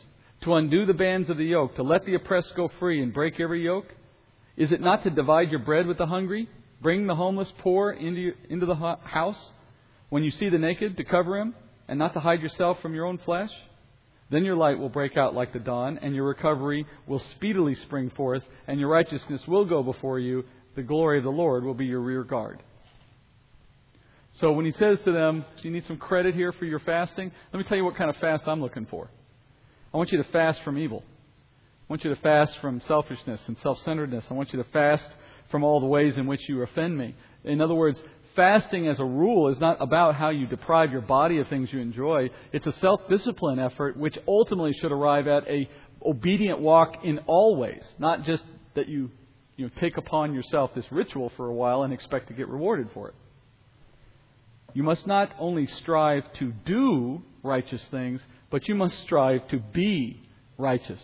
to 0.44 0.54
undo 0.54 0.86
the 0.86 0.94
bands 0.94 1.30
of 1.30 1.38
the 1.38 1.44
yoke, 1.44 1.74
to 1.76 1.82
let 1.82 2.04
the 2.04 2.14
oppressed 2.14 2.52
go 2.54 2.70
free 2.78 3.02
and 3.02 3.12
break 3.12 3.40
every 3.40 3.64
yoke? 3.64 3.86
Is 4.56 4.70
it 4.70 4.80
not 4.80 5.02
to 5.02 5.10
divide 5.10 5.50
your 5.50 5.60
bread 5.60 5.86
with 5.86 5.98
the 5.98 6.06
hungry, 6.06 6.48
bring 6.80 7.06
the 7.06 7.14
homeless 7.14 7.50
poor 7.58 7.90
into, 7.90 8.32
into 8.48 8.66
the 8.66 8.74
house, 8.74 9.52
when 10.10 10.22
you 10.22 10.30
see 10.30 10.48
the 10.48 10.58
naked, 10.58 10.96
to 10.96 11.04
cover 11.04 11.36
him, 11.38 11.54
and 11.88 11.98
not 11.98 12.12
to 12.14 12.20
hide 12.20 12.40
yourself 12.40 12.78
from 12.80 12.94
your 12.94 13.06
own 13.06 13.18
flesh? 13.18 13.50
Then 14.30 14.44
your 14.44 14.56
light 14.56 14.78
will 14.78 14.88
break 14.88 15.16
out 15.16 15.34
like 15.34 15.52
the 15.52 15.58
dawn, 15.58 15.98
and 16.00 16.14
your 16.14 16.26
recovery 16.26 16.86
will 17.06 17.22
speedily 17.36 17.74
spring 17.74 18.10
forth, 18.16 18.42
and 18.66 18.78
your 18.78 18.88
righteousness 18.88 19.42
will 19.46 19.64
go 19.64 19.82
before 19.82 20.18
you. 20.18 20.44
The 20.76 20.82
glory 20.82 21.18
of 21.18 21.24
the 21.24 21.30
Lord 21.30 21.64
will 21.64 21.74
be 21.74 21.86
your 21.86 22.00
rear 22.00 22.24
guard. 22.24 22.62
So 24.40 24.52
when 24.52 24.64
he 24.64 24.72
says 24.72 24.98
to 25.04 25.12
them, 25.12 25.44
you 25.62 25.70
need 25.70 25.86
some 25.86 25.96
credit 25.96 26.34
here 26.34 26.52
for 26.52 26.64
your 26.64 26.80
fasting? 26.80 27.30
Let 27.52 27.58
me 27.58 27.64
tell 27.64 27.76
you 27.76 27.84
what 27.84 27.96
kind 27.96 28.10
of 28.10 28.16
fast 28.16 28.44
I'm 28.46 28.60
looking 28.60 28.86
for. 28.86 29.08
I 29.94 29.96
want 29.96 30.10
you 30.10 30.18
to 30.18 30.28
fast 30.30 30.60
from 30.64 30.76
evil. 30.76 31.04
I 31.08 31.92
want 31.92 32.02
you 32.02 32.10
to 32.12 32.20
fast 32.20 32.58
from 32.60 32.82
selfishness 32.88 33.40
and 33.46 33.56
self 33.58 33.80
centeredness. 33.84 34.24
I 34.28 34.34
want 34.34 34.52
you 34.52 34.60
to 34.60 34.68
fast 34.70 35.08
from 35.52 35.62
all 35.62 35.78
the 35.78 35.86
ways 35.86 36.16
in 36.16 36.26
which 36.26 36.48
you 36.48 36.62
offend 36.62 36.98
me. 36.98 37.14
In 37.44 37.60
other 37.60 37.74
words, 37.74 38.02
fasting 38.34 38.88
as 38.88 38.98
a 38.98 39.04
rule 39.04 39.48
is 39.50 39.60
not 39.60 39.80
about 39.80 40.16
how 40.16 40.30
you 40.30 40.48
deprive 40.48 40.90
your 40.90 41.00
body 41.00 41.38
of 41.38 41.46
things 41.46 41.68
you 41.72 41.78
enjoy. 41.78 42.30
It's 42.52 42.66
a 42.66 42.72
self 42.72 43.08
discipline 43.08 43.60
effort 43.60 43.96
which 43.96 44.18
ultimately 44.26 44.72
should 44.72 44.90
arrive 44.90 45.28
at 45.28 45.46
a 45.46 45.68
obedient 46.04 46.58
walk 46.58 47.04
in 47.04 47.20
all 47.28 47.56
ways, 47.56 47.84
not 47.98 48.24
just 48.24 48.42
that 48.74 48.88
you 48.88 49.12
you 49.56 49.66
know, 49.66 49.70
take 49.78 49.96
upon 49.96 50.34
yourself 50.34 50.72
this 50.74 50.90
ritual 50.90 51.30
for 51.36 51.46
a 51.46 51.54
while 51.54 51.84
and 51.84 51.92
expect 51.92 52.26
to 52.26 52.34
get 52.34 52.48
rewarded 52.48 52.88
for 52.92 53.10
it. 53.10 53.14
You 54.72 54.82
must 54.82 55.06
not 55.06 55.32
only 55.38 55.68
strive 55.68 56.24
to 56.40 56.52
do 56.66 57.22
righteous 57.44 57.82
things, 57.92 58.20
but 58.50 58.68
you 58.68 58.74
must 58.74 58.98
strive 59.00 59.46
to 59.48 59.58
be 59.58 60.20
righteous. 60.58 61.00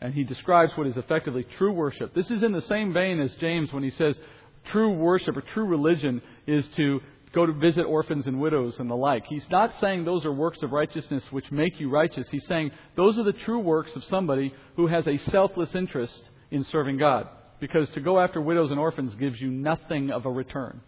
And 0.00 0.12
he 0.12 0.24
describes 0.24 0.72
what 0.76 0.86
is 0.86 0.96
effectively 0.96 1.46
true 1.56 1.72
worship. 1.72 2.14
This 2.14 2.30
is 2.30 2.42
in 2.42 2.52
the 2.52 2.62
same 2.62 2.92
vein 2.92 3.20
as 3.20 3.34
James 3.36 3.72
when 3.72 3.82
he 3.82 3.90
says 3.90 4.18
true 4.66 4.92
worship 4.92 5.36
or 5.36 5.42
true 5.42 5.66
religion 5.66 6.20
is 6.46 6.66
to 6.76 7.00
go 7.32 7.46
to 7.46 7.52
visit 7.52 7.82
orphans 7.82 8.26
and 8.26 8.40
widows 8.40 8.74
and 8.78 8.90
the 8.90 8.94
like. 8.94 9.24
He's 9.26 9.46
not 9.50 9.72
saying 9.80 10.04
those 10.04 10.24
are 10.24 10.32
works 10.32 10.62
of 10.62 10.72
righteousness 10.72 11.22
which 11.30 11.50
make 11.50 11.78
you 11.80 11.90
righteous. 11.90 12.26
He's 12.30 12.46
saying 12.46 12.70
those 12.96 13.18
are 13.18 13.24
the 13.24 13.32
true 13.32 13.58
works 13.58 13.94
of 13.94 14.04
somebody 14.04 14.54
who 14.76 14.86
has 14.86 15.06
a 15.06 15.18
selfless 15.30 15.74
interest 15.74 16.20
in 16.50 16.64
serving 16.64 16.98
God. 16.98 17.28
Because 17.58 17.88
to 17.90 18.00
go 18.00 18.20
after 18.20 18.40
widows 18.40 18.70
and 18.70 18.78
orphans 18.78 19.14
gives 19.14 19.40
you 19.40 19.50
nothing 19.50 20.10
of 20.10 20.26
a 20.26 20.30
return. 20.30 20.80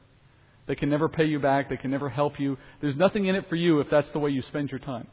They 0.67 0.75
can 0.75 0.91
never 0.91 1.09
pay 1.09 1.25
you 1.25 1.39
back. 1.39 1.71
They 1.71 1.79
can 1.79 1.91
never 1.91 2.11
help 2.11 2.39
you. 2.39 2.59
There's 2.81 2.97
nothing 2.97 3.25
in 3.25 3.35
it 3.35 3.49
for 3.49 3.57
you 3.57 3.81
if 3.81 3.89
that's 3.91 4.11
the 4.11 4.19
way 4.19 4.31
you 4.31 4.43
spend 4.43 4.71
your 4.71 4.81
time. 4.81 5.07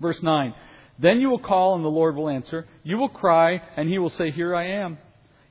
Verse 0.00 0.18
9 0.22 0.54
Then 0.98 1.20
you 1.20 1.30
will 1.30 1.38
call, 1.38 1.74
and 1.74 1.84
the 1.84 1.88
Lord 1.88 2.16
will 2.16 2.28
answer. 2.28 2.66
You 2.82 2.98
will 2.98 3.08
cry, 3.08 3.60
and 3.76 3.88
he 3.88 3.98
will 3.98 4.10
say, 4.10 4.30
Here 4.30 4.54
I 4.54 4.68
am. 4.68 4.98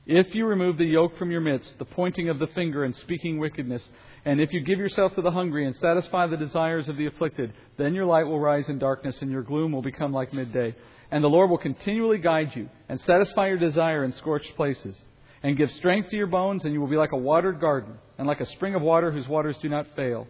If 0.06 0.34
you 0.34 0.44
remove 0.44 0.76
the 0.76 0.84
yoke 0.84 1.16
from 1.18 1.30
your 1.30 1.40
midst, 1.40 1.78
the 1.78 1.86
pointing 1.86 2.28
of 2.28 2.38
the 2.38 2.46
finger 2.48 2.84
and 2.84 2.94
speaking 2.96 3.38
wickedness, 3.38 3.82
and 4.26 4.40
if 4.40 4.52
you 4.52 4.60
give 4.60 4.78
yourself 4.78 5.14
to 5.14 5.22
the 5.22 5.30
hungry 5.30 5.66
and 5.66 5.74
satisfy 5.76 6.26
the 6.26 6.36
desires 6.36 6.88
of 6.88 6.96
the 6.96 7.06
afflicted, 7.06 7.52
then 7.78 7.94
your 7.94 8.04
light 8.04 8.24
will 8.24 8.40
rise 8.40 8.68
in 8.68 8.78
darkness, 8.78 9.16
and 9.20 9.30
your 9.30 9.42
gloom 9.42 9.72
will 9.72 9.82
become 9.82 10.12
like 10.12 10.32
midday. 10.32 10.74
And 11.10 11.22
the 11.22 11.28
Lord 11.28 11.50
will 11.50 11.58
continually 11.58 12.18
guide 12.18 12.52
you, 12.54 12.68
and 12.88 13.00
satisfy 13.00 13.48
your 13.48 13.58
desire 13.58 14.04
in 14.04 14.12
scorched 14.14 14.54
places, 14.56 14.96
and 15.42 15.56
give 15.56 15.70
strength 15.72 16.10
to 16.10 16.16
your 16.16 16.26
bones, 16.26 16.64
and 16.64 16.72
you 16.72 16.80
will 16.80 16.88
be 16.88 16.96
like 16.96 17.12
a 17.12 17.18
watered 17.18 17.60
garden, 17.60 17.94
and 18.18 18.26
like 18.26 18.40
a 18.40 18.46
spring 18.56 18.74
of 18.74 18.82
water 18.82 19.10
whose 19.10 19.28
waters 19.28 19.56
do 19.62 19.68
not 19.68 19.86
fail. 19.96 20.26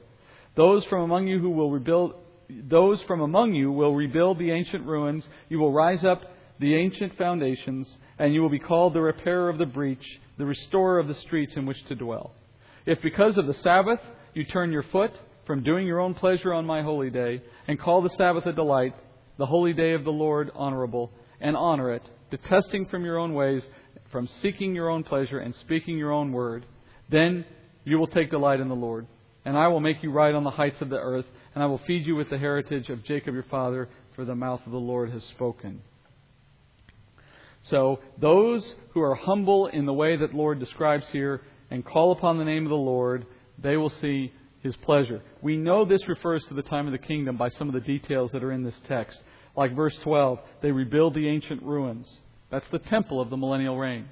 Those 0.56 0.84
from 0.86 1.02
among 1.02 1.26
you 1.26 1.40
who 1.40 1.50
will 1.50 1.70
rebuild 1.70 2.14
those 2.48 3.00
from 3.02 3.20
among 3.20 3.54
you 3.54 3.72
will 3.72 3.94
rebuild 3.94 4.38
the 4.38 4.50
ancient 4.50 4.86
ruins. 4.86 5.24
You 5.48 5.58
will 5.58 5.72
rise 5.72 6.04
up 6.04 6.22
the 6.60 6.74
ancient 6.74 7.16
foundations, 7.16 7.88
and 8.18 8.32
you 8.32 8.42
will 8.42 8.50
be 8.50 8.58
called 8.58 8.94
the 8.94 9.00
repairer 9.00 9.48
of 9.48 9.58
the 9.58 9.66
breach, 9.66 10.04
the 10.38 10.46
restorer 10.46 10.98
of 10.98 11.08
the 11.08 11.14
streets 11.14 11.54
in 11.56 11.66
which 11.66 11.82
to 11.86 11.94
dwell. 11.94 12.32
If 12.86 13.00
because 13.02 13.36
of 13.38 13.46
the 13.46 13.54
Sabbath 13.54 14.00
you 14.34 14.44
turn 14.44 14.72
your 14.72 14.84
foot 14.84 15.12
from 15.46 15.62
doing 15.62 15.86
your 15.86 16.00
own 16.00 16.14
pleasure 16.14 16.52
on 16.52 16.66
my 16.66 16.82
holy 16.82 17.10
day, 17.10 17.42
and 17.66 17.78
call 17.78 18.02
the 18.02 18.10
Sabbath 18.10 18.46
a 18.46 18.52
delight, 18.52 18.94
the 19.36 19.46
holy 19.46 19.72
day 19.72 19.92
of 19.92 20.04
the 20.04 20.12
Lord 20.12 20.50
honorable, 20.54 21.10
and 21.40 21.56
honor 21.56 21.92
it, 21.92 22.02
detesting 22.30 22.86
from 22.86 23.04
your 23.04 23.18
own 23.18 23.34
ways, 23.34 23.62
from 24.10 24.28
seeking 24.40 24.74
your 24.74 24.88
own 24.88 25.02
pleasure 25.02 25.40
and 25.40 25.54
speaking 25.56 25.98
your 25.98 26.12
own 26.12 26.32
word, 26.32 26.64
then 27.10 27.44
you 27.84 27.98
will 27.98 28.06
take 28.06 28.30
delight 28.30 28.60
in 28.60 28.68
the 28.68 28.74
Lord. 28.74 29.06
And 29.44 29.58
I 29.58 29.68
will 29.68 29.80
make 29.80 30.02
you 30.02 30.10
ride 30.10 30.34
on 30.34 30.44
the 30.44 30.50
heights 30.50 30.80
of 30.80 30.88
the 30.88 30.96
earth, 30.96 31.26
and 31.54 31.62
I 31.62 31.66
will 31.66 31.80
feed 31.86 32.06
you 32.06 32.16
with 32.16 32.30
the 32.30 32.38
heritage 32.38 32.88
of 32.88 33.04
Jacob 33.04 33.34
your 33.34 33.44
father, 33.44 33.88
for 34.14 34.24
the 34.24 34.34
mouth 34.34 34.60
of 34.66 34.72
the 34.72 34.78
Lord 34.78 35.10
has 35.10 35.22
spoken. 35.34 35.82
So, 37.70 38.00
those 38.20 38.64
who 38.92 39.00
are 39.00 39.14
humble 39.14 39.68
in 39.68 39.86
the 39.86 39.92
way 39.92 40.16
that 40.16 40.34
Lord 40.34 40.58
describes 40.58 41.04
here 41.12 41.40
and 41.70 41.84
call 41.84 42.12
upon 42.12 42.38
the 42.38 42.44
name 42.44 42.64
of 42.64 42.70
the 42.70 42.76
Lord, 42.76 43.26
they 43.62 43.76
will 43.76 43.92
see 44.00 44.32
his 44.62 44.76
pleasure. 44.76 45.22
We 45.42 45.56
know 45.56 45.84
this 45.84 46.06
refers 46.08 46.44
to 46.48 46.54
the 46.54 46.62
time 46.62 46.86
of 46.86 46.92
the 46.92 46.98
kingdom 46.98 47.36
by 47.36 47.48
some 47.50 47.68
of 47.68 47.74
the 47.74 47.80
details 47.80 48.32
that 48.32 48.44
are 48.44 48.52
in 48.52 48.64
this 48.64 48.78
text. 48.86 49.18
Like 49.56 49.74
verse 49.74 49.96
12, 50.02 50.40
they 50.62 50.72
rebuild 50.72 51.14
the 51.14 51.28
ancient 51.28 51.62
ruins. 51.62 52.06
That's 52.50 52.68
the 52.70 52.78
temple 52.78 53.20
of 53.20 53.30
the 53.30 53.36
millennial 53.36 53.78
reign. 53.78 54.08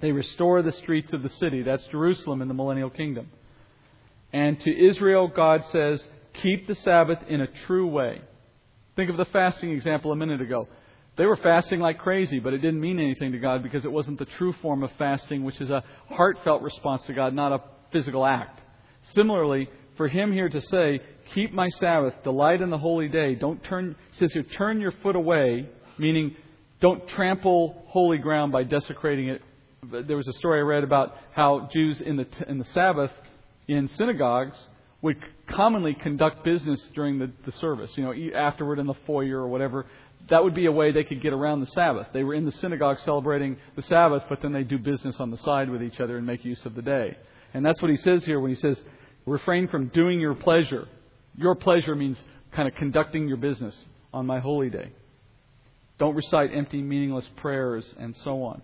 They 0.00 0.12
restore 0.12 0.62
the 0.62 0.72
streets 0.72 1.12
of 1.12 1.22
the 1.22 1.28
city. 1.28 1.62
That's 1.62 1.84
Jerusalem 1.86 2.42
in 2.42 2.48
the 2.48 2.54
millennial 2.54 2.90
kingdom. 2.90 3.28
And 4.34 4.60
to 4.62 4.88
Israel, 4.88 5.28
God 5.28 5.62
says, 5.70 6.02
keep 6.42 6.66
the 6.66 6.74
Sabbath 6.74 7.20
in 7.28 7.40
a 7.40 7.46
true 7.68 7.86
way. 7.86 8.20
Think 8.96 9.08
of 9.08 9.16
the 9.16 9.26
fasting 9.26 9.70
example 9.70 10.10
a 10.10 10.16
minute 10.16 10.40
ago. 10.40 10.66
They 11.16 11.24
were 11.24 11.36
fasting 11.36 11.78
like 11.78 11.98
crazy, 11.98 12.40
but 12.40 12.52
it 12.52 12.58
didn't 12.58 12.80
mean 12.80 12.98
anything 12.98 13.30
to 13.30 13.38
God 13.38 13.62
because 13.62 13.84
it 13.84 13.92
wasn't 13.92 14.18
the 14.18 14.24
true 14.24 14.52
form 14.60 14.82
of 14.82 14.90
fasting, 14.98 15.44
which 15.44 15.60
is 15.60 15.70
a 15.70 15.84
heartfelt 16.10 16.62
response 16.62 17.02
to 17.06 17.12
God, 17.12 17.32
not 17.32 17.52
a 17.52 17.62
physical 17.92 18.26
act. 18.26 18.60
Similarly, 19.14 19.68
for 19.96 20.08
him 20.08 20.32
here 20.32 20.48
to 20.48 20.60
say, 20.62 21.00
keep 21.32 21.52
my 21.52 21.68
Sabbath, 21.78 22.14
delight 22.24 22.60
in 22.60 22.70
the 22.70 22.78
holy 22.78 23.06
day, 23.06 23.36
don't 23.36 23.62
turn, 23.62 23.94
says 24.18 24.32
here, 24.32 24.42
turn 24.42 24.80
your 24.80 24.94
foot 25.04 25.14
away, 25.14 25.68
meaning 25.96 26.34
don't 26.80 27.06
trample 27.10 27.84
holy 27.86 28.18
ground 28.18 28.50
by 28.50 28.64
desecrating 28.64 29.28
it. 29.28 29.42
There 30.08 30.16
was 30.16 30.26
a 30.26 30.32
story 30.32 30.58
I 30.58 30.62
read 30.62 30.82
about 30.82 31.14
how 31.32 31.68
Jews 31.72 32.00
in 32.04 32.16
the, 32.16 32.26
in 32.48 32.58
the 32.58 32.64
Sabbath 32.74 33.12
in 33.68 33.88
synagogues 33.88 34.56
would 35.02 35.16
commonly 35.46 35.94
conduct 35.94 36.44
business 36.44 36.80
during 36.94 37.18
the, 37.18 37.30
the 37.44 37.52
service, 37.52 37.90
you 37.96 38.02
know, 38.04 38.38
afterward 38.38 38.78
in 38.78 38.86
the 38.86 38.94
foyer 39.06 39.38
or 39.38 39.48
whatever 39.48 39.86
that 40.28 40.42
would 40.42 40.54
be 40.54 40.66
a 40.66 40.72
way 40.72 40.92
they 40.92 41.04
could 41.04 41.22
get 41.22 41.32
around 41.32 41.60
the 41.60 41.66
Sabbath. 41.66 42.06
They 42.12 42.24
were 42.24 42.34
in 42.34 42.44
the 42.44 42.52
synagogue 42.52 42.98
celebrating 43.04 43.56
the 43.76 43.82
Sabbath, 43.82 44.22
but 44.28 44.40
then 44.40 44.52
they 44.52 44.62
do 44.62 44.78
business 44.78 45.16
on 45.18 45.30
the 45.30 45.36
side 45.38 45.68
with 45.68 45.82
each 45.82 46.00
other 46.00 46.16
and 46.16 46.26
make 46.26 46.44
use 46.44 46.64
of 46.64 46.74
the 46.74 46.82
day. 46.82 47.16
And 47.52 47.64
that's 47.64 47.80
what 47.82 47.90
he 47.90 47.96
says 47.98 48.24
here 48.24 48.40
when 48.40 48.50
he 48.50 48.60
says, 48.60 48.80
refrain 49.26 49.68
from 49.68 49.88
doing 49.88 50.20
your 50.20 50.34
pleasure. 50.34 50.88
Your 51.36 51.54
pleasure 51.54 51.94
means 51.94 52.18
kind 52.52 52.68
of 52.68 52.74
conducting 52.74 53.28
your 53.28 53.36
business 53.36 53.76
on 54.12 54.26
my 54.26 54.40
holy 54.40 54.70
day. 54.70 54.92
Don't 55.98 56.14
recite 56.14 56.50
empty, 56.54 56.82
meaningless 56.82 57.28
prayers 57.36 57.84
and 57.98 58.16
so 58.24 58.42
on. 58.42 58.62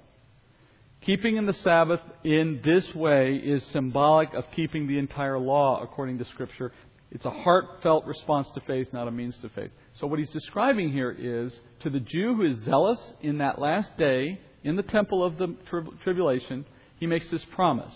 Keeping 1.07 1.37
in 1.37 1.47
the 1.47 1.55
Sabbath 1.65 2.01
in 2.25 2.61
this 2.63 2.85
way 2.95 3.37
is 3.37 3.63
symbolic 3.73 4.35
of 4.35 4.45
keeping 4.55 4.87
the 4.87 4.99
entire 4.99 5.39
law 5.39 5.83
according 5.83 6.19
to 6.19 6.27
Scripture. 6.27 6.73
It's 7.11 7.25
a 7.25 7.31
heartfelt 7.31 8.05
response 8.05 8.49
to 8.55 8.61
faith, 8.61 8.89
not 8.93 9.09
a 9.09 9.11
means 9.11 9.35
to 9.41 9.49
faith. 9.49 9.71
So, 9.99 10.07
what 10.07 10.19
he's 10.19 10.29
describing 10.29 10.93
here 10.93 11.11
is 11.11 11.59
to 11.81 11.91
the 11.91 12.01
Jew 12.01 12.35
who 12.35 12.45
is 12.45 12.59
zealous 12.65 13.01
in 13.23 13.39
that 13.39 13.59
last 13.59 13.97
day 13.97 14.41
in 14.63 14.77
the 14.77 14.83
temple 14.83 15.25
of 15.25 15.39
the 15.39 15.57
tribulation, 16.05 16.67
he 16.99 17.07
makes 17.07 17.29
this 17.31 17.45
promise. 17.55 17.95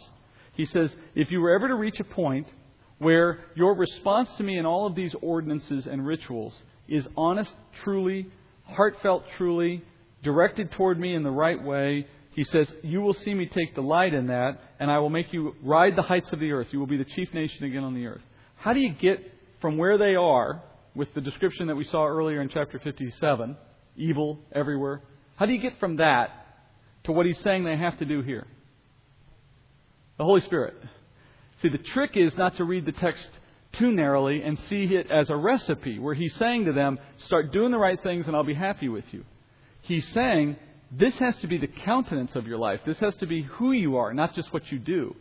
He 0.55 0.65
says, 0.65 0.91
If 1.15 1.31
you 1.31 1.41
were 1.41 1.55
ever 1.55 1.69
to 1.69 1.75
reach 1.75 2.01
a 2.01 2.05
point 2.05 2.47
where 2.99 3.45
your 3.55 3.75
response 3.75 4.31
to 4.39 4.43
me 4.43 4.57
in 4.57 4.65
all 4.65 4.87
of 4.87 4.95
these 4.95 5.15
ordinances 5.21 5.87
and 5.87 6.07
rituals 6.07 6.55
is 6.89 7.07
honest, 7.19 7.53
truly, 7.83 8.29
heartfelt, 8.65 9.25
truly, 9.37 9.83
directed 10.23 10.73
toward 10.73 10.99
me 10.99 11.15
in 11.15 11.23
the 11.23 11.31
right 11.31 11.63
way, 11.63 12.07
he 12.35 12.45
says, 12.45 12.69
You 12.83 13.01
will 13.01 13.15
see 13.15 13.35
me 13.35 13.47
take 13.47 13.75
delight 13.75 14.15
in 14.15 14.29
that, 14.29 14.61
and 14.81 14.91
I 14.91 14.99
will 14.99 15.11
make 15.11 15.33
you 15.33 15.55
ride 15.63 15.97
the 15.97 16.03
heights 16.03 16.33
of 16.33 16.41
the 16.41 16.53
earth. 16.53 16.69
You 16.71 16.79
will 16.79 16.87
be 16.87 16.97
the 16.97 17.05
chief 17.05 17.33
nation 17.33 17.65
again 17.65 17.85
on 17.85 17.95
the 17.95 18.07
earth. 18.07 18.23
How 18.57 18.73
do 18.73 18.81
you 18.81 18.93
get 18.93 19.21
from 19.61 19.79
where 19.79 19.97
they 19.97 20.15
are 20.15 20.63
with 20.95 21.13
the 21.15 21.21
description 21.21 21.67
that 21.67 21.75
we 21.77 21.85
saw 21.85 22.07
earlier 22.07 22.41
in 22.41 22.49
chapter 22.49 22.79
57, 22.79 23.57
evil 23.97 24.39
everywhere. 24.53 25.03
How 25.37 25.47
do 25.47 25.53
you 25.53 25.61
get 25.61 25.79
from 25.81 25.97
that 25.97 26.31
to 27.05 27.13
what 27.13 27.27
he's 27.27 27.39
saying 27.41 27.65
they 27.65 27.77
have 27.77 27.99
to 27.99 28.05
do 28.05 28.23
here? 28.23 28.47
The 30.19 30.25
Holy 30.25 30.41
Spirit. 30.43 30.75
See, 31.61 31.69
the 31.69 31.79
trick 31.79 32.13
is 32.15 32.37
not 32.37 32.57
to 32.59 32.65
read 32.65 32.87
the 32.87 32.93
text 32.93 33.27
too 33.73 33.91
narrowly 33.91 34.43
and 34.43 34.59
see 34.69 34.85
it 34.85 35.11
as 35.11 35.31
a 35.31 35.37
recipe 35.37 35.99
where 35.99 36.15
he's 36.15 36.35
saying 36.37 36.67
to 36.67 36.73
them, 36.73 36.99
start 37.27 37.53
doing 37.53 37.73
the 37.73 37.79
right 37.79 38.01
things 38.03 38.27
and 38.27 38.37
I'll 38.37 38.45
be 38.45 38.55
happy 38.55 38.89
with 38.89 39.05
you. 39.11 39.25
He's 39.83 40.07
saying, 40.09 40.57
this 40.97 41.17
has 41.19 41.37
to 41.39 41.47
be 41.47 41.59
the 41.59 41.67
countenance 41.67 42.35
of 42.35 42.47
your 42.47 42.59
life. 42.59 42.81
This 42.87 42.99
has 43.01 43.17
to 43.17 43.27
be 43.27 43.43
who 43.43 43.73
you 43.73 43.97
are, 43.97 44.15
not 44.15 44.35
just 44.35 44.53
what 44.53 44.71
you 44.71 44.79
do. 44.79 45.17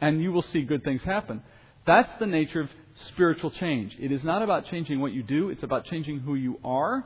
And 0.00 0.22
you 0.22 0.32
will 0.32 0.42
see 0.42 0.62
good 0.62 0.84
things 0.84 1.02
happen. 1.02 1.42
That's 1.86 2.12
the 2.18 2.26
nature 2.26 2.60
of 2.60 2.70
spiritual 3.08 3.50
change. 3.50 3.96
It 3.98 4.12
is 4.12 4.22
not 4.24 4.42
about 4.42 4.66
changing 4.66 5.00
what 5.00 5.12
you 5.12 5.22
do, 5.22 5.50
it's 5.50 5.62
about 5.62 5.86
changing 5.86 6.20
who 6.20 6.34
you 6.34 6.58
are. 6.64 7.04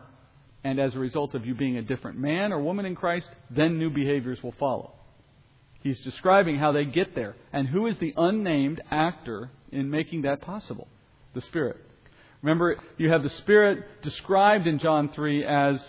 And 0.64 0.78
as 0.78 0.94
a 0.94 0.98
result 0.98 1.34
of 1.34 1.44
you 1.44 1.54
being 1.54 1.76
a 1.76 1.82
different 1.82 2.18
man 2.18 2.52
or 2.52 2.60
woman 2.60 2.86
in 2.86 2.94
Christ, 2.94 3.28
then 3.50 3.78
new 3.78 3.90
behaviors 3.90 4.42
will 4.42 4.54
follow. 4.60 4.92
He's 5.80 5.98
describing 6.00 6.58
how 6.58 6.70
they 6.70 6.84
get 6.84 7.16
there. 7.16 7.34
And 7.52 7.66
who 7.66 7.88
is 7.88 7.98
the 7.98 8.14
unnamed 8.16 8.80
actor 8.90 9.50
in 9.72 9.90
making 9.90 10.22
that 10.22 10.40
possible? 10.40 10.86
The 11.34 11.40
Spirit. 11.40 11.78
Remember, 12.42 12.76
you 12.98 13.10
have 13.10 13.24
the 13.24 13.28
Spirit 13.30 14.02
described 14.02 14.68
in 14.68 14.78
John 14.78 15.10
3 15.12 15.44
as 15.44 15.80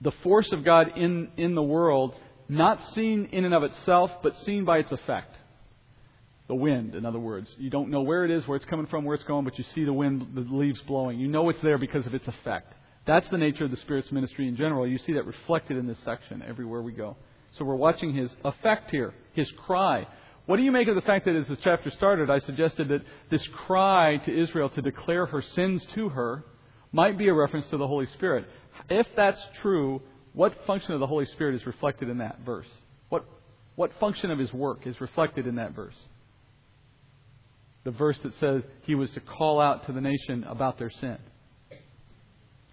the 0.00 0.12
force 0.22 0.50
of 0.52 0.64
God 0.64 0.92
in, 0.96 1.28
in 1.36 1.54
the 1.54 1.62
world, 1.62 2.14
not 2.48 2.78
seen 2.94 3.28
in 3.32 3.44
and 3.44 3.54
of 3.54 3.62
itself, 3.62 4.10
but 4.22 4.36
seen 4.44 4.64
by 4.64 4.78
its 4.78 4.92
effect. 4.92 5.34
The 6.46 6.54
wind, 6.54 6.94
in 6.94 7.06
other 7.06 7.18
words. 7.18 7.48
You 7.56 7.70
don't 7.70 7.88
know 7.88 8.02
where 8.02 8.24
it 8.24 8.30
is, 8.30 8.46
where 8.46 8.56
it's 8.56 8.66
coming 8.66 8.86
from, 8.86 9.04
where 9.04 9.14
it's 9.14 9.24
going, 9.24 9.44
but 9.44 9.56
you 9.58 9.64
see 9.74 9.84
the 9.84 9.92
wind, 9.92 10.28
the 10.34 10.42
leaves 10.42 10.80
blowing. 10.86 11.18
You 11.18 11.28
know 11.28 11.48
it's 11.48 11.62
there 11.62 11.78
because 11.78 12.06
of 12.06 12.14
its 12.14 12.26
effect. 12.28 12.74
That's 13.06 13.28
the 13.30 13.38
nature 13.38 13.64
of 13.64 13.70
the 13.70 13.78
Spirit's 13.78 14.12
ministry 14.12 14.48
in 14.48 14.56
general. 14.56 14.86
You 14.86 14.98
see 14.98 15.14
that 15.14 15.26
reflected 15.26 15.76
in 15.76 15.86
this 15.86 15.98
section 16.04 16.42
everywhere 16.42 16.82
we 16.82 16.92
go. 16.92 17.16
So 17.58 17.64
we're 17.64 17.76
watching 17.76 18.14
his 18.14 18.30
effect 18.44 18.90
here, 18.90 19.14
his 19.32 19.50
cry. 19.66 20.06
What 20.46 20.56
do 20.56 20.62
you 20.62 20.72
make 20.72 20.88
of 20.88 20.94
the 20.94 21.02
fact 21.02 21.24
that 21.24 21.36
as 21.36 21.48
the 21.48 21.56
chapter 21.56 21.90
started, 21.90 22.28
I 22.28 22.38
suggested 22.40 22.88
that 22.88 23.02
this 23.30 23.46
cry 23.66 24.18
to 24.18 24.42
Israel 24.42 24.68
to 24.70 24.82
declare 24.82 25.26
her 25.26 25.42
sins 25.54 25.84
to 25.94 26.10
her 26.10 26.44
might 26.92 27.16
be 27.16 27.28
a 27.28 27.34
reference 27.34 27.66
to 27.70 27.76
the 27.76 27.86
Holy 27.86 28.06
Spirit? 28.06 28.46
If 28.88 29.06
that's 29.16 29.40
true, 29.62 30.02
what 30.32 30.54
function 30.66 30.92
of 30.92 31.00
the 31.00 31.06
Holy 31.06 31.26
Spirit 31.26 31.54
is 31.54 31.66
reflected 31.66 32.08
in 32.08 32.18
that 32.18 32.40
verse? 32.44 32.66
What, 33.08 33.24
what 33.76 33.92
function 34.00 34.30
of 34.30 34.38
his 34.38 34.52
work 34.52 34.86
is 34.86 35.00
reflected 35.00 35.46
in 35.46 35.56
that 35.56 35.74
verse? 35.74 35.94
the 37.84 37.90
verse 37.90 38.18
that 38.22 38.32
says 38.40 38.62
he 38.82 38.94
was 38.94 39.10
to 39.10 39.20
call 39.20 39.60
out 39.60 39.86
to 39.86 39.92
the 39.92 40.00
nation 40.00 40.44
about 40.44 40.78
their 40.78 40.90
sin. 40.90 41.18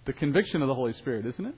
The 0.06 0.14
conviction 0.14 0.62
of 0.62 0.68
the 0.68 0.74
Holy 0.74 0.94
Spirit, 0.94 1.26
isn't 1.26 1.46
it? 1.46 1.56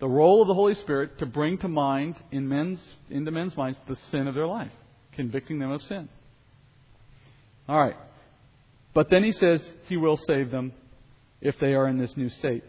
The 0.00 0.08
role 0.08 0.42
of 0.42 0.48
the 0.48 0.54
Holy 0.54 0.74
Spirit 0.74 1.18
to 1.20 1.26
bring 1.26 1.56
to 1.58 1.68
mind 1.68 2.16
in 2.30 2.48
men's 2.48 2.80
into 3.08 3.30
men's 3.30 3.56
minds 3.56 3.78
the 3.88 3.96
sin 4.10 4.26
of 4.26 4.34
their 4.34 4.46
life, 4.46 4.72
convicting 5.14 5.60
them 5.60 5.70
of 5.70 5.80
sin. 5.82 6.08
All 7.68 7.78
right. 7.78 7.96
But 8.92 9.08
then 9.08 9.24
he 9.24 9.32
says 9.32 9.62
he 9.88 9.96
will 9.96 10.18
save 10.26 10.50
them 10.50 10.72
if 11.40 11.54
they 11.60 11.74
are 11.74 11.88
in 11.88 11.96
this 11.96 12.12
new 12.16 12.28
state. 12.28 12.64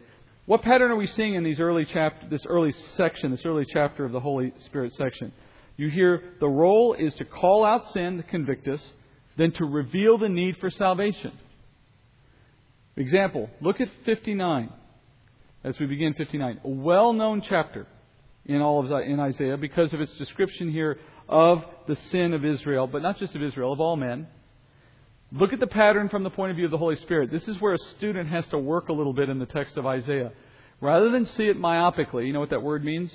What 0.45 0.61
pattern 0.61 0.91
are 0.91 0.95
we 0.95 1.07
seeing 1.07 1.33
in 1.33 1.43
these 1.43 1.59
early 1.59 1.87
chapter, 1.91 2.27
this 2.29 2.45
early 2.45 2.71
section, 2.95 3.31
this 3.31 3.45
early 3.45 3.65
chapter 3.65 4.05
of 4.05 4.11
the 4.11 4.19
Holy 4.19 4.53
Spirit 4.65 4.93
section? 4.93 5.31
You 5.75 5.89
hear 5.89 6.21
the 6.39 6.47
role 6.47 6.93
is 6.93 7.15
to 7.15 7.25
call 7.25 7.65
out 7.65 7.91
sin 7.93 8.17
to 8.17 8.23
convict 8.23 8.67
us, 8.67 8.81
then 9.37 9.51
to 9.53 9.65
reveal 9.65 10.19
the 10.19 10.29
need 10.29 10.57
for 10.57 10.69
salvation. 10.69 11.31
Example, 12.95 13.49
look 13.59 13.81
at 13.81 13.89
59 14.05 14.71
as 15.63 15.79
we 15.79 15.87
begin 15.87 16.13
59. 16.13 16.61
A 16.63 16.69
well 16.69 17.11
known 17.11 17.41
chapter 17.41 17.87
in 18.45 18.61
all 18.61 18.85
of 18.85 18.91
in 19.01 19.19
Isaiah 19.19 19.57
because 19.57 19.93
of 19.93 19.99
its 19.99 20.13
description 20.13 20.71
here 20.71 20.99
of 21.27 21.65
the 21.87 21.95
sin 21.95 22.33
of 22.33 22.45
Israel, 22.45 22.85
but 22.85 23.01
not 23.01 23.17
just 23.17 23.35
of 23.35 23.41
Israel, 23.41 23.73
of 23.73 23.79
all 23.79 23.95
men. 23.95 24.27
Look 25.35 25.51
at 25.51 25.59
the 25.59 25.67
pattern 25.67 26.07
from 26.07 26.23
the 26.23 26.29
point 26.29 26.51
of 26.51 26.55
view 26.55 26.65
of 26.65 26.71
the 26.71 26.77
Holy 26.77 26.95
Spirit. 26.95 27.29
This 27.29 27.47
is 27.47 27.59
where 27.59 27.73
a 27.73 27.79
student 27.97 28.29
has 28.29 28.47
to 28.47 28.57
work 28.57 28.87
a 28.87 28.93
little 28.93 29.11
bit 29.11 29.27
in 29.27 29.37
the 29.37 29.45
text 29.45 29.75
of 29.75 29.85
Isaiah. 29.85 30.31
Rather 30.79 31.11
than 31.11 31.25
see 31.25 31.43
it 31.43 31.59
myopically, 31.59 32.25
you 32.25 32.31
know 32.31 32.39
what 32.39 32.51
that 32.51 32.61
word 32.61 32.85
means? 32.85 33.11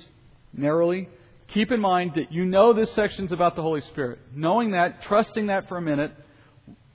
Narrowly 0.53 1.09
keep 1.53 1.71
in 1.71 1.79
mind 1.79 2.13
that 2.15 2.31
you 2.31 2.45
know 2.45 2.73
this 2.73 2.91
section's 2.93 3.31
about 3.31 3.55
the 3.55 3.61
Holy 3.61 3.81
Spirit. 3.81 4.19
Knowing 4.35 4.71
that, 4.71 5.01
trusting 5.03 5.47
that 5.47 5.67
for 5.67 5.77
a 5.77 5.81
minute, 5.81 6.11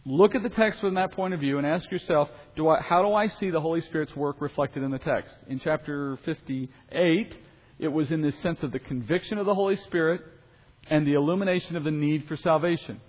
look 0.04 0.34
at 0.34 0.42
the 0.42 0.48
text 0.48 0.80
from 0.80 0.94
that 0.94 1.12
point 1.12 1.34
of 1.34 1.40
view 1.40 1.58
and 1.58 1.66
ask 1.66 1.90
yourself, 1.90 2.28
do 2.56 2.68
I, 2.68 2.80
how 2.80 3.02
do 3.02 3.12
I 3.12 3.28
see 3.28 3.50
the 3.50 3.60
Holy 3.60 3.80
Spirit's 3.82 4.14
work 4.16 4.36
reflected 4.40 4.82
in 4.82 4.90
the 4.90 4.98
text? 4.98 5.34
In 5.48 5.60
chapter 5.60 6.18
58, 6.24 7.36
it 7.78 7.88
was 7.88 8.10
in 8.10 8.22
this 8.22 8.38
sense 8.42 8.62
of 8.62 8.72
the 8.72 8.78
conviction 8.78 9.38
of 9.38 9.46
the 9.46 9.54
Holy 9.54 9.76
Spirit 9.76 10.22
and 10.88 11.06
the 11.06 11.14
illumination 11.14 11.76
of 11.76 11.84
the 11.84 11.90
need 11.90 12.26
for 12.28 12.36
salvation. 12.36 13.00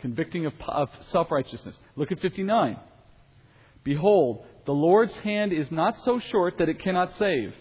Convicting 0.00 0.46
of, 0.46 0.52
of 0.66 0.88
self 1.10 1.30
righteousness. 1.30 1.76
Look 1.96 2.10
at 2.10 2.20
59. 2.20 2.78
Behold, 3.84 4.44
the 4.66 4.72
Lord's 4.72 5.14
hand 5.16 5.52
is 5.52 5.70
not 5.70 5.96
so 6.04 6.20
short 6.30 6.58
that 6.58 6.68
it 6.68 6.80
cannot 6.80 7.16
save, 7.18 7.54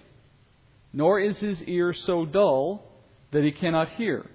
nor 0.92 1.20
is 1.20 1.38
his 1.38 1.62
ear 1.64 1.94
so 2.06 2.26
dull 2.26 2.84
that 3.32 3.44
he 3.44 3.52
cannot 3.52 3.90
hear. 3.90 4.26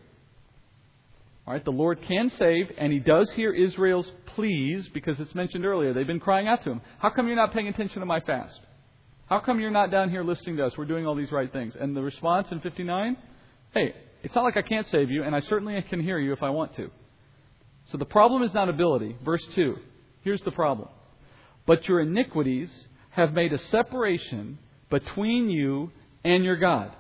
All 1.46 1.52
right, 1.52 1.64
the 1.64 1.70
Lord 1.70 2.00
can 2.02 2.30
save, 2.30 2.72
and 2.78 2.90
He 2.90 3.00
does 3.00 3.30
hear 3.32 3.52
Israel's 3.52 4.10
pleas 4.34 4.88
because 4.94 5.20
it's 5.20 5.34
mentioned 5.34 5.66
earlier. 5.66 5.92
They've 5.92 6.06
been 6.06 6.20
crying 6.20 6.48
out 6.48 6.64
to 6.64 6.70
Him. 6.70 6.80
How 6.98 7.10
come 7.10 7.26
you're 7.26 7.36
not 7.36 7.52
paying 7.52 7.68
attention 7.68 8.00
to 8.00 8.06
my 8.06 8.20
fast? 8.20 8.58
How 9.26 9.40
come 9.40 9.60
you're 9.60 9.70
not 9.70 9.90
down 9.90 10.08
here 10.08 10.24
listening 10.24 10.56
to 10.56 10.66
us? 10.66 10.72
We're 10.78 10.86
doing 10.86 11.06
all 11.06 11.14
these 11.14 11.32
right 11.32 11.52
things. 11.52 11.74
And 11.78 11.94
the 11.94 12.02
response 12.02 12.48
in 12.50 12.60
59 12.60 13.16
hey, 13.74 13.92
it's 14.22 14.34
not 14.36 14.44
like 14.44 14.56
I 14.56 14.62
can't 14.62 14.86
save 14.86 15.10
you, 15.10 15.24
and 15.24 15.34
I 15.34 15.40
certainly 15.40 15.82
can 15.90 16.00
hear 16.00 16.18
you 16.18 16.32
if 16.32 16.44
I 16.44 16.50
want 16.50 16.76
to. 16.76 16.90
So 17.90 17.98
the 17.98 18.04
problem 18.04 18.42
is 18.42 18.54
not 18.54 18.68
ability. 18.68 19.16
Verse 19.24 19.44
2. 19.54 19.76
Here's 20.22 20.42
the 20.42 20.50
problem. 20.50 20.88
But 21.66 21.86
your 21.86 22.00
iniquities 22.00 22.70
have 23.10 23.32
made 23.32 23.52
a 23.52 23.58
separation 23.70 24.58
between 24.90 25.50
you 25.50 25.92
and 26.24 26.44
your 26.44 26.56
God. 26.56 26.92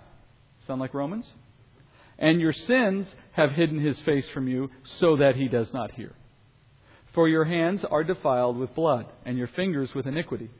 Sound 0.66 0.80
like 0.80 0.94
Romans? 0.94 1.26
And 2.18 2.40
your 2.40 2.52
sins 2.52 3.12
have 3.32 3.50
hidden 3.50 3.80
his 3.80 3.98
face 4.00 4.26
from 4.32 4.46
you 4.46 4.70
so 5.00 5.16
that 5.16 5.36
he 5.36 5.48
does 5.48 5.72
not 5.72 5.90
hear. 5.92 6.14
For 7.14 7.28
your 7.28 7.44
hands 7.44 7.84
are 7.90 8.04
defiled 8.04 8.56
with 8.56 8.74
blood, 8.74 9.06
and 9.24 9.38
your 9.38 9.48
fingers 9.48 9.90
with 9.94 10.06
iniquity. 10.06 10.50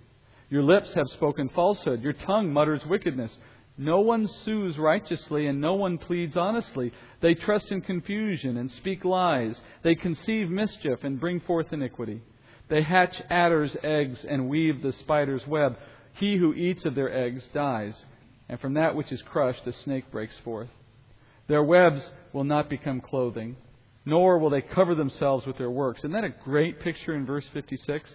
Your 0.50 0.62
lips 0.62 0.92
have 0.94 1.06
spoken 1.14 1.48
falsehood, 1.48 2.02
your 2.02 2.12
tongue 2.12 2.52
mutters 2.52 2.80
wickedness. 2.86 3.32
No 3.76 4.00
one 4.00 4.28
sues 4.44 4.78
righteously, 4.78 5.46
and 5.48 5.60
no 5.60 5.74
one 5.74 5.98
pleads 5.98 6.36
honestly. 6.36 6.92
They 7.20 7.34
trust 7.34 7.72
in 7.72 7.80
confusion 7.80 8.56
and 8.56 8.70
speak 8.70 9.04
lies. 9.04 9.56
They 9.82 9.96
conceive 9.96 10.48
mischief 10.48 11.00
and 11.02 11.18
bring 11.18 11.40
forth 11.40 11.72
iniquity. 11.72 12.22
They 12.68 12.82
hatch 12.82 13.20
adders' 13.30 13.76
eggs 13.82 14.24
and 14.28 14.48
weave 14.48 14.80
the 14.80 14.92
spider's 14.92 15.46
web. 15.46 15.76
He 16.14 16.36
who 16.36 16.54
eats 16.54 16.84
of 16.84 16.94
their 16.94 17.12
eggs 17.12 17.42
dies, 17.52 17.94
and 18.48 18.60
from 18.60 18.74
that 18.74 18.94
which 18.94 19.10
is 19.10 19.22
crushed 19.22 19.66
a 19.66 19.72
snake 19.72 20.10
breaks 20.12 20.36
forth. 20.44 20.70
Their 21.48 21.64
webs 21.64 22.00
will 22.32 22.44
not 22.44 22.70
become 22.70 23.00
clothing, 23.00 23.56
nor 24.06 24.38
will 24.38 24.50
they 24.50 24.62
cover 24.62 24.94
themselves 24.94 25.46
with 25.46 25.58
their 25.58 25.70
works. 25.70 26.00
Isn't 26.00 26.12
that 26.12 26.24
a 26.24 26.34
great 26.44 26.80
picture 26.80 27.14
in 27.14 27.26
verse 27.26 27.44
56? 27.52 28.08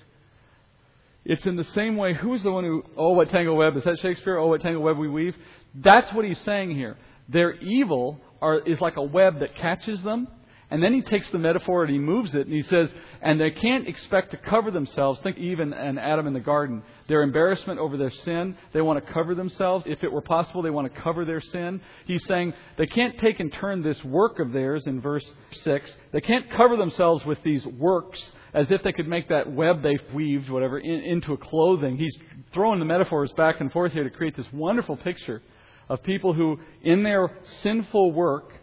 It's 1.26 1.46
in 1.46 1.56
the 1.56 1.64
same 1.64 1.98
way, 1.98 2.14
who's 2.14 2.42
the 2.44 2.52
one 2.52 2.64
who, 2.64 2.84
oh, 2.98 3.14
what 3.14 3.30
tangle 3.30 3.56
web? 3.56 3.76
Is 3.78 3.84
that 3.84 4.00
Shakespeare? 4.00 4.38
Oh, 4.38 4.48
what 4.48 4.62
tangle 4.62 4.82
web 4.82 4.98
we 4.98 5.10
weave? 5.10 5.36
That's 5.76 6.12
what 6.14 6.26
he's 6.26 6.40
saying 6.42 6.76
here. 6.76 6.98
Their 7.28 7.54
evil 7.54 8.20
are, 8.42 8.60
is 8.60 8.82
like 8.82 8.98
a 8.98 9.04
web 9.04 9.40
that 9.40 9.56
catches 9.56 10.02
them, 10.02 10.28
and 10.72 10.84
then 10.84 10.94
he 10.94 11.02
takes 11.02 11.28
the 11.30 11.40
metaphor 11.40 11.84
and 11.84 11.92
he 11.92 11.98
moves 11.98 12.36
it 12.36 12.46
and 12.46 12.54
he 12.54 12.62
says, 12.62 12.92
and 13.22 13.42
they 13.42 13.50
can't 13.50 13.88
expect 13.88 14.32
to 14.32 14.38
cover 14.38 14.70
themselves. 14.70 15.20
Think 15.22 15.38
even 15.40 15.74
an 15.74 15.98
Adam 15.98 16.28
in 16.28 16.34
the 16.34 16.40
garden. 16.40 16.84
Their 17.08 17.24
embarrassment 17.24 17.80
over 17.80 17.98
their 17.98 18.12
sin, 18.12 18.56
they 18.72 18.82
want 18.82 19.04
to 19.04 19.14
cover 19.14 19.34
themselves. 19.34 19.86
If 19.88 20.04
it 20.04 20.12
were 20.12 20.22
possible, 20.22 20.62
they 20.62 20.70
want 20.70 20.94
to 20.94 21.02
cover 21.02 21.26
their 21.26 21.42
sin. 21.42 21.82
He's 22.06 22.24
saying 22.28 22.54
they 22.78 22.86
can't 22.86 23.18
take 23.18 23.40
and 23.40 23.52
turn 23.52 23.82
this 23.82 24.04
work 24.04 24.38
of 24.40 24.52
theirs 24.52 24.86
in 24.86 25.02
verse 25.02 25.26
6. 25.64 25.92
They 26.12 26.22
can't 26.22 26.52
cover 26.52 26.78
themselves 26.78 27.26
with 27.26 27.42
these 27.44 27.66
works 27.66 28.22
as 28.54 28.72
if 28.72 28.82
they 28.84 28.92
could 28.92 29.08
make 29.08 29.30
that 29.30 29.52
web 29.52 29.84
they've 29.84 30.00
weaved, 30.14 30.50
whatever, 30.50 30.80
in, 30.80 31.02
into 31.02 31.34
a 31.34 31.38
clothing. 31.38 31.98
He's 31.98 32.16
throwing 32.54 32.80
the 32.80 32.86
metaphors 32.86 33.32
back 33.34 33.62
and 33.62 33.72
forth 33.72 33.94
here 33.94 34.04
to 34.04 34.10
create 34.10 34.36
this 34.36 34.46
wonderful 34.52 34.98
picture 34.98 35.42
of 35.88 36.04
people 36.04 36.34
who, 36.34 36.60
in 36.84 37.04
their 37.04 37.32
sinful 37.64 38.12
work, 38.12 38.54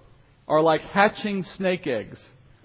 are 0.48 0.60
like 0.60 0.80
hatching 0.82 1.44
snake 1.56 1.86
eggs. 1.86 2.18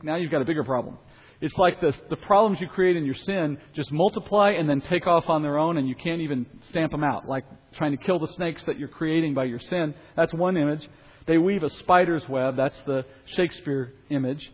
Now 0.04 0.16
you've 0.16 0.32
got 0.32 0.42
a 0.42 0.46
bigger 0.46 0.64
problem. 0.64 0.98
It's 1.42 1.58
like 1.58 1.82
the, 1.82 1.94
the 2.12 2.18
problems 2.18 2.62
you 2.62 2.68
create 2.68 2.96
in 2.96 3.04
your 3.04 3.16
sin 3.16 3.58
just 3.76 3.92
multiply 3.92 4.52
and 4.52 4.70
then 4.70 4.80
take 4.82 5.08
off 5.08 5.28
on 5.28 5.42
their 5.42 5.58
own, 5.58 5.78
and 5.78 5.90
you 5.90 5.96
can't 5.96 6.22
even 6.22 6.46
stamp 6.70 6.92
them 6.92 7.04
out. 7.04 7.28
Like 7.28 7.46
trying 7.76 7.98
to 7.98 8.04
kill 8.04 8.20
the 8.20 8.32
snakes 8.36 8.64
that 8.68 8.78
you're 8.78 8.88
creating 8.88 9.34
by 9.34 9.46
your 9.46 9.60
sin. 9.60 9.96
That's 10.16 10.34
one 10.34 10.56
image. 10.56 10.88
They 11.26 11.40
weave 11.40 11.64
a 11.64 11.70
spider's 11.70 12.28
web. 12.30 12.58
That's 12.58 12.80
the 12.86 13.06
Shakespeare 13.36 13.94
image. 14.10 14.52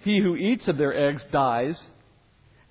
He 0.00 0.20
who 0.20 0.36
eats 0.36 0.68
of 0.68 0.78
their 0.78 0.96
eggs 0.96 1.22
dies, 1.32 1.78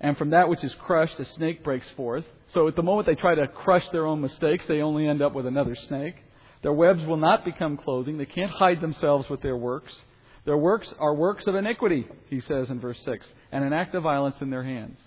and 0.00 0.16
from 0.16 0.30
that 0.30 0.48
which 0.48 0.64
is 0.64 0.74
crushed, 0.80 1.18
a 1.18 1.24
snake 1.36 1.62
breaks 1.62 1.86
forth. 1.96 2.24
So 2.54 2.68
at 2.68 2.76
the 2.76 2.82
moment 2.82 3.06
they 3.06 3.14
try 3.14 3.34
to 3.34 3.46
crush 3.48 3.84
their 3.92 4.06
own 4.06 4.20
mistakes, 4.20 4.64
they 4.66 4.80
only 4.80 5.06
end 5.06 5.20
up 5.20 5.34
with 5.34 5.46
another 5.46 5.76
snake. 5.88 6.14
Their 6.62 6.72
webs 6.72 7.04
will 7.06 7.16
not 7.16 7.44
become 7.44 7.76
clothing. 7.76 8.18
They 8.18 8.26
can't 8.26 8.50
hide 8.50 8.80
themselves 8.80 9.28
with 9.28 9.42
their 9.42 9.56
works. 9.56 9.92
Their 10.44 10.56
works 10.56 10.88
are 10.98 11.14
works 11.14 11.46
of 11.46 11.54
iniquity, 11.54 12.06
he 12.30 12.40
says 12.40 12.70
in 12.70 12.80
verse 12.80 12.98
6, 13.04 13.26
and 13.52 13.64
an 13.64 13.72
act 13.72 13.94
of 13.94 14.02
violence 14.02 14.36
in 14.40 14.50
their 14.50 14.64
hands. 14.64 14.98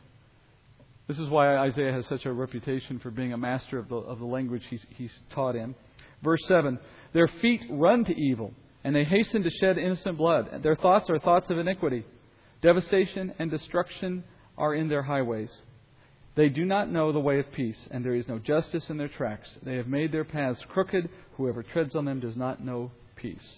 This 1.07 1.17
is 1.17 1.29
why 1.29 1.57
Isaiah 1.57 1.91
has 1.91 2.05
such 2.07 2.25
a 2.25 2.31
reputation 2.31 2.99
for 2.99 3.09
being 3.09 3.33
a 3.33 3.37
master 3.37 3.79
of 3.79 3.89
the, 3.89 3.95
of 3.95 4.19
the 4.19 4.25
language 4.25 4.61
he's, 4.69 4.85
he's 4.89 5.11
taught 5.33 5.55
in. 5.55 5.75
Verse 6.23 6.41
7 6.47 6.79
Their 7.13 7.27
feet 7.41 7.61
run 7.69 8.05
to 8.05 8.15
evil, 8.15 8.53
and 8.83 8.95
they 8.95 9.03
hasten 9.03 9.43
to 9.43 9.49
shed 9.49 9.77
innocent 9.77 10.17
blood. 10.17 10.61
Their 10.63 10.75
thoughts 10.75 11.09
are 11.09 11.19
thoughts 11.19 11.49
of 11.49 11.57
iniquity. 11.57 12.05
Devastation 12.61 13.33
and 13.39 13.49
destruction 13.49 14.23
are 14.57 14.75
in 14.75 14.87
their 14.87 15.03
highways. 15.03 15.51
They 16.35 16.49
do 16.49 16.63
not 16.65 16.89
know 16.89 17.11
the 17.11 17.19
way 17.19 17.39
of 17.39 17.51
peace, 17.51 17.77
and 17.91 18.05
there 18.05 18.15
is 18.15 18.27
no 18.27 18.39
justice 18.39 18.89
in 18.89 18.97
their 18.97 19.09
tracks. 19.09 19.49
They 19.63 19.75
have 19.75 19.87
made 19.87 20.11
their 20.11 20.23
paths 20.23 20.61
crooked. 20.69 21.09
Whoever 21.35 21.63
treads 21.63 21.95
on 21.95 22.05
them 22.05 22.19
does 22.19 22.35
not 22.35 22.63
know 22.63 22.91
peace. 23.15 23.57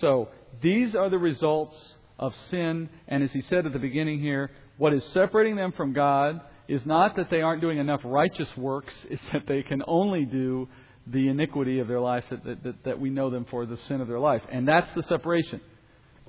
So, 0.00 0.28
these 0.62 0.94
are 0.94 1.10
the 1.10 1.18
results 1.18 1.76
of 2.18 2.32
sin, 2.50 2.88
and 3.08 3.22
as 3.22 3.32
he 3.32 3.42
said 3.42 3.66
at 3.66 3.72
the 3.72 3.78
beginning 3.78 4.20
here, 4.20 4.50
what 4.78 4.94
is 4.94 5.04
separating 5.12 5.56
them 5.56 5.72
from 5.72 5.92
God 5.92 6.40
is 6.68 6.86
not 6.86 7.16
that 7.16 7.28
they 7.28 7.42
aren't 7.42 7.60
doing 7.60 7.78
enough 7.78 8.00
righteous 8.04 8.48
works, 8.56 8.94
it's 9.10 9.22
that 9.32 9.46
they 9.46 9.62
can 9.62 9.82
only 9.86 10.24
do 10.24 10.68
the 11.06 11.28
iniquity 11.28 11.80
of 11.80 11.88
their 11.88 12.00
life 12.00 12.24
that, 12.30 12.44
that, 12.44 12.84
that 12.84 13.00
we 13.00 13.10
know 13.10 13.30
them 13.30 13.46
for, 13.50 13.66
the 13.66 13.78
sin 13.88 14.00
of 14.00 14.08
their 14.08 14.20
life. 14.20 14.42
And 14.50 14.66
that's 14.66 14.92
the 14.94 15.02
separation. 15.04 15.60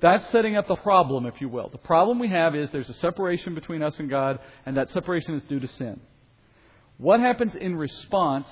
That's 0.00 0.28
setting 0.30 0.56
up 0.56 0.66
the 0.66 0.76
problem, 0.76 1.26
if 1.26 1.40
you 1.40 1.48
will. 1.48 1.68
The 1.68 1.78
problem 1.78 2.18
we 2.18 2.28
have 2.28 2.54
is 2.54 2.68
there's 2.72 2.88
a 2.88 2.94
separation 2.94 3.54
between 3.54 3.82
us 3.82 3.94
and 3.98 4.10
God, 4.10 4.40
and 4.66 4.76
that 4.76 4.90
separation 4.90 5.34
is 5.34 5.42
due 5.44 5.60
to 5.60 5.68
sin. 5.68 6.00
What 6.98 7.20
happens 7.20 7.54
in 7.54 7.76
response 7.76 8.46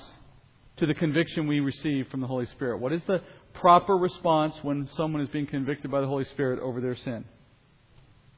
to 0.76 0.86
the 0.86 0.94
conviction 0.94 1.46
we 1.46 1.60
receive 1.60 2.08
from 2.08 2.20
the 2.20 2.26
Holy 2.26 2.46
Spirit? 2.46 2.78
What 2.78 2.92
is 2.92 3.02
the 3.06 3.20
proper 3.54 3.96
response 3.96 4.54
when 4.62 4.88
someone 4.96 5.22
is 5.22 5.28
being 5.28 5.46
convicted 5.46 5.90
by 5.90 6.00
the 6.00 6.06
Holy 6.06 6.24
Spirit 6.24 6.60
over 6.60 6.80
their 6.80 6.96
sin? 6.96 7.24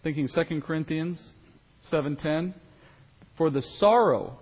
Thinking 0.03 0.29
2 0.29 0.61
Corinthians 0.63 1.19
7:10, 1.91 2.55
for 3.37 3.51
the 3.51 3.63
sorrow 3.79 4.39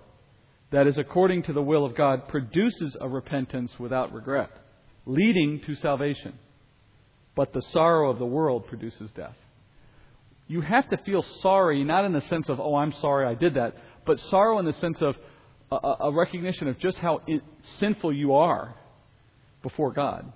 that 0.73 0.87
is 0.87 0.99
according 0.99 1.45
to 1.45 1.53
the 1.53 1.63
will 1.63 1.85
of 1.85 1.97
God 1.97 2.29
produces 2.29 2.97
a 3.01 3.09
repentance 3.09 3.73
without 3.79 4.13
regret, 4.13 4.51
leading 5.07 5.61
to 5.67 5.75
salvation 5.77 6.35
but 7.35 7.53
the 7.53 7.63
sorrow 7.73 8.11
of 8.11 8.19
the 8.19 8.27
world 8.27 8.67
produces 8.67 9.11
death. 9.17 9.37
You 10.49 10.61
have 10.61 10.89
to 10.91 10.99
feel 10.99 11.25
sorry, 11.41 11.83
not 11.85 12.05
in 12.05 12.13
the 12.13 12.21
sense 12.23 12.49
of, 12.49 12.61
oh, 12.61 12.75
I'm 12.75 12.93
sorry 13.01 13.27
I 13.27 13.35
did 13.35 13.55
that, 13.55 13.75
but 14.05 14.19
sorrow 14.31 14.59
in 14.59 14.67
the 14.67 14.73
sense 14.75 14.99
of 15.01 15.17
a, 15.71 16.07
a 16.07 16.13
recognition 16.13 16.69
of 16.69 16.79
just 16.79 16.99
how 16.99 17.21
sinful 17.79 18.13
you 18.13 18.35
are 18.35 18.75
before 19.63 19.93
God. 19.93 20.31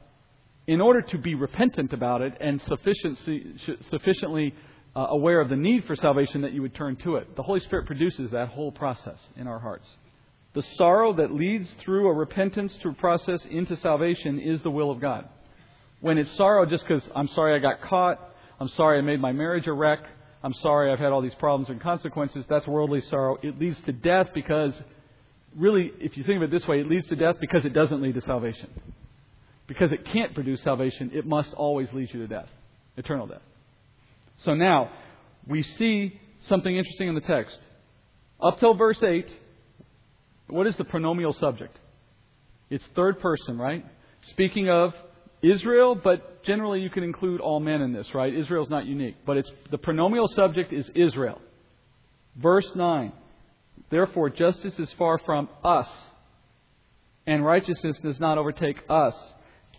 In 0.67 0.81
order 0.81 1.03
to 1.03 1.19
be 1.19 1.35
repentant 1.35 1.93
about 1.93 2.23
it 2.23 2.35
and 2.41 2.61
sufficiently 2.63 4.55
uh, 4.97 5.01
aware 5.11 5.41
of 5.41 5.51
the 5.51 5.57
need 5.57 5.85
for 5.85 5.95
salvation 5.95 6.41
that 6.43 6.53
you 6.53 6.63
would 6.63 6.75
turn 6.75 6.97
to 7.05 7.17
it. 7.17 7.37
The 7.37 7.43
Holy 7.43 7.61
Spirit 7.61 7.87
produces 7.87 8.31
that 8.31 8.49
whole 8.49 8.73
process 8.73 9.19
in 9.37 9.47
our 9.47 9.59
hearts. 9.59 9.87
The 10.57 10.65
sorrow 10.79 11.13
that 11.13 11.35
leads 11.35 11.69
through 11.85 12.09
a 12.09 12.15
repentance 12.15 12.75
to 12.83 12.95
process 12.95 13.45
into 13.51 13.77
salvation 13.77 14.41
is 14.41 14.63
the 14.63 14.71
will 14.71 14.91
of 14.91 15.03
God. 15.03 15.29
When 16.01 16.17
it's 16.17 16.35
sorrow 16.39 16.65
just 16.65 16.83
because 16.89 17.07
I'm 17.15 17.29
sorry 17.29 17.55
I 17.55 17.59
got 17.59 17.83
caught, 17.83 18.19
I'm 18.59 18.71
sorry 18.71 18.97
I 18.97 19.03
made 19.03 19.21
my 19.21 19.33
marriage 19.33 19.67
a 19.67 19.75
wreck, 19.75 19.99
I'm 20.43 20.55
sorry 20.55 20.91
I've 20.91 20.99
had 20.99 21.13
all 21.13 21.21
these 21.21 21.35
problems 21.35 21.69
and 21.69 21.79
consequences, 21.79 22.47
that's 22.49 22.67
worldly 22.67 23.03
sorrow. 23.03 23.37
It 23.43 23.61
leads 23.61 23.79
to 23.83 23.93
death 23.93 24.29
because, 24.33 24.73
really, 25.55 25.93
if 26.01 26.17
you 26.17 26.25
think 26.25 26.39
of 26.39 26.45
it 26.45 26.51
this 26.51 26.67
way, 26.67 26.81
it 26.81 26.89
leads 26.89 27.07
to 27.09 27.17
death 27.17 27.37
because 27.39 27.67
it 27.67 27.75
doesn't 27.75 28.01
lead 28.01 28.15
to 28.15 28.23
salvation. 28.23 28.71
Because 29.67 29.93
it 29.93 30.07
can't 30.07 30.33
produce 30.33 30.63
salvation, 30.63 31.11
it 31.13 31.27
must 31.27 31.53
always 31.53 31.93
lead 31.93 32.09
you 32.15 32.21
to 32.21 32.29
death, 32.29 32.49
eternal 32.97 33.27
death. 33.27 33.43
So 34.39 34.55
now, 34.55 34.91
we 35.47 35.63
see 35.63 36.19
something 36.49 36.75
interesting 36.75 37.09
in 37.09 37.15
the 37.15 37.21
text. 37.21 37.59
Up 38.41 38.59
till 38.59 38.73
verse 38.73 39.03
8, 39.03 39.31
what 40.49 40.67
is 40.67 40.77
the 40.77 40.85
pronominal 40.85 41.33
subject? 41.39 41.79
It's 42.71 42.85
third 42.95 43.21
person, 43.21 43.59
right? 43.59 43.85
Speaking 44.31 44.69
of 44.69 44.93
Israel, 45.43 45.95
but 45.95 46.45
generally 46.45 46.81
you 46.81 46.91
can 46.91 47.03
include 47.03 47.41
all 47.41 47.61
men 47.61 47.81
in 47.83 47.93
this, 47.93 48.07
right? 48.15 48.35
Israel's 48.35 48.71
not 48.71 48.87
unique. 48.87 49.17
But 49.27 49.37
it's 49.37 49.51
the 49.71 49.79
pronominal 49.79 50.29
subject 50.35 50.73
is 50.73 50.89
Israel. 50.95 51.41
Verse 52.37 52.69
9. 52.75 53.13
Therefore, 53.91 54.31
justice 54.31 54.79
is 54.79 54.93
far 54.99 55.19
from 55.19 55.49
us. 55.63 55.89
and 57.27 57.45
righteousness 57.45 57.99
does 58.03 58.21
not 58.21 58.39
overtake 58.39 58.77
us. 58.89 59.15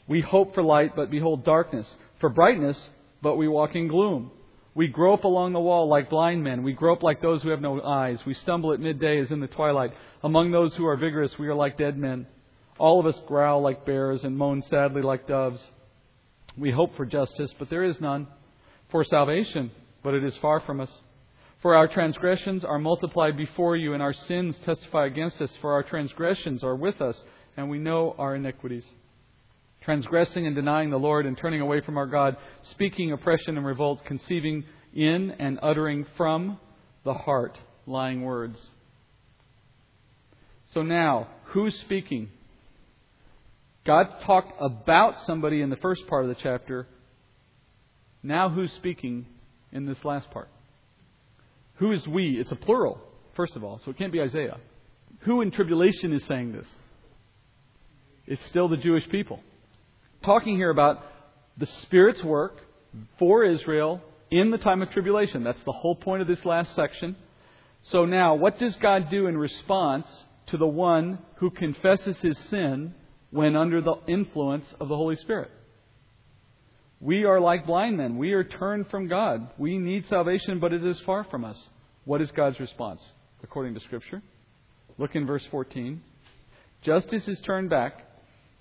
We 0.07 0.21
hope 0.21 0.53
for 0.53 0.63
light, 0.63 0.95
but 0.95 1.09
behold 1.09 1.45
darkness. 1.45 1.87
For 2.19 2.29
brightness, 2.29 2.77
but 3.21 3.37
we 3.37 3.47
walk 3.47 3.75
in 3.75 3.87
gloom. 3.87 4.31
We 4.77 4.87
grope 4.87 5.23
along 5.23 5.53
the 5.53 5.59
wall 5.59 5.87
like 5.87 6.11
blind 6.11 6.43
men. 6.43 6.61
We 6.61 6.73
grope 6.73 7.01
like 7.01 7.19
those 7.19 7.41
who 7.41 7.49
have 7.49 7.61
no 7.61 7.81
eyes. 7.81 8.19
We 8.27 8.35
stumble 8.35 8.73
at 8.73 8.79
midday 8.79 9.19
as 9.19 9.31
in 9.31 9.39
the 9.39 9.47
twilight. 9.47 9.91
Among 10.21 10.51
those 10.51 10.75
who 10.75 10.85
are 10.85 10.95
vigorous, 10.95 11.31
we 11.39 11.47
are 11.47 11.55
like 11.55 11.79
dead 11.79 11.97
men. 11.97 12.27
All 12.77 12.99
of 12.99 13.07
us 13.07 13.19
growl 13.25 13.63
like 13.63 13.87
bears 13.87 14.23
and 14.23 14.37
moan 14.37 14.61
sadly 14.69 15.01
like 15.01 15.27
doves. 15.27 15.59
We 16.55 16.69
hope 16.69 16.95
for 16.95 17.07
justice, 17.07 17.49
but 17.57 17.71
there 17.71 17.85
is 17.85 17.99
none. 17.99 18.27
For 18.91 19.03
salvation, 19.03 19.71
but 20.03 20.13
it 20.13 20.23
is 20.23 20.35
far 20.43 20.59
from 20.59 20.79
us. 20.79 20.91
For 21.63 21.73
our 21.73 21.87
transgressions 21.87 22.63
are 22.63 22.77
multiplied 22.77 23.35
before 23.35 23.75
you, 23.75 23.95
and 23.95 24.03
our 24.03 24.13
sins 24.13 24.55
testify 24.63 25.07
against 25.07 25.41
us. 25.41 25.49
For 25.59 25.73
our 25.73 25.81
transgressions 25.81 26.63
are 26.63 26.75
with 26.75 27.01
us, 27.01 27.15
and 27.57 27.71
we 27.71 27.79
know 27.79 28.13
our 28.19 28.35
iniquities 28.35 28.83
transgressing 29.87 30.45
and 30.45 30.53
denying 30.53 30.89
the 30.89 30.97
Lord 30.97 31.25
and 31.25 31.37
turning 31.37 31.61
away 31.61 31.79
from 31.79 31.97
our 31.97 32.07
God, 32.07 32.35
speaking 32.71 33.13
oppression 33.13 33.55
and 33.55 33.65
revolt, 33.65 34.01
conceiving 34.05 34.65
in 34.93 35.31
and 35.39 35.57
uttering 35.63 36.05
from 36.17 36.59
the 37.05 37.13
heart 37.13 37.57
lying 37.85 38.21
words. 38.21 38.57
So 40.73 40.83
now, 40.83 41.29
who's 41.45 41.73
speaking? 41.85 42.27
God 43.85 44.07
talked 44.25 44.51
about 44.59 45.13
somebody 45.25 45.61
in 45.61 45.69
the 45.69 45.77
first 45.77 46.05
part 46.09 46.25
of 46.25 46.35
the 46.35 46.41
chapter. 46.43 46.85
Now, 48.21 48.49
who's 48.49 48.73
speaking 48.73 49.25
in 49.71 49.85
this 49.85 50.03
last 50.03 50.29
part? 50.31 50.49
Who 51.75 51.93
is 51.93 52.05
we? 52.05 52.37
It's 52.37 52.51
a 52.51 52.57
plural, 52.57 52.99
first 53.37 53.55
of 53.55 53.63
all, 53.63 53.79
so 53.85 53.91
it 53.91 53.97
can't 53.97 54.11
be 54.11 54.19
Isaiah. 54.19 54.57
Who 55.19 55.39
in 55.39 55.49
tribulation 55.49 56.11
is 56.11 56.23
saying 56.27 56.51
this? 56.51 56.65
It's 58.25 58.41
still 58.49 58.67
the 58.67 58.75
Jewish 58.75 59.07
people 59.07 59.39
talking 60.23 60.55
here 60.55 60.69
about 60.69 61.03
the 61.57 61.67
Spirit's 61.83 62.23
work 62.23 62.57
for 63.19 63.43
Israel 63.43 64.01
in 64.29 64.51
the 64.51 64.57
time 64.57 64.81
of 64.81 64.91
tribulation. 64.91 65.43
That's 65.43 65.63
the 65.65 65.71
whole 65.71 65.95
point 65.95 66.21
of 66.21 66.27
this 66.27 66.43
last 66.45 66.75
section. 66.75 67.15
So 67.91 68.05
now, 68.05 68.35
what 68.35 68.59
does 68.59 68.75
God 68.81 69.09
do 69.09 69.27
in 69.27 69.37
response 69.37 70.07
to 70.47 70.57
the 70.57 70.67
one 70.67 71.19
who 71.35 71.49
confesses 71.49 72.17
his 72.21 72.37
sin 72.49 72.93
when 73.31 73.55
under 73.55 73.81
the 73.81 73.95
influence 74.07 74.65
of 74.79 74.89
the 74.89 74.95
Holy 74.95 75.15
Spirit? 75.15 75.51
We 76.99 77.25
are 77.25 77.39
like 77.39 77.67
blind 77.67 77.97
men. 77.97 78.17
We 78.17 78.33
are 78.33 78.43
turned 78.43 78.87
from 78.89 79.07
God. 79.07 79.51
We 79.57 79.77
need 79.77 80.05
salvation, 80.07 80.59
but 80.59 80.73
it 80.73 80.83
is 80.83 80.99
far 81.05 81.23
from 81.25 81.45
us. 81.45 81.57
What 82.05 82.21
is 82.21 82.31
God's 82.31 82.59
response 82.59 83.01
according 83.43 83.75
to 83.75 83.79
Scripture? 83.81 84.21
Look 84.97 85.15
in 85.15 85.27
verse 85.27 85.43
14. 85.51 86.01
Justice 86.81 87.27
is 87.27 87.39
turned 87.45 87.69
back, 87.69 88.06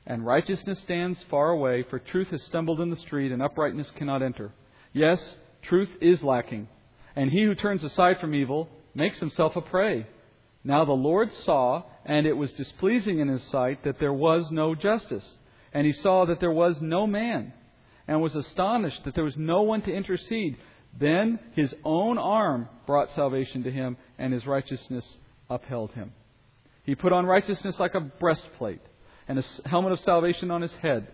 and 0.06 0.24
righteousness 0.24 0.78
stands 0.80 1.18
far 1.30 1.50
away, 1.50 1.84
for 1.90 1.98
truth 1.98 2.28
has 2.28 2.42
stumbled 2.42 2.80
in 2.80 2.90
the 2.90 2.96
street, 2.96 3.32
and 3.32 3.42
uprightness 3.42 3.90
cannot 3.96 4.22
enter. 4.22 4.52
Yes, 4.92 5.20
truth 5.62 5.90
is 6.00 6.22
lacking, 6.22 6.68
and 7.16 7.30
he 7.30 7.42
who 7.42 7.54
turns 7.54 7.82
aside 7.82 8.18
from 8.20 8.34
evil 8.34 8.68
makes 8.94 9.18
himself 9.18 9.56
a 9.56 9.60
prey. 9.60 10.06
Now 10.62 10.84
the 10.84 10.92
Lord 10.92 11.30
saw, 11.44 11.82
and 12.04 12.26
it 12.26 12.36
was 12.36 12.52
displeasing 12.52 13.18
in 13.18 13.28
his 13.28 13.42
sight 13.50 13.84
that 13.84 13.98
there 13.98 14.12
was 14.12 14.46
no 14.50 14.74
justice, 14.74 15.24
and 15.72 15.86
he 15.86 15.92
saw 15.92 16.24
that 16.26 16.40
there 16.40 16.52
was 16.52 16.76
no 16.80 17.06
man, 17.06 17.52
and 18.06 18.22
was 18.22 18.36
astonished 18.36 19.04
that 19.04 19.14
there 19.14 19.24
was 19.24 19.36
no 19.36 19.62
one 19.62 19.82
to 19.82 19.92
intercede. 19.92 20.56
Then 20.98 21.40
his 21.54 21.74
own 21.84 22.16
arm 22.16 22.68
brought 22.86 23.14
salvation 23.14 23.64
to 23.64 23.72
him, 23.72 23.96
and 24.18 24.32
his 24.32 24.46
righteousness 24.46 25.04
upheld 25.50 25.92
him. 25.92 26.12
He 26.84 26.94
put 26.94 27.12
on 27.12 27.26
righteousness 27.26 27.74
like 27.80 27.94
a 27.94 28.00
breastplate 28.00 28.80
and 29.28 29.38
a 29.38 29.68
helmet 29.68 29.92
of 29.92 30.00
salvation 30.00 30.50
on 30.50 30.62
his 30.62 30.72
head. 30.82 31.08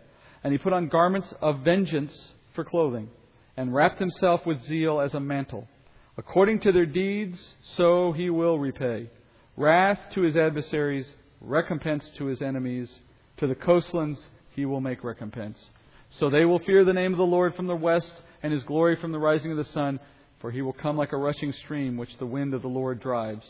And 0.45 0.53
he 0.53 0.59
put 0.59 0.73
on 0.73 0.89
garments 0.89 1.33
of 1.41 1.61
vengeance 1.61 2.13
for 2.55 2.65
clothing, 2.65 3.09
and 3.57 3.75
wrapped 3.75 3.99
himself 3.99 4.45
with 4.45 4.63
zeal 4.67 5.01
as 5.01 5.15
a 5.15 5.21
mantle. 5.21 5.69
According 6.17 6.61
to 6.61 6.73
their 6.73 6.87
deeds, 6.87 7.39
so 7.77 8.13
he 8.13 8.29
will 8.29 8.59
repay. 8.59 9.09
Wrath 9.57 9.99
to 10.15 10.23
his 10.23 10.37
adversaries, 10.37 11.07
recompense 11.41 12.05
to 12.19 12.27
his 12.27 12.43
enemies. 12.43 12.91
To 13.39 13.47
the 13.47 13.55
coastlands 13.55 14.19
he 14.51 14.67
will 14.67 14.81
make 14.81 15.05
recompense. 15.05 15.59
So 16.19 16.29
they 16.29 16.45
will 16.45 16.59
fear 16.61 16.85
the 16.85 16.93
name 16.93 17.13
of 17.13 17.19
the 17.19 17.25
Lord 17.25 17.55
from 17.55 17.67
the 17.67 17.77
west, 17.77 18.13
and 18.43 18.53
his 18.53 18.63
glory 18.65 18.97
from 18.97 19.13
the 19.13 19.19
rising 19.19 19.51
of 19.51 19.57
the 19.57 19.73
sun, 19.73 20.01
for 20.41 20.51
he 20.51 20.61
will 20.61 20.75
come 20.75 20.97
like 20.97 21.13
a 21.13 21.17
rushing 21.17 21.53
stream 21.65 21.97
which 21.97 22.19
the 22.19 22.27
wind 22.27 22.53
of 22.53 22.63
the 22.63 22.69
Lord 22.69 23.01
drives. 23.01 23.47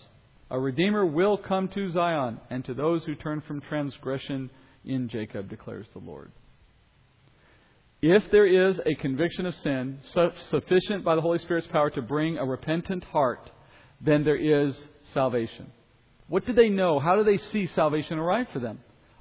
A 0.53 0.61
Redeemer 0.61 1.07
will 1.07 1.39
come 1.39 1.69
to 1.69 1.91
Zion 1.93 2.39
and 2.51 2.63
to 2.67 2.75
those 2.75 3.03
who 3.05 3.15
turn 3.15 3.41
from 3.41 3.63
transgression 3.63 4.51
in 4.85 5.09
Jacob, 5.09 5.49
declares 5.49 5.87
the 5.95 5.99
Lord. 5.99 6.31
If 8.03 8.23
there 8.31 8.69
is 8.69 8.79
a 8.85 8.95
conviction 8.97 9.47
of 9.47 9.55
sin 9.63 10.01
sufficient 10.51 11.05
by 11.05 11.15
the 11.15 11.23
Holy 11.23 11.39
Spirit's 11.39 11.69
power 11.69 11.89
to 11.91 12.03
bring 12.03 12.37
a 12.37 12.45
repentant 12.45 13.03
heart, 13.05 13.51
then 14.03 14.25
there 14.25 14.37
is 14.37 14.77
salvation. 15.15 15.73
What 16.29 16.45
do 16.45 16.53
they 16.53 16.69
know? 16.69 16.99
How 16.99 17.17
do 17.17 17.25
they 17.25 17.39
see 17.39 17.67
salvation 17.69 18.19
arrive 18.19 18.49
for 18.53 18.59
them? 18.59 18.81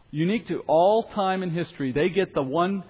Unique 0.10 0.48
to 0.48 0.64
all 0.68 1.04
time 1.16 1.44
in 1.44 1.52
history, 1.52 1.94
they 1.94 2.10
get 2.10 2.34
the 2.34 2.44
one 2.44 2.84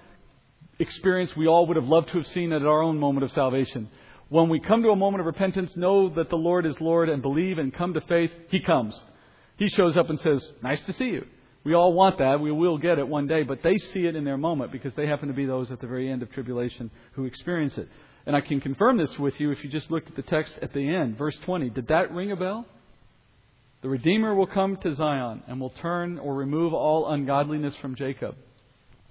experience 0.80 1.30
we 1.36 1.46
all 1.46 1.66
would 1.66 1.76
have 1.76 1.86
loved 1.86 2.08
to 2.08 2.18
have 2.18 2.26
seen 2.32 2.52
at 2.52 2.62
our 2.62 2.82
own 2.82 2.98
moment 2.98 3.22
of 3.22 3.30
salvation. 3.30 3.88
When 4.32 4.48
we 4.48 4.60
come 4.60 4.82
to 4.82 4.88
a 4.88 4.96
moment 4.96 5.20
of 5.20 5.26
repentance, 5.26 5.72
know 5.76 6.08
that 6.14 6.30
the 6.30 6.36
Lord 6.36 6.64
is 6.64 6.80
Lord 6.80 7.10
and 7.10 7.20
believe 7.20 7.58
and 7.58 7.70
come 7.70 7.92
to 7.92 8.00
faith, 8.00 8.30
He 8.48 8.60
comes. 8.60 8.98
He 9.58 9.68
shows 9.68 9.94
up 9.94 10.08
and 10.08 10.18
says, 10.20 10.42
Nice 10.62 10.82
to 10.84 10.94
see 10.94 11.04
you. 11.04 11.26
We 11.64 11.74
all 11.74 11.92
want 11.92 12.16
that. 12.16 12.40
We 12.40 12.50
will 12.50 12.78
get 12.78 12.98
it 12.98 13.06
one 13.06 13.26
day, 13.26 13.42
but 13.42 13.62
they 13.62 13.76
see 13.92 14.06
it 14.06 14.16
in 14.16 14.24
their 14.24 14.38
moment 14.38 14.72
because 14.72 14.94
they 14.94 15.06
happen 15.06 15.28
to 15.28 15.34
be 15.34 15.44
those 15.44 15.70
at 15.70 15.82
the 15.82 15.86
very 15.86 16.10
end 16.10 16.22
of 16.22 16.32
tribulation 16.32 16.90
who 17.12 17.26
experience 17.26 17.76
it. 17.76 17.90
And 18.24 18.34
I 18.34 18.40
can 18.40 18.58
confirm 18.58 18.96
this 18.96 19.10
with 19.18 19.38
you 19.38 19.50
if 19.50 19.62
you 19.62 19.68
just 19.68 19.90
look 19.90 20.06
at 20.06 20.16
the 20.16 20.22
text 20.22 20.54
at 20.62 20.72
the 20.72 20.88
end, 20.88 21.18
verse 21.18 21.36
20. 21.44 21.68
Did 21.68 21.88
that 21.88 22.10
ring 22.10 22.32
a 22.32 22.36
bell? 22.36 22.64
The 23.82 23.90
Redeemer 23.90 24.34
will 24.34 24.46
come 24.46 24.78
to 24.78 24.94
Zion 24.94 25.42
and 25.46 25.60
will 25.60 25.74
turn 25.82 26.18
or 26.18 26.34
remove 26.34 26.72
all 26.72 27.12
ungodliness 27.12 27.74
from 27.82 27.96
Jacob. 27.96 28.36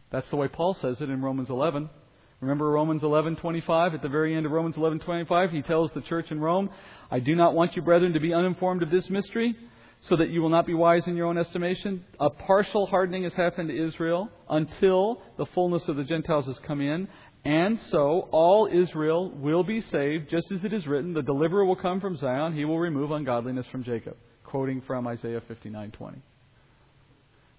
That's 0.10 0.32
the 0.32 0.38
way 0.38 0.48
Paul 0.48 0.76
says 0.82 1.00
it 1.00 1.12
in 1.12 1.22
Romans 1.22 1.52
11. 1.52 1.92
Remember 2.42 2.72
Romans 2.72 3.04
11:25 3.04 3.94
at 3.94 4.02
the 4.02 4.10
very 4.10 4.36
end 4.36 4.48
of 4.48 4.52
Romans 4.52 4.76
11:25 4.76 5.52
he 5.52 5.62
tells 5.62 5.92
the 5.92 6.02
church 6.02 6.32
in 6.32 6.42
Rome, 6.42 6.72
"I 7.12 7.20
do 7.20 7.36
not 7.36 7.54
want 7.54 7.76
you 7.76 7.84
brethren 7.84 8.14
to 8.14 8.20
be 8.20 8.34
uninformed 8.34 8.82
of 8.82 8.90
this 8.90 9.08
mystery, 9.12 9.56
so 10.02 10.16
that 10.16 10.30
you 10.30 10.42
will 10.42 10.50
not 10.50 10.66
be 10.66 10.74
wise 10.74 11.08
in 11.08 11.16
your 11.16 11.28
own 11.28 11.38
estimation. 11.38 12.04
A 12.20 12.32
partial 12.32 12.88
hardening 12.88 13.24
has 13.24 13.36
happened 13.36 13.70
to 13.70 13.78
Israel 13.78 14.28
until 14.50 15.22
the 15.38 15.46
fullness 15.46 15.88
of 15.88 15.98
the 15.98 16.04
Gentiles 16.04 16.48
has 16.48 16.58
come 16.60 16.82
in, 16.82 17.08
and 17.46 17.78
so 17.92 18.28
all 18.32 18.66
Israel 18.66 19.30
will 19.30 19.64
be 19.64 19.80
saved, 19.80 20.28
just 20.28 20.52
as 20.52 20.66
it 20.66 20.74
is 20.74 20.88
written, 20.88 21.14
the 21.14 21.22
deliverer 21.22 21.64
will 21.64 21.76
come 21.76 22.00
from 22.00 22.16
Zion, 22.16 22.54
he 22.54 22.66
will 22.66 22.80
remove 22.80 23.12
ungodliness 23.12 23.68
from 23.68 23.84
Jacob." 23.84 24.18
Quoting 24.44 24.82
from 24.82 25.06
Isaiah 25.06 25.42
59:20. 25.42 26.24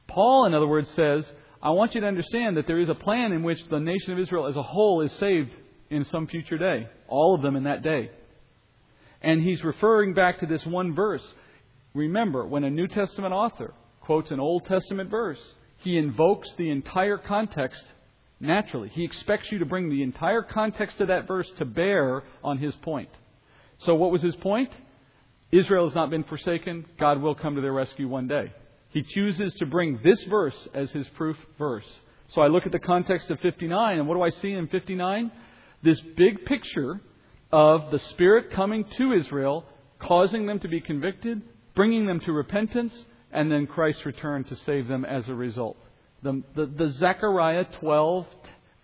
Paul 0.08 0.46
in 0.46 0.54
other 0.54 0.66
words 0.66 0.90
says, 0.90 1.32
I 1.62 1.70
want 1.70 1.94
you 1.94 2.00
to 2.00 2.06
understand 2.08 2.56
that 2.56 2.66
there 2.66 2.80
is 2.80 2.88
a 2.88 2.94
plan 2.94 3.30
in 3.30 3.44
which 3.44 3.58
the 3.70 3.78
nation 3.78 4.12
of 4.12 4.18
Israel 4.18 4.48
as 4.48 4.56
a 4.56 4.62
whole 4.62 5.00
is 5.02 5.12
saved 5.20 5.50
in 5.90 6.04
some 6.06 6.26
future 6.26 6.58
day. 6.58 6.88
All 7.06 7.36
of 7.36 7.42
them 7.42 7.54
in 7.54 7.64
that 7.64 7.82
day. 7.84 8.10
And 9.22 9.40
he's 9.40 9.62
referring 9.62 10.14
back 10.14 10.40
to 10.40 10.46
this 10.46 10.64
one 10.66 10.94
verse. 10.94 11.22
Remember, 11.94 12.44
when 12.44 12.64
a 12.64 12.70
New 12.70 12.88
Testament 12.88 13.32
author 13.32 13.74
quotes 14.00 14.32
an 14.32 14.40
Old 14.40 14.66
Testament 14.66 15.08
verse, 15.08 15.38
he 15.78 15.96
invokes 15.96 16.48
the 16.58 16.70
entire 16.70 17.18
context 17.18 17.82
naturally. 18.40 18.88
He 18.88 19.04
expects 19.04 19.46
you 19.52 19.60
to 19.60 19.66
bring 19.66 19.88
the 19.88 20.02
entire 20.02 20.42
context 20.42 21.00
of 21.00 21.08
that 21.08 21.28
verse 21.28 21.46
to 21.58 21.64
bear 21.64 22.24
on 22.42 22.58
his 22.58 22.74
point. 22.82 23.10
So, 23.84 23.94
what 23.94 24.10
was 24.10 24.22
his 24.22 24.34
point? 24.36 24.70
Israel 25.52 25.86
has 25.86 25.94
not 25.94 26.10
been 26.10 26.24
forsaken. 26.24 26.86
God 26.98 27.20
will 27.20 27.34
come 27.34 27.54
to 27.54 27.60
their 27.60 27.72
rescue 27.72 28.08
one 28.08 28.26
day. 28.26 28.52
He 28.92 29.02
chooses 29.02 29.54
to 29.54 29.66
bring 29.66 30.00
this 30.04 30.22
verse 30.28 30.56
as 30.74 30.90
his 30.92 31.06
proof 31.16 31.36
verse. 31.58 31.86
So 32.34 32.40
I 32.40 32.48
look 32.48 32.66
at 32.66 32.72
the 32.72 32.78
context 32.78 33.30
of 33.30 33.40
59, 33.40 33.98
and 33.98 34.08
what 34.08 34.14
do 34.14 34.22
I 34.22 34.30
see 34.42 34.52
in 34.52 34.68
59? 34.68 35.30
This 35.82 36.00
big 36.16 36.44
picture 36.44 37.00
of 37.50 37.90
the 37.90 37.98
Spirit 38.10 38.52
coming 38.52 38.84
to 38.98 39.12
Israel, 39.12 39.64
causing 39.98 40.46
them 40.46 40.58
to 40.60 40.68
be 40.68 40.80
convicted, 40.80 41.42
bringing 41.74 42.06
them 42.06 42.20
to 42.20 42.32
repentance, 42.32 42.92
and 43.30 43.50
then 43.50 43.66
Christ's 43.66 44.06
return 44.06 44.44
to 44.44 44.56
save 44.66 44.88
them 44.88 45.04
as 45.04 45.28
a 45.28 45.34
result. 45.34 45.76
The, 46.22 46.42
the, 46.54 46.66
the 46.66 46.92
Zechariah 46.98 47.64
12, 47.80 48.26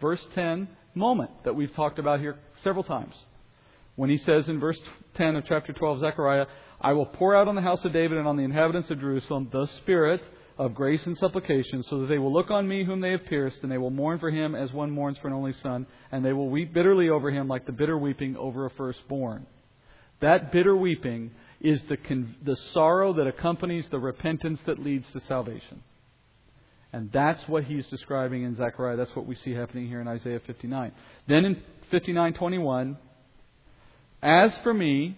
verse 0.00 0.24
10 0.34 0.68
moment 0.94 1.30
that 1.44 1.54
we've 1.54 1.74
talked 1.74 1.98
about 1.98 2.20
here 2.20 2.38
several 2.64 2.84
times. 2.84 3.14
When 3.96 4.10
he 4.10 4.18
says 4.18 4.48
in 4.48 4.60
verse 4.60 4.78
10 5.14 5.36
of 5.36 5.44
chapter 5.46 5.72
12, 5.72 6.00
Zechariah, 6.00 6.46
I 6.80 6.92
will 6.92 7.06
pour 7.06 7.34
out 7.34 7.48
on 7.48 7.54
the 7.54 7.62
house 7.62 7.84
of 7.84 7.92
David 7.92 8.18
and 8.18 8.28
on 8.28 8.36
the 8.36 8.44
inhabitants 8.44 8.90
of 8.90 9.00
Jerusalem 9.00 9.48
the 9.52 9.66
Spirit 9.78 10.22
of 10.58 10.74
grace 10.74 11.04
and 11.06 11.16
supplication, 11.18 11.84
so 11.88 12.00
that 12.00 12.06
they 12.06 12.18
will 12.18 12.32
look 12.32 12.50
on 12.50 12.66
me 12.66 12.84
whom 12.84 13.00
they 13.00 13.12
have 13.12 13.24
pierced, 13.26 13.58
and 13.62 13.70
they 13.70 13.78
will 13.78 13.90
mourn 13.90 14.18
for 14.18 14.30
him 14.30 14.54
as 14.54 14.72
one 14.72 14.90
mourns 14.90 15.16
for 15.18 15.28
an 15.28 15.34
only 15.34 15.52
son, 15.62 15.86
and 16.10 16.24
they 16.24 16.32
will 16.32 16.50
weep 16.50 16.74
bitterly 16.74 17.08
over 17.08 17.30
him 17.30 17.46
like 17.46 17.64
the 17.64 17.72
bitter 17.72 17.96
weeping 17.96 18.36
over 18.36 18.66
a 18.66 18.70
firstborn. 18.70 19.46
That 20.20 20.50
bitter 20.50 20.76
weeping 20.76 21.30
is 21.60 21.80
the, 21.88 21.96
the 22.44 22.56
sorrow 22.74 23.12
that 23.14 23.26
accompanies 23.28 23.86
the 23.90 24.00
repentance 24.00 24.58
that 24.66 24.80
leads 24.80 25.06
to 25.12 25.20
salvation. 25.20 25.82
And 26.92 27.10
that's 27.12 27.46
what 27.48 27.64
he's 27.64 27.86
describing 27.86 28.42
in 28.44 28.56
Zechariah. 28.56 28.96
That's 28.96 29.14
what 29.14 29.26
we 29.26 29.36
see 29.36 29.52
happening 29.52 29.88
here 29.88 30.00
in 30.00 30.08
Isaiah 30.08 30.40
59. 30.46 30.92
Then 31.28 31.44
in 31.44 31.62
59:21, 31.92 32.96
as 34.22 34.52
for 34.62 34.72
me, 34.72 35.16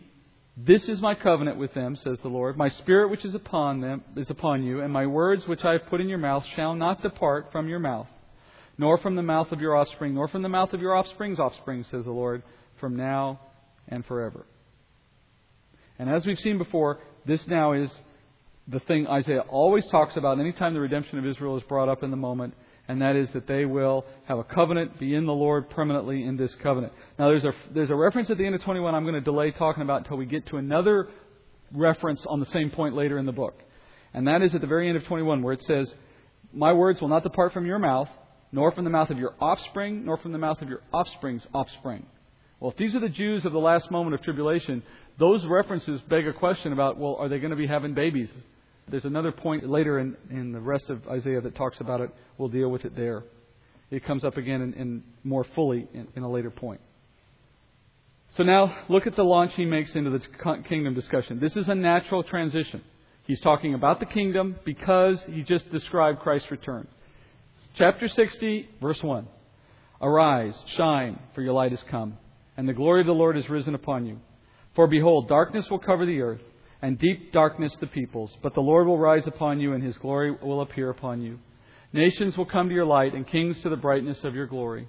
this 0.57 0.83
is 0.89 1.01
my 1.01 1.15
covenant 1.15 1.59
with 1.59 1.73
them, 1.75 1.97
says 1.97 2.19
the 2.23 2.29
Lord. 2.29 2.57
My 2.57 2.69
spirit 2.69 3.11
which 3.11 3.25
is 3.25 3.35
upon 3.35 3.81
them 3.81 4.03
is 4.17 4.31
upon 4.31 4.63
you, 4.63 4.81
and 4.81 4.93
my 4.93 5.07
words 5.07 5.47
which 5.47 5.65
I 5.65 5.73
have 5.73 5.87
put 5.89 6.01
in 6.01 6.09
your 6.09 6.19
mouth 6.19 6.45
shall 6.57 6.75
not 6.75 7.03
depart 7.03 7.51
from 7.53 7.69
your 7.69 7.79
mouth, 7.79 8.09
nor 8.77 8.99
from 8.99 9.17
the 9.17 9.23
mouth 9.23 9.53
of 9.53 9.61
your 9.61 9.77
offspring, 9.77 10.15
nor 10.15 10.29
from 10.29 10.43
the 10.43 10.49
mouth 10.49 10.73
of 10.73 10.81
your 10.81 10.95
offspring's 10.95 11.39
offspring, 11.39 11.85
says 11.91 12.05
the 12.05 12.11
Lord, 12.11 12.43
from 12.81 12.97
now 12.97 13.41
and 13.89 14.05
forever. 14.05 14.45
And 15.99 16.11
as 16.11 16.27
we've 16.27 16.39
seen 16.39 16.59
before, 16.59 16.99
this 17.27 17.41
now 17.47 17.73
is 17.73 17.91
the 18.67 18.81
thing 18.81 19.07
Isaiah 19.07 19.41
always 19.49 19.85
talks 19.91 20.17
about 20.17 20.39
anytime 20.39 20.75
the 20.75 20.81
redemption 20.81 21.19
of 21.19 21.27
Israel 21.27 21.57
is 21.57 21.63
brought 21.65 21.89
up 21.89 22.03
in 22.03 22.11
the 22.11 22.17
moment, 22.17 22.55
and 22.91 23.03
that 23.03 23.15
is 23.15 23.29
that 23.35 23.47
they 23.47 23.65
will 23.65 24.05
have 24.25 24.39
a 24.39 24.43
covenant, 24.43 24.99
be 24.99 25.15
in 25.15 25.25
the 25.25 25.33
Lord 25.33 25.71
permanently 25.71 26.25
in 26.25 26.37
this 26.37 26.51
covenant. 26.61 26.93
Now, 27.21 27.29
there's 27.29 27.45
a, 27.45 27.53
there's 27.73 27.89
a 27.89 27.95
reference 27.95 28.31
at 28.31 28.37
the 28.37 28.45
end 28.45 28.57
of 28.57 28.65
21 28.65 28.93
I'm 28.97 29.05
going 29.05 29.15
to 29.15 29.21
delay 29.21 29.53
talking 29.53 29.85
about 29.85 29.99
until 29.99 30.17
we 30.17 30.27
get 30.27 30.49
to 30.49 30.57
another 30.57 31.09
reference 31.73 32.21
on 32.27 32.41
the 32.41 32.47
same 32.47 32.69
point 32.71 32.97
later 32.97 33.17
in 33.19 33.27
the 33.27 33.33
book. 33.33 33.55
And 34.13 34.27
that 34.27 34.43
is 34.43 34.57
at 34.57 34.61
the 34.61 34.67
very 34.67 34.89
end 34.89 34.97
of 34.97 35.05
21 35.05 35.41
where 35.41 35.53
it 35.53 35.63
says, 35.69 35.89
My 36.53 36.73
words 36.73 37.01
will 37.01 37.07
not 37.07 37.23
depart 37.23 37.53
from 37.53 37.65
your 37.65 37.79
mouth, 37.79 38.09
nor 38.51 38.73
from 38.73 38.83
the 38.83 38.91
mouth 38.91 39.11
of 39.11 39.19
your 39.19 39.35
offspring, 39.41 40.05
nor 40.05 40.19
from 40.19 40.33
the 40.33 40.39
mouth 40.39 40.61
of 40.61 40.69
your 40.69 40.83
offspring's 40.93 41.43
offspring. 41.55 42.05
Well, 42.59 42.73
if 42.73 42.77
these 42.77 42.97
are 42.97 43.01
the 43.01 43.09
Jews 43.09 43.45
of 43.45 43.53
the 43.53 43.59
last 43.61 43.89
moment 43.93 44.15
of 44.15 44.23
tribulation, 44.23 44.83
those 45.17 45.47
references 45.47 46.01
beg 46.09 46.27
a 46.27 46.33
question 46.33 46.73
about, 46.73 46.99
well, 46.99 47.15
are 47.21 47.29
they 47.29 47.39
going 47.39 47.53
to 47.53 47.57
be 47.57 47.69
having 47.69 47.95
babies? 47.95 48.31
There's 48.91 49.05
another 49.05 49.33
point 49.33 49.69
later 49.69 49.99
in, 49.99 50.17
in 50.31 50.53
the 50.53 50.61
rest 50.61 50.91
of 50.91 51.07
Isaiah 51.09 51.41
that 51.41 51.55
talks 51.55 51.81
about 51.81 52.01
it. 52.01 52.11
We'll 52.39 52.49
deal 52.49 52.71
with 52.71 52.85
it 52.85 52.97
there. 52.97 53.23
It 53.91 54.05
comes 54.05 54.25
up 54.25 54.37
again 54.37 54.61
in, 54.63 54.75
in 54.75 55.03
more 55.25 55.45
fully 55.55 55.89
in, 55.95 56.09
in 56.17 56.23
a 56.23 56.31
later 56.31 56.51
point. 56.51 56.81
So 58.37 58.43
now 58.43 58.77
look 58.89 59.07
at 59.07 59.17
the 59.17 59.25
launch 59.25 59.53
he 59.55 59.65
makes 59.65 59.95
into 59.95 60.11
the 60.11 60.21
kingdom 60.69 60.95
discussion. 60.95 61.41
This 61.41 61.57
is 61.57 61.69
a 61.69 61.75
natural 61.75 62.23
transition. 62.23 62.83
He's 63.27 63.41
talking 63.41 63.75
about 63.75 64.01
the 64.01 64.07
kingdom 64.07 64.57
because 64.65 65.19
he 65.27 65.43
just 65.43 65.71
described 65.71 66.21
Christ's 66.21 66.51
return. 66.51 66.87
Chapter 67.77 68.09
60, 68.09 68.69
verse 68.81 69.03
1. 69.03 69.27
Arise, 70.01 70.55
shine, 70.77 71.19
for 71.35 71.43
your 71.43 71.53
light 71.53 71.73
has 71.73 71.83
come, 71.91 72.17
and 72.57 72.69
the 72.69 72.73
glory 72.73 73.01
of 73.01 73.07
the 73.07 73.13
Lord 73.13 73.37
has 73.37 73.49
risen 73.49 73.75
upon 73.75 74.07
you. 74.07 74.19
For 74.75 74.87
behold, 74.87 75.29
darkness 75.29 75.67
will 75.71 75.79
cover 75.79 76.07
the 76.07 76.21
earth 76.21 76.41
and 76.83 76.99
deep 76.99 77.33
darkness 77.33 77.77
the 77.81 77.87
peoples. 77.87 78.37
But 78.43 78.55
the 78.55 78.61
Lord 78.61 78.87
will 78.87 78.99
rise 78.99 79.27
upon 79.27 79.61
you, 79.61 79.73
and 79.73 79.83
his 79.83 79.99
glory 79.99 80.31
will 80.31 80.63
appear 80.63 80.91
upon 80.91 81.21
you. 81.23 81.39
Nations 81.93 82.37
will 82.37 82.47
come 82.47 82.69
to 82.69 82.75
your 82.75 82.85
light, 82.85 83.15
and 83.15 83.27
kings 83.27 83.61
to 83.63 83.69
the 83.69 83.77
brightness 83.77 84.23
of 84.25 84.35
your 84.35 84.47
glory. 84.47 84.89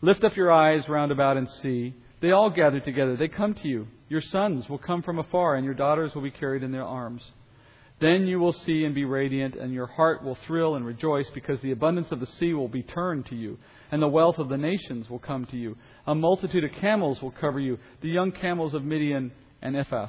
Lift 0.00 0.24
up 0.24 0.36
your 0.36 0.52
eyes 0.52 0.88
round 0.88 1.12
about 1.12 1.36
and 1.36 1.48
see. 1.62 1.94
They 2.20 2.30
all 2.30 2.50
gather 2.50 2.80
together. 2.80 3.16
They 3.16 3.28
come 3.28 3.54
to 3.54 3.68
you. 3.68 3.86
Your 4.08 4.20
sons 4.20 4.68
will 4.68 4.78
come 4.78 5.02
from 5.02 5.18
afar, 5.18 5.56
and 5.56 5.64
your 5.64 5.74
daughters 5.74 6.14
will 6.14 6.22
be 6.22 6.30
carried 6.30 6.62
in 6.62 6.72
their 6.72 6.84
arms. 6.84 7.22
Then 8.00 8.26
you 8.26 8.40
will 8.40 8.52
see 8.52 8.84
and 8.84 8.94
be 8.94 9.04
radiant, 9.04 9.54
and 9.54 9.72
your 9.72 9.86
heart 9.86 10.24
will 10.24 10.36
thrill 10.46 10.74
and 10.74 10.84
rejoice, 10.84 11.28
because 11.34 11.60
the 11.60 11.70
abundance 11.72 12.10
of 12.10 12.20
the 12.20 12.26
sea 12.38 12.52
will 12.52 12.68
be 12.68 12.82
turned 12.82 13.26
to 13.26 13.36
you, 13.36 13.58
and 13.90 14.02
the 14.02 14.08
wealth 14.08 14.38
of 14.38 14.48
the 14.48 14.56
nations 14.56 15.08
will 15.08 15.20
come 15.20 15.46
to 15.46 15.56
you. 15.56 15.76
A 16.06 16.14
multitude 16.14 16.64
of 16.64 16.72
camels 16.80 17.22
will 17.22 17.30
cover 17.30 17.60
you, 17.60 17.78
the 18.00 18.08
young 18.08 18.32
camels 18.32 18.74
of 18.74 18.84
Midian 18.84 19.32
and 19.62 19.76
Ephah. 19.76 20.08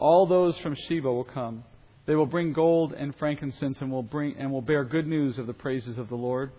All 0.00 0.26
those 0.26 0.56
from 0.58 0.74
Sheba 0.88 1.12
will 1.12 1.24
come. 1.24 1.62
They 2.06 2.14
will 2.14 2.26
bring 2.26 2.54
gold 2.54 2.94
and 2.94 3.14
frankincense 3.16 3.76
and 3.80 3.92
will 3.92 4.02
bring 4.02 4.34
and 4.38 4.50
will 4.50 4.62
bear 4.62 4.82
good 4.82 5.06
news 5.06 5.38
of 5.38 5.46
the 5.46 5.52
praises 5.52 5.98
of 5.98 6.08
the 6.08 6.16
Lord. 6.16 6.52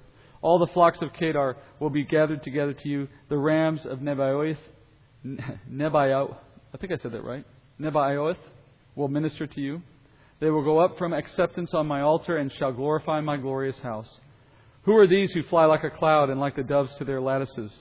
All 0.43 0.59
the 0.59 0.67
flocks 0.67 1.01
of 1.01 1.11
Kedar 1.13 1.57
will 1.79 1.89
be 1.89 2.05
gathered 2.05 2.43
together 2.43 2.73
to 2.73 2.87
you. 2.87 3.07
The 3.29 3.37
rams 3.37 3.81
of 3.85 3.99
Nebaioth, 3.99 4.57
Nebaioth, 5.25 6.37
I 6.73 6.77
think 6.77 6.93
I 6.93 6.97
said 6.97 7.13
that 7.13 7.23
right. 7.23 7.43
Nebaioth 7.79 8.37
will 8.95 9.07
minister 9.07 9.47
to 9.47 9.59
you. 9.59 9.81
They 10.39 10.51
will 10.51 10.63
go 10.63 10.77
up 10.77 10.99
from 10.99 11.11
acceptance 11.11 11.73
on 11.73 11.87
my 11.87 12.01
altar 12.01 12.37
and 12.37 12.51
shall 12.53 12.71
glorify 12.71 13.21
my 13.21 13.37
glorious 13.37 13.77
house. 13.79 14.09
Who 14.83 14.95
are 14.97 15.07
these 15.07 15.31
who 15.31 15.41
fly 15.43 15.65
like 15.65 15.83
a 15.83 15.89
cloud 15.89 16.29
and 16.29 16.39
like 16.39 16.55
the 16.55 16.63
doves 16.63 16.91
to 16.99 17.05
their 17.05 17.21
lattices? 17.21 17.71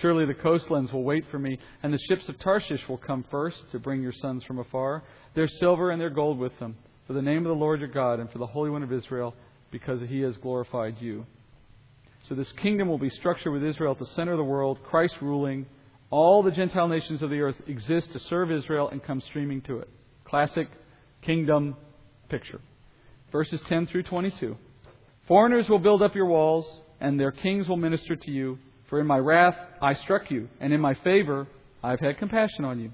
Surely 0.00 0.24
the 0.24 0.34
coastlands 0.34 0.92
will 0.92 1.02
wait 1.02 1.24
for 1.30 1.38
me, 1.38 1.58
and 1.82 1.92
the 1.92 1.98
ships 2.08 2.28
of 2.28 2.38
Tarshish 2.38 2.88
will 2.88 2.98
come 2.98 3.24
first 3.30 3.58
to 3.72 3.78
bring 3.78 4.02
your 4.02 4.12
sons 4.12 4.44
from 4.44 4.58
afar, 4.58 5.02
their 5.34 5.48
silver 5.58 5.90
and 5.90 6.00
their 6.00 6.10
gold 6.10 6.38
with 6.38 6.56
them, 6.60 6.76
for 7.06 7.12
the 7.12 7.22
name 7.22 7.38
of 7.38 7.48
the 7.48 7.60
Lord 7.60 7.80
your 7.80 7.88
God 7.88 8.20
and 8.20 8.30
for 8.30 8.38
the 8.38 8.46
Holy 8.46 8.70
One 8.70 8.82
of 8.82 8.92
Israel, 8.92 9.34
because 9.72 10.00
he 10.08 10.20
has 10.20 10.36
glorified 10.36 10.96
you. 11.00 11.26
So 12.28 12.34
this 12.34 12.52
kingdom 12.62 12.88
will 12.88 12.98
be 12.98 13.10
structured 13.10 13.52
with 13.52 13.64
Israel 13.64 13.92
at 13.92 13.98
the 13.98 14.14
center 14.14 14.32
of 14.32 14.38
the 14.38 14.44
world, 14.44 14.78
Christ 14.84 15.14
ruling. 15.20 15.66
All 16.10 16.42
the 16.42 16.50
Gentile 16.50 16.88
nations 16.88 17.22
of 17.22 17.30
the 17.30 17.40
earth 17.40 17.56
exist 17.66 18.12
to 18.12 18.20
serve 18.28 18.52
Israel 18.52 18.88
and 18.88 19.02
come 19.02 19.20
streaming 19.20 19.62
to 19.62 19.78
it. 19.78 19.88
Classic 20.24 20.68
kingdom 21.22 21.76
picture. 22.28 22.60
Verses 23.32 23.60
10 23.68 23.86
through 23.86 24.02
22. 24.04 24.56
Foreigners 25.26 25.68
will 25.68 25.78
build 25.78 26.02
up 26.02 26.14
your 26.14 26.26
walls, 26.26 26.66
and 27.00 27.18
their 27.18 27.32
kings 27.32 27.68
will 27.68 27.76
minister 27.76 28.16
to 28.16 28.30
you. 28.30 28.58
For 28.90 29.00
in 29.00 29.06
my 29.06 29.18
wrath 29.18 29.56
I 29.80 29.94
struck 29.94 30.30
you, 30.30 30.48
and 30.60 30.72
in 30.72 30.80
my 30.80 30.94
favor 30.94 31.46
I 31.82 31.90
have 31.90 32.00
had 32.00 32.18
compassion 32.18 32.64
on 32.64 32.80
you. 32.80 32.90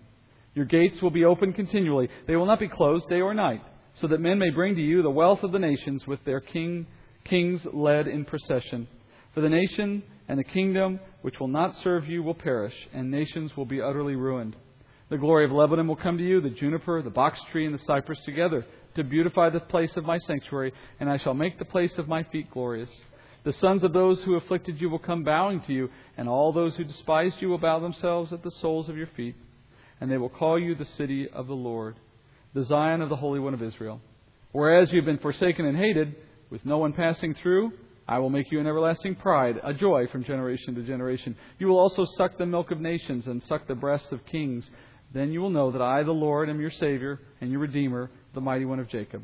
Your 0.54 0.66
gates 0.66 1.00
will 1.02 1.10
be 1.10 1.24
open 1.24 1.54
continually. 1.54 2.08
They 2.26 2.36
will 2.36 2.46
not 2.46 2.60
be 2.60 2.68
closed 2.68 3.08
day 3.08 3.22
or 3.22 3.34
night, 3.34 3.62
so 3.94 4.06
that 4.08 4.20
men 4.20 4.38
may 4.38 4.50
bring 4.50 4.74
to 4.76 4.80
you 4.80 5.02
the 5.02 5.10
wealth 5.10 5.42
of 5.42 5.52
the 5.52 5.58
nations 5.58 6.06
with 6.06 6.22
their 6.24 6.40
king, 6.40 6.86
kings 7.24 7.66
led 7.72 8.06
in 8.06 8.26
procession. 8.26 8.86
For 9.34 9.40
the 9.40 9.48
nation 9.48 10.02
and 10.28 10.38
the 10.38 10.44
kingdom 10.44 11.00
which 11.22 11.40
will 11.40 11.48
not 11.48 11.74
serve 11.82 12.06
you 12.06 12.22
will 12.22 12.34
perish, 12.34 12.74
and 12.92 13.10
nations 13.10 13.56
will 13.56 13.66
be 13.66 13.80
utterly 13.80 14.16
ruined. 14.16 14.54
The 15.08 15.18
glory 15.18 15.44
of 15.44 15.52
Lebanon 15.52 15.88
will 15.88 15.96
come 15.96 16.18
to 16.18 16.26
you, 16.26 16.40
the 16.40 16.50
juniper, 16.50 17.00
the 17.00 17.10
box 17.10 17.40
tree, 17.52 17.64
and 17.64 17.74
the 17.74 17.84
cypress 17.84 18.18
together, 18.24 18.66
to 18.96 19.04
beautify 19.04 19.50
the 19.50 19.60
place 19.60 19.96
of 19.96 20.04
my 20.04 20.18
sanctuary, 20.18 20.72
and 21.00 21.08
I 21.08 21.18
shall 21.18 21.34
make 21.34 21.58
the 21.58 21.64
place 21.64 21.96
of 21.96 22.08
my 22.08 22.22
feet 22.24 22.50
glorious. 22.50 22.90
The 23.46 23.52
sons 23.60 23.84
of 23.84 23.92
those 23.92 24.20
who 24.24 24.34
afflicted 24.34 24.80
you 24.80 24.90
will 24.90 24.98
come 24.98 25.22
bowing 25.22 25.60
to 25.68 25.72
you, 25.72 25.88
and 26.16 26.28
all 26.28 26.52
those 26.52 26.74
who 26.74 26.82
despised 26.82 27.36
you 27.38 27.48
will 27.48 27.58
bow 27.58 27.78
themselves 27.78 28.32
at 28.32 28.42
the 28.42 28.50
soles 28.60 28.88
of 28.88 28.96
your 28.96 29.06
feet. 29.16 29.36
And 30.00 30.10
they 30.10 30.16
will 30.16 30.28
call 30.28 30.58
you 30.58 30.74
the 30.74 30.88
city 30.98 31.28
of 31.30 31.46
the 31.46 31.54
Lord, 31.54 31.94
the 32.54 32.64
Zion 32.64 33.02
of 33.02 33.08
the 33.08 33.14
Holy 33.14 33.38
One 33.38 33.54
of 33.54 33.62
Israel. 33.62 34.00
Whereas 34.50 34.90
you 34.90 34.96
have 34.96 35.06
been 35.06 35.18
forsaken 35.18 35.64
and 35.64 35.78
hated, 35.78 36.16
with 36.50 36.66
no 36.66 36.78
one 36.78 36.92
passing 36.92 37.36
through, 37.40 37.70
I 38.08 38.18
will 38.18 38.30
make 38.30 38.50
you 38.50 38.58
an 38.58 38.66
everlasting 38.66 39.14
pride, 39.14 39.60
a 39.62 39.72
joy 39.72 40.08
from 40.10 40.24
generation 40.24 40.74
to 40.74 40.82
generation. 40.82 41.36
You 41.60 41.68
will 41.68 41.78
also 41.78 42.04
suck 42.16 42.36
the 42.38 42.46
milk 42.46 42.72
of 42.72 42.80
nations 42.80 43.28
and 43.28 43.40
suck 43.44 43.68
the 43.68 43.76
breasts 43.76 44.10
of 44.10 44.26
kings. 44.26 44.64
Then 45.14 45.30
you 45.30 45.40
will 45.40 45.50
know 45.50 45.70
that 45.70 45.82
I, 45.82 46.02
the 46.02 46.10
Lord, 46.10 46.50
am 46.50 46.60
your 46.60 46.72
Savior 46.72 47.20
and 47.40 47.52
your 47.52 47.60
Redeemer, 47.60 48.10
the 48.34 48.40
mighty 48.40 48.64
one 48.64 48.80
of 48.80 48.88
Jacob. 48.88 49.22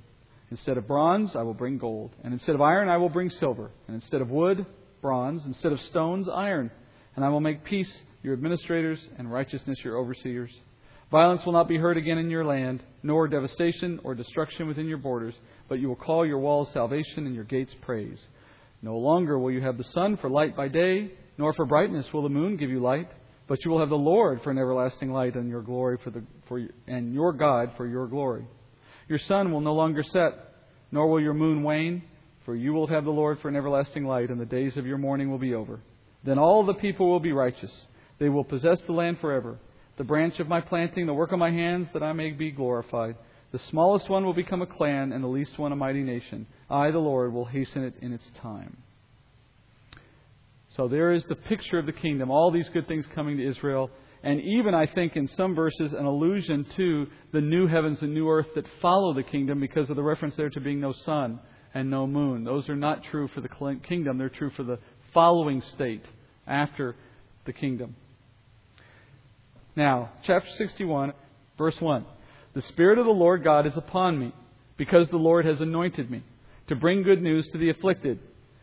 Instead 0.52 0.76
of 0.76 0.86
bronze, 0.86 1.34
I 1.34 1.40
will 1.44 1.54
bring 1.54 1.78
gold. 1.78 2.14
And 2.22 2.34
instead 2.34 2.54
of 2.54 2.60
iron, 2.60 2.90
I 2.90 2.98
will 2.98 3.08
bring 3.08 3.30
silver. 3.30 3.70
And 3.86 3.94
instead 3.94 4.20
of 4.20 4.28
wood, 4.28 4.66
bronze. 5.00 5.46
Instead 5.46 5.72
of 5.72 5.80
stones, 5.80 6.28
iron. 6.28 6.70
And 7.16 7.24
I 7.24 7.30
will 7.30 7.40
make 7.40 7.64
peace 7.64 7.90
your 8.22 8.34
administrators 8.34 8.98
and 9.16 9.32
righteousness 9.32 9.78
your 9.82 9.96
overseers. 9.96 10.50
Violence 11.10 11.40
will 11.46 11.54
not 11.54 11.68
be 11.68 11.78
heard 11.78 11.96
again 11.96 12.18
in 12.18 12.28
your 12.28 12.44
land, 12.44 12.82
nor 13.02 13.28
devastation 13.28 13.98
or 14.04 14.14
destruction 14.14 14.68
within 14.68 14.86
your 14.86 14.98
borders, 14.98 15.34
but 15.70 15.78
you 15.80 15.88
will 15.88 15.96
call 15.96 16.26
your 16.26 16.38
walls 16.38 16.70
salvation 16.74 17.24
and 17.24 17.34
your 17.34 17.44
gates 17.44 17.72
praise. 17.80 18.18
No 18.82 18.98
longer 18.98 19.38
will 19.38 19.52
you 19.52 19.62
have 19.62 19.78
the 19.78 19.88
sun 19.94 20.18
for 20.18 20.28
light 20.28 20.54
by 20.54 20.68
day, 20.68 21.12
nor 21.38 21.54
for 21.54 21.64
brightness 21.64 22.12
will 22.12 22.24
the 22.24 22.28
moon 22.28 22.58
give 22.58 22.68
you 22.68 22.80
light, 22.80 23.08
but 23.48 23.64
you 23.64 23.70
will 23.70 23.80
have 23.80 23.88
the 23.88 23.94
Lord 23.94 24.42
for 24.42 24.50
an 24.50 24.58
everlasting 24.58 25.12
light 25.12 25.34
and 25.34 25.48
your 25.48 25.62
glory 25.62 25.96
for 26.04 26.10
the 26.10 26.22
for 26.46 26.60
and 26.86 27.14
your 27.14 27.32
God 27.32 27.72
for 27.78 27.86
your 27.86 28.06
glory. 28.06 28.46
Your 29.08 29.18
sun 29.18 29.52
will 29.52 29.60
no 29.60 29.74
longer 29.74 30.02
set, 30.02 30.32
nor 30.90 31.08
will 31.08 31.20
your 31.20 31.34
moon 31.34 31.62
wane, 31.62 32.02
for 32.44 32.54
you 32.54 32.72
will 32.72 32.86
have 32.86 33.04
the 33.04 33.10
Lord 33.10 33.38
for 33.40 33.48
an 33.48 33.56
everlasting 33.56 34.04
light, 34.04 34.30
and 34.30 34.40
the 34.40 34.46
days 34.46 34.76
of 34.76 34.86
your 34.86 34.98
mourning 34.98 35.30
will 35.30 35.38
be 35.38 35.54
over. 35.54 35.80
Then 36.24 36.38
all 36.38 36.64
the 36.64 36.74
people 36.74 37.10
will 37.10 37.20
be 37.20 37.32
righteous. 37.32 37.72
They 38.18 38.28
will 38.28 38.44
possess 38.44 38.78
the 38.86 38.92
land 38.92 39.18
forever. 39.20 39.58
The 39.98 40.04
branch 40.04 40.38
of 40.38 40.48
my 40.48 40.60
planting, 40.60 41.06
the 41.06 41.14
work 41.14 41.32
of 41.32 41.38
my 41.38 41.50
hands, 41.50 41.88
that 41.92 42.02
I 42.02 42.12
may 42.12 42.30
be 42.30 42.50
glorified. 42.50 43.16
The 43.52 43.60
smallest 43.70 44.08
one 44.08 44.24
will 44.24 44.34
become 44.34 44.62
a 44.62 44.66
clan, 44.66 45.12
and 45.12 45.22
the 45.22 45.28
least 45.28 45.58
one 45.58 45.72
a 45.72 45.76
mighty 45.76 46.02
nation. 46.02 46.46
I, 46.70 46.90
the 46.90 46.98
Lord, 46.98 47.32
will 47.32 47.44
hasten 47.44 47.84
it 47.84 47.94
in 48.00 48.12
its 48.12 48.24
time. 48.40 48.78
So 50.76 50.88
there 50.88 51.12
is 51.12 51.22
the 51.28 51.34
picture 51.34 51.78
of 51.78 51.84
the 51.84 51.92
kingdom, 51.92 52.30
all 52.30 52.50
these 52.50 52.68
good 52.72 52.88
things 52.88 53.04
coming 53.14 53.36
to 53.36 53.46
Israel 53.46 53.90
and 54.22 54.40
even, 54.40 54.74
I 54.74 54.86
think, 54.86 55.16
in 55.16 55.26
some 55.28 55.54
verses, 55.54 55.92
an 55.92 56.04
allusion 56.04 56.64
to 56.76 57.06
the 57.32 57.40
new 57.40 57.66
heavens 57.66 57.98
and 58.02 58.14
new 58.14 58.28
earth 58.28 58.46
that 58.54 58.64
follow 58.80 59.14
the 59.14 59.24
kingdom 59.24 59.58
because 59.58 59.90
of 59.90 59.96
the 59.96 60.02
reference 60.02 60.36
there 60.36 60.50
to 60.50 60.60
being 60.60 60.80
no 60.80 60.92
sun 61.04 61.40
and 61.74 61.90
no 61.90 62.06
moon. 62.06 62.44
Those 62.44 62.68
are 62.68 62.76
not 62.76 63.02
true 63.10 63.28
for 63.34 63.40
the 63.40 63.48
kingdom, 63.88 64.18
they're 64.18 64.28
true 64.28 64.50
for 64.56 64.62
the 64.62 64.78
following 65.12 65.60
state 65.74 66.04
after 66.46 66.94
the 67.46 67.52
kingdom. 67.52 67.96
Now, 69.74 70.12
chapter 70.24 70.48
61, 70.56 71.14
verse 71.58 71.80
1. 71.80 72.04
The 72.54 72.62
Spirit 72.62 72.98
of 72.98 73.06
the 73.06 73.12
Lord 73.12 73.42
God 73.42 73.66
is 73.66 73.76
upon 73.76 74.18
me, 74.18 74.32
because 74.76 75.08
the 75.08 75.16
Lord 75.16 75.46
has 75.46 75.60
anointed 75.60 76.10
me 76.10 76.22
to 76.68 76.76
bring 76.76 77.02
good 77.02 77.22
news 77.22 77.48
to 77.52 77.58
the 77.58 77.70
afflicted. 77.70 78.20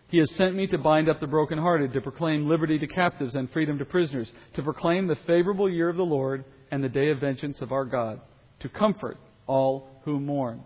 He 0.10 0.18
has 0.18 0.30
sent 0.32 0.56
me 0.56 0.66
to 0.68 0.78
bind 0.78 1.08
up 1.08 1.20
the 1.20 1.28
brokenhearted, 1.28 1.94
to 1.94 2.02
proclaim 2.02 2.50
liberty 2.50 2.80
to 2.80 2.88
captives 2.88 3.36
and 3.36 3.50
freedom 3.52 3.78
to 3.78 3.86
prisoners, 3.86 4.28
to 4.56 4.64
proclaim 4.64 5.08
the 5.08 5.18
favorable 5.28 5.70
year 5.70 5.88
of 5.88 5.98
the 5.98 6.04
Lord 6.04 6.46
and 6.72 6.84
the 6.84 6.90
day 6.90 7.10
of 7.10 7.20
vengeance 7.20 7.62
of 7.62 7.72
our 7.72 7.86
God, 7.86 8.20
to 8.62 8.70
comfort 8.70 9.18
all 9.46 9.88
who 10.06 10.20
mourn. 10.20 10.64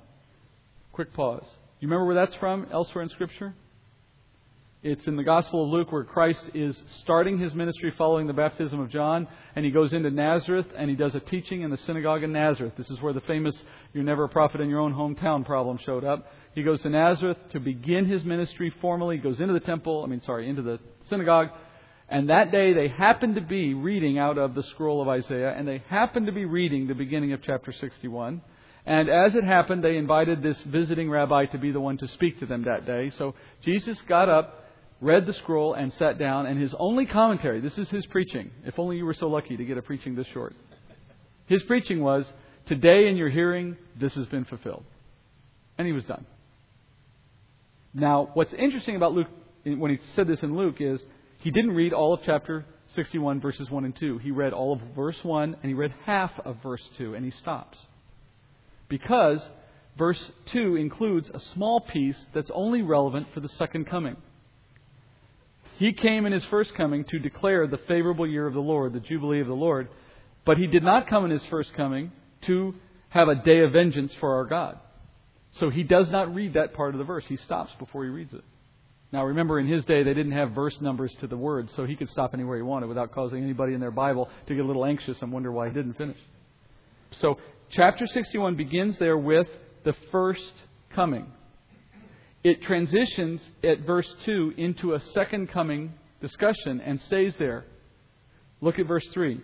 Quick 0.93 1.13
pause. 1.13 1.45
You 1.79 1.89
remember 1.89 2.05
where 2.05 2.15
that's 2.15 2.35
from 2.35 2.67
elsewhere 2.71 3.03
in 3.03 3.09
Scripture? 3.09 3.53
It's 4.83 5.07
in 5.07 5.15
the 5.15 5.23
Gospel 5.23 5.63
of 5.63 5.69
Luke 5.69 5.93
where 5.93 6.03
Christ 6.03 6.41
is 6.53 6.77
starting 7.03 7.37
his 7.37 7.53
ministry 7.53 7.93
following 7.97 8.27
the 8.27 8.33
baptism 8.33 8.81
of 8.81 8.89
John, 8.89 9.29
and 9.55 9.63
he 9.63 9.71
goes 9.71 9.93
into 9.93 10.11
Nazareth 10.11 10.67
and 10.77 10.89
he 10.89 10.95
does 10.97 11.15
a 11.15 11.21
teaching 11.21 11.61
in 11.61 11.71
the 11.71 11.77
synagogue 11.85 12.23
in 12.23 12.33
Nazareth. 12.33 12.73
This 12.77 12.89
is 12.89 13.01
where 13.01 13.13
the 13.13 13.21
famous 13.21 13.55
you're 13.93 14.03
never 14.03 14.25
a 14.25 14.29
prophet 14.29 14.59
in 14.59 14.69
your 14.69 14.81
own 14.81 14.93
hometown 14.93 15.45
problem 15.45 15.79
showed 15.85 16.03
up. 16.03 16.27
He 16.55 16.63
goes 16.63 16.81
to 16.81 16.89
Nazareth 16.89 17.37
to 17.51 17.59
begin 17.59 18.05
his 18.05 18.23
ministry 18.23 18.73
formally, 18.81 19.17
he 19.17 19.21
goes 19.23 19.39
into 19.39 19.53
the 19.53 19.59
temple, 19.59 20.03
I 20.03 20.07
mean, 20.07 20.21
sorry, 20.25 20.47
into 20.47 20.61
the 20.61 20.79
synagogue, 21.09 21.49
and 22.09 22.29
that 22.29 22.51
day 22.51 22.73
they 22.73 22.89
happened 22.89 23.35
to 23.35 23.41
be 23.41 23.73
reading 23.73 24.19
out 24.19 24.37
of 24.37 24.53
the 24.53 24.63
scroll 24.63 25.01
of 25.01 25.07
Isaiah, 25.07 25.53
and 25.57 25.67
they 25.67 25.83
happened 25.89 26.27
to 26.27 26.31
be 26.31 26.45
reading 26.45 26.87
the 26.87 26.93
beginning 26.93 27.33
of 27.33 27.41
chapter 27.41 27.71
61. 27.71 28.41
And 28.85 29.09
as 29.09 29.33
it 29.33 29.45
happened, 29.45 29.83
they 29.83 29.95
invited 29.95 30.43
this 30.43 30.57
visiting 30.67 31.09
rabbi 31.09 31.45
to 31.47 31.57
be 31.57 31.71
the 31.71 31.79
one 31.79 31.97
to 31.99 32.07
speak 32.09 32.39
to 32.41 32.45
them 32.45 32.65
that 32.65 32.85
day. 32.85 33.11
So 33.17 33.33
Jesus 33.63 33.97
got 34.07 34.27
up 34.27 34.63
read 35.03 35.25
the 35.25 35.33
scroll, 35.33 35.73
and 35.73 35.91
sat 35.93 36.17
down, 36.17 36.45
and 36.45 36.59
his 36.59 36.73
only 36.79 37.05
commentary 37.05 37.59
this 37.59 37.77
is 37.77 37.89
his 37.89 38.05
preaching. 38.07 38.49
If 38.65 38.79
only 38.79 38.97
you 38.97 39.05
were 39.05 39.13
so 39.13 39.27
lucky 39.27 39.57
to 39.57 39.65
get 39.65 39.77
a 39.77 39.81
preaching 39.81 40.15
this 40.15 40.27
short. 40.33 40.55
His 41.45 41.61
preaching 41.63 42.01
was, 42.01 42.25
Today 42.65 43.09
in 43.09 43.17
your 43.17 43.29
hearing, 43.29 43.75
this 43.99 44.13
has 44.13 44.25
been 44.27 44.45
fulfilled. 44.45 44.85
And 45.77 45.85
he 45.85 45.91
was 45.91 46.05
done. 46.05 46.25
Now, 47.93 48.29
what's 48.33 48.53
interesting 48.53 48.95
about 48.95 49.13
Luke, 49.13 49.27
when 49.63 49.91
he 49.91 49.99
said 50.15 50.27
this 50.27 50.41
in 50.41 50.55
Luke, 50.55 50.77
is 50.79 50.99
he 51.39 51.51
didn't 51.51 51.71
read 51.71 51.93
all 51.93 52.13
of 52.13 52.21
chapter 52.25 52.65
61, 52.95 53.41
verses 53.41 53.69
1 53.69 53.85
and 53.85 53.95
2. 53.95 54.19
He 54.19 54.31
read 54.31 54.53
all 54.53 54.73
of 54.73 54.81
verse 54.95 55.17
1, 55.23 55.57
and 55.61 55.69
he 55.69 55.73
read 55.73 55.93
half 56.05 56.31
of 56.43 56.57
verse 56.63 56.81
2, 56.97 57.15
and 57.15 57.23
he 57.23 57.31
stops. 57.41 57.77
Because 58.89 59.39
verse 59.97 60.31
2 60.51 60.75
includes 60.75 61.29
a 61.33 61.39
small 61.53 61.81
piece 61.81 62.17
that's 62.33 62.51
only 62.53 62.81
relevant 62.81 63.27
for 63.33 63.39
the 63.39 63.49
second 63.49 63.85
coming. 63.85 64.17
He 65.77 65.93
came 65.93 66.25
in 66.25 66.33
his 66.33 66.45
first 66.45 66.73
coming 66.75 67.03
to 67.05 67.19
declare 67.19 67.67
the 67.67 67.79
favorable 67.87 68.27
year 68.27 68.47
of 68.47 68.53
the 68.53 68.59
Lord, 68.59 68.93
the 68.93 68.99
Jubilee 68.99 69.41
of 69.41 69.47
the 69.47 69.53
Lord, 69.53 69.89
but 70.45 70.57
he 70.57 70.67
did 70.67 70.83
not 70.83 71.07
come 71.07 71.25
in 71.25 71.31
his 71.31 71.45
first 71.49 71.73
coming 71.73 72.11
to 72.45 72.75
have 73.09 73.27
a 73.27 73.35
day 73.35 73.59
of 73.59 73.71
vengeance 73.71 74.11
for 74.19 74.35
our 74.35 74.45
God. 74.45 74.79
So 75.59 75.69
he 75.69 75.83
does 75.83 76.09
not 76.09 76.33
read 76.33 76.53
that 76.53 76.73
part 76.73 76.95
of 76.95 76.99
the 76.99 77.03
verse. 77.03 77.23
He 77.27 77.37
stops 77.37 77.71
before 77.79 78.03
he 78.03 78.09
reads 78.09 78.33
it. 78.33 78.43
Now 79.11 79.25
remember, 79.25 79.59
in 79.59 79.67
his 79.67 79.85
day, 79.85 80.01
they 80.01 80.13
didn't 80.13 80.31
have 80.31 80.51
verse 80.51 80.75
numbers 80.81 81.13
to 81.19 81.27
the 81.27 81.37
words, 81.37 81.71
so 81.75 81.85
he 81.85 81.95
could 81.95 82.09
stop 82.09 82.33
anywhere 82.33 82.57
he 82.57 82.63
wanted 82.63 82.87
without 82.87 83.11
causing 83.11 83.43
anybody 83.43 83.73
in 83.73 83.79
their 83.79 83.91
Bible 83.91 84.27
to 84.47 84.55
get 84.55 84.63
a 84.63 84.67
little 84.67 84.85
anxious 84.85 85.21
and 85.21 85.31
wonder 85.31 85.51
why 85.51 85.67
he 85.67 85.73
didn't 85.73 85.93
finish. 85.93 86.17
So 87.21 87.37
chapter 87.69 88.07
61 88.07 88.55
begins 88.55 88.97
there 88.97 89.17
with 89.17 89.47
the 89.83 89.93
first 90.11 90.53
coming 90.95 91.31
it 92.43 92.61
transitions 92.61 93.39
at 93.63 93.79
verse 93.85 94.07
2 94.25 94.55
into 94.57 94.93
a 94.93 94.99
second 95.13 95.49
coming 95.49 95.93
discussion 96.21 96.81
and 96.81 96.99
stays 97.01 97.33
there. 97.39 97.65
Look 98.59 98.79
at 98.79 98.87
verse 98.87 99.07
3. 99.13 99.41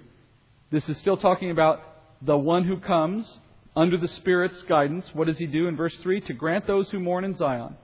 This 0.69 0.87
is 0.89 0.97
still 0.97 1.15
talking 1.15 1.49
about 1.49 1.81
the 2.21 2.37
one 2.37 2.65
who 2.65 2.77
comes 2.77 3.25
under 3.79 3.97
the 3.97 4.09
Spirit's 4.09 4.61
guidance. 4.63 5.05
What 5.13 5.27
does 5.27 5.37
he 5.37 5.45
do 5.45 5.69
in 5.69 5.77
verse 5.77 5.95
3? 6.03 6.19
To 6.21 6.33
grant 6.33 6.67
those 6.67 6.89
who 6.89 6.99
mourn 6.99 7.23
in 7.23 7.37
Zion, 7.37 7.77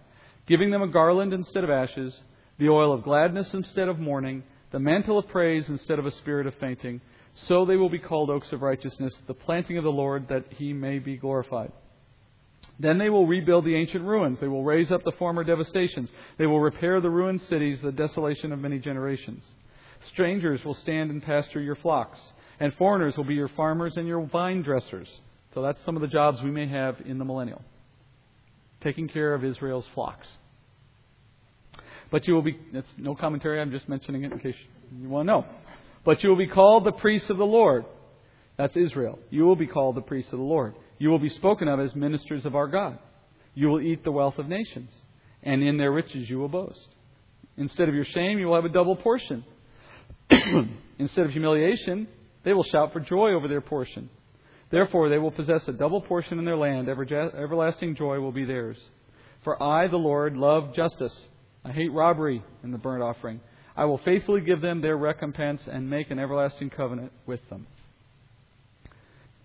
giving 0.45 0.69
them 0.69 0.81
a 0.81 0.89
garland 0.89 1.31
instead 1.31 1.63
of 1.63 1.69
ashes, 1.69 2.13
the 2.59 2.67
oil 2.67 2.91
of 2.91 3.03
gladness 3.03 3.53
instead 3.53 3.87
of 3.87 3.97
mourning, 3.97 4.43
the 4.73 4.79
mantle 4.79 5.17
of 5.17 5.29
praise 5.29 5.63
instead 5.69 5.97
of 5.97 6.05
a 6.05 6.11
spirit 6.11 6.47
of 6.47 6.53
fainting. 6.59 6.99
So 7.47 7.63
they 7.63 7.77
will 7.77 7.89
be 7.89 7.99
called 7.99 8.29
oaks 8.29 8.51
of 8.51 8.61
righteousness, 8.61 9.13
the 9.25 9.33
planting 9.33 9.77
of 9.77 9.85
the 9.85 9.89
Lord, 9.89 10.27
that 10.27 10.43
he 10.49 10.73
may 10.73 10.99
be 10.99 11.15
glorified. 11.15 11.71
Then 12.77 12.97
they 12.97 13.09
will 13.09 13.25
rebuild 13.25 13.63
the 13.63 13.75
ancient 13.75 14.03
ruins. 14.03 14.37
They 14.41 14.49
will 14.49 14.65
raise 14.65 14.91
up 14.91 15.05
the 15.05 15.13
former 15.13 15.45
devastations. 15.45 16.09
They 16.37 16.45
will 16.45 16.59
repair 16.59 16.99
the 16.99 17.09
ruined 17.09 17.41
cities, 17.43 17.79
the 17.81 17.93
desolation 17.93 18.51
of 18.51 18.59
many 18.59 18.79
generations. 18.79 19.45
Strangers 20.11 20.59
will 20.65 20.73
stand 20.73 21.09
and 21.09 21.23
pasture 21.23 21.61
your 21.61 21.77
flocks, 21.77 22.19
and 22.59 22.73
foreigners 22.73 23.15
will 23.15 23.23
be 23.23 23.35
your 23.35 23.47
farmers 23.55 23.93
and 23.95 24.05
your 24.05 24.25
vine 24.25 24.61
dressers. 24.61 25.07
So 25.55 25.61
that's 25.61 25.79
some 25.85 25.95
of 25.95 26.01
the 26.01 26.07
jobs 26.07 26.39
we 26.43 26.51
may 26.51 26.67
have 26.67 26.97
in 27.05 27.17
the 27.17 27.25
millennial. 27.25 27.61
Taking 28.83 29.07
care 29.07 29.33
of 29.33 29.43
Israel's 29.43 29.85
flocks. 29.95 30.27
But 32.11 32.27
you 32.27 32.33
will 32.33 32.41
be, 32.41 32.59
that's 32.73 32.87
no 32.97 33.15
commentary, 33.15 33.59
I'm 33.59 33.71
just 33.71 33.89
mentioning 33.89 34.25
it 34.25 34.33
in 34.33 34.39
case 34.39 34.55
you 35.01 35.09
want 35.09 35.27
to 35.27 35.31
know. 35.31 35.45
But 36.03 36.21
you 36.21 36.29
will 36.29 36.37
be 36.37 36.47
called 36.47 36.85
the 36.85 36.91
priests 36.91 37.29
of 37.29 37.37
the 37.37 37.45
Lord. 37.45 37.85
That's 38.57 38.75
Israel. 38.75 39.17
You 39.29 39.43
will 39.45 39.55
be 39.55 39.65
called 39.65 39.95
the 39.95 40.01
priests 40.01 40.31
of 40.33 40.39
the 40.39 40.45
Lord. 40.45 40.75
You 40.99 41.09
will 41.09 41.19
be 41.19 41.29
spoken 41.29 41.67
of 41.67 41.79
as 41.79 41.95
ministers 41.95 42.45
of 42.45 42.55
our 42.55 42.67
God. 42.67 42.99
You 43.53 43.69
will 43.69 43.81
eat 43.81 44.03
the 44.03 44.11
wealth 44.11 44.37
of 44.37 44.47
nations, 44.47 44.91
and 45.41 45.63
in 45.63 45.77
their 45.77 45.91
riches 45.91 46.29
you 46.29 46.37
will 46.37 46.49
boast. 46.49 46.87
Instead 47.57 47.87
of 47.87 47.95
your 47.95 48.05
shame, 48.05 48.37
you 48.37 48.47
will 48.47 48.55
have 48.55 48.65
a 48.65 48.69
double 48.69 48.97
portion. 48.97 49.45
Instead 50.99 51.25
of 51.25 51.31
humiliation, 51.31 52.07
they 52.43 52.53
will 52.53 52.65
shout 52.65 52.91
for 52.91 52.99
joy 52.99 53.31
over 53.31 53.47
their 53.47 53.61
portion. 53.61 54.09
Therefore, 54.71 55.09
they 55.09 55.17
will 55.17 55.31
possess 55.31 55.61
a 55.67 55.71
double 55.71 56.01
portion 56.01 56.39
in 56.39 56.45
their 56.45 56.57
land. 56.57 56.89
Everlasting 56.89 57.95
joy 57.95 58.19
will 58.19 58.31
be 58.31 58.45
theirs. 58.45 58.77
For 59.43 59.61
I, 59.61 59.87
the 59.87 59.97
Lord, 59.97 60.35
love 60.35 60.73
justice. 60.75 61.13
I 61.63 61.71
hate 61.71 61.91
robbery 61.91 62.43
and 62.63 62.73
the 62.73 62.77
burnt 62.77 63.03
offering. 63.03 63.39
I 63.77 63.85
will 63.85 63.99
faithfully 63.99 64.41
give 64.41 64.61
them 64.61 64.81
their 64.81 64.97
recompense 64.97 65.61
and 65.71 65.89
make 65.89 66.09
an 66.09 66.19
everlasting 66.19 66.69
covenant 66.69 67.11
with 67.25 67.41
them. 67.49 67.67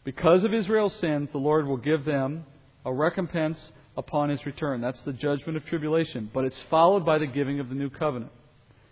Because 0.05 0.45
of 0.45 0.55
Israel's 0.55 0.95
sins, 1.01 1.29
the 1.33 1.39
Lord 1.39 1.67
will 1.67 1.77
give 1.77 2.05
them 2.05 2.45
a 2.85 2.93
recompense 2.93 3.59
upon 3.97 4.31
his 4.31 4.45
return. 4.47 4.81
That's 4.81 5.01
the 5.05 5.13
judgment 5.13 5.57
of 5.57 5.67
tribulation. 5.67 6.31
But 6.33 6.45
it's 6.45 6.57
followed 6.71 7.05
by 7.05 7.19
the 7.19 7.27
giving 7.27 7.61
of 7.61 7.69
the 7.69 7.75
new 7.75 7.91
covenant. 7.91 8.33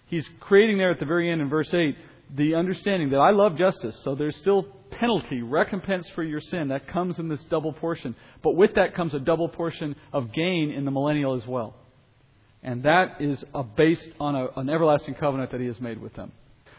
He's 0.06 0.28
creating 0.40 0.78
there 0.78 0.90
at 0.90 1.00
the 1.00 1.06
very 1.06 1.30
end 1.30 1.40
in 1.40 1.48
verse 1.48 1.72
8 1.72 1.96
the 2.34 2.54
understanding 2.54 3.10
that 3.10 3.18
I 3.18 3.30
love 3.30 3.56
justice, 3.56 3.96
so 4.04 4.14
there's 4.14 4.36
still 4.36 4.64
penalty, 4.90 5.42
recompense 5.42 6.06
for 6.14 6.22
your 6.22 6.40
sin. 6.40 6.68
That 6.68 6.88
comes 6.88 7.18
in 7.18 7.28
this 7.28 7.42
double 7.50 7.72
portion. 7.72 8.14
But 8.42 8.54
with 8.54 8.74
that 8.74 8.94
comes 8.94 9.14
a 9.14 9.20
double 9.20 9.48
portion 9.48 9.96
of 10.12 10.32
gain 10.32 10.70
in 10.70 10.84
the 10.84 10.90
millennial 10.90 11.34
as 11.34 11.46
well. 11.46 11.74
And 12.62 12.82
that 12.82 13.20
is 13.20 13.42
based 13.76 14.08
on 14.20 14.34
a, 14.34 14.48
an 14.56 14.68
everlasting 14.68 15.14
covenant 15.14 15.52
that 15.52 15.60
he 15.60 15.66
has 15.68 15.80
made 15.80 16.00
with 16.00 16.14
them. 16.14 16.32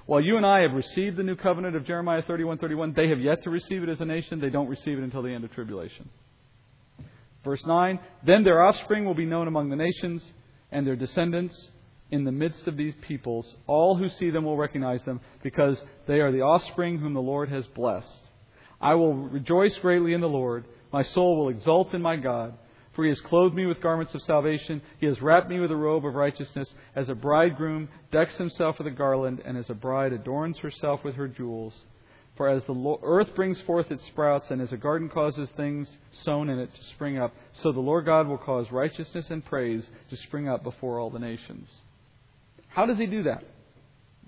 While 0.06 0.22
you 0.22 0.38
and 0.38 0.46
I 0.46 0.62
have 0.62 0.74
received 0.74 1.18
the 1.18 1.24
new 1.24 1.36
covenant 1.36 1.76
of 1.76 1.86
Jeremiah 1.86 2.24
31:31, 2.24 2.96
they 2.96 3.10
have 3.10 3.20
yet 3.20 3.44
to 3.44 3.50
receive 3.50 3.84
it 3.84 3.90
as 3.90 4.02
a 4.02 4.06
nation. 4.06 4.40
They 4.40 4.50
don't 4.50 4.68
receive 4.68 4.98
it 4.98 5.04
until 5.04 5.22
the 5.22 5.30
end 5.30 5.44
of 5.44 5.52
tribulation. 5.52 6.10
Verse 7.44 7.64
9, 7.66 8.00
then 8.26 8.44
their 8.44 8.62
offspring 8.62 9.06
will 9.06 9.14
be 9.14 9.26
known 9.26 9.48
among 9.48 9.70
the 9.70 9.76
nations, 9.76 10.22
and 10.72 10.86
their 10.86 10.98
descendants 10.98 11.56
in 12.12 12.24
the 12.24 12.32
midst 12.32 12.68
of 12.68 12.78
these 12.78 12.94
peoples. 13.02 13.46
All 13.68 13.96
who 13.96 14.10
see 14.10 14.30
them 14.30 14.46
will 14.46 14.58
recognize 14.58 15.04
them, 15.04 15.22
because 15.44 15.78
they 16.08 16.20
are 16.20 16.32
the 16.32 16.42
offspring 16.42 17.00
whom 17.00 17.14
the 17.14 17.22
Lord 17.22 17.50
has 17.50 17.66
blessed. 17.68 18.22
I 18.82 18.96
will 18.96 19.14
rejoice 19.14 19.78
greatly 19.78 20.14
in 20.14 20.22
the 20.22 20.28
Lord. 20.30 20.66
My 20.92 21.04
soul 21.04 21.38
will 21.38 21.50
exult 21.50 21.94
in 21.94 22.02
my 22.02 22.16
God. 22.16 22.54
For 22.94 23.04
he 23.04 23.10
has 23.10 23.20
clothed 23.22 23.56
me 23.56 23.66
with 23.66 23.82
garments 23.82 24.16
of 24.16 24.22
salvation. 24.24 24.82
He 25.00 25.06
has 25.06 25.22
wrapped 25.22 25.50
me 25.50 25.60
with 25.60 25.72
a 25.72 25.76
robe 25.76 26.06
of 26.06 26.16
righteousness. 26.16 26.68
As 26.96 27.08
a 27.08 27.16
bridegroom 27.16 27.88
decks 28.12 28.36
himself 28.36 28.78
with 28.78 28.88
a 28.88 28.92
garland, 28.92 29.42
and 29.46 29.58
as 29.58 29.70
a 29.70 29.74
bride 29.74 30.12
adorns 30.12 30.58
herself 30.58 31.04
with 31.04 31.16
her 31.16 31.28
jewels. 31.28 31.74
For 32.36 32.50
as 32.50 32.64
the 32.64 32.98
earth 33.04 33.36
brings 33.36 33.60
forth 33.62 33.92
its 33.92 34.06
sprouts, 34.08 34.50
and 34.50 34.62
as 34.62 34.72
a 34.72 34.78
garden 34.78 35.10
causes 35.10 35.50
things 35.56 35.88
sown 36.24 36.50
in 36.50 36.58
it 36.58 36.74
to 36.74 36.84
spring 36.96 37.18
up, 37.18 37.34
so 37.62 37.72
the 37.72 37.80
Lord 37.80 38.06
God 38.06 38.28
will 38.28 38.38
cause 38.38 38.66
righteousness 38.72 39.28
and 39.30 39.46
praise 39.46 39.88
to 40.10 40.18
spring 40.18 40.48
up 40.48 40.64
before 40.64 41.00
all 41.00 41.10
the 41.10 41.20
nations. 41.20 41.70
How 42.70 42.86
does 42.86 42.98
he 42.98 43.06
do 43.06 43.24
that? 43.24 43.44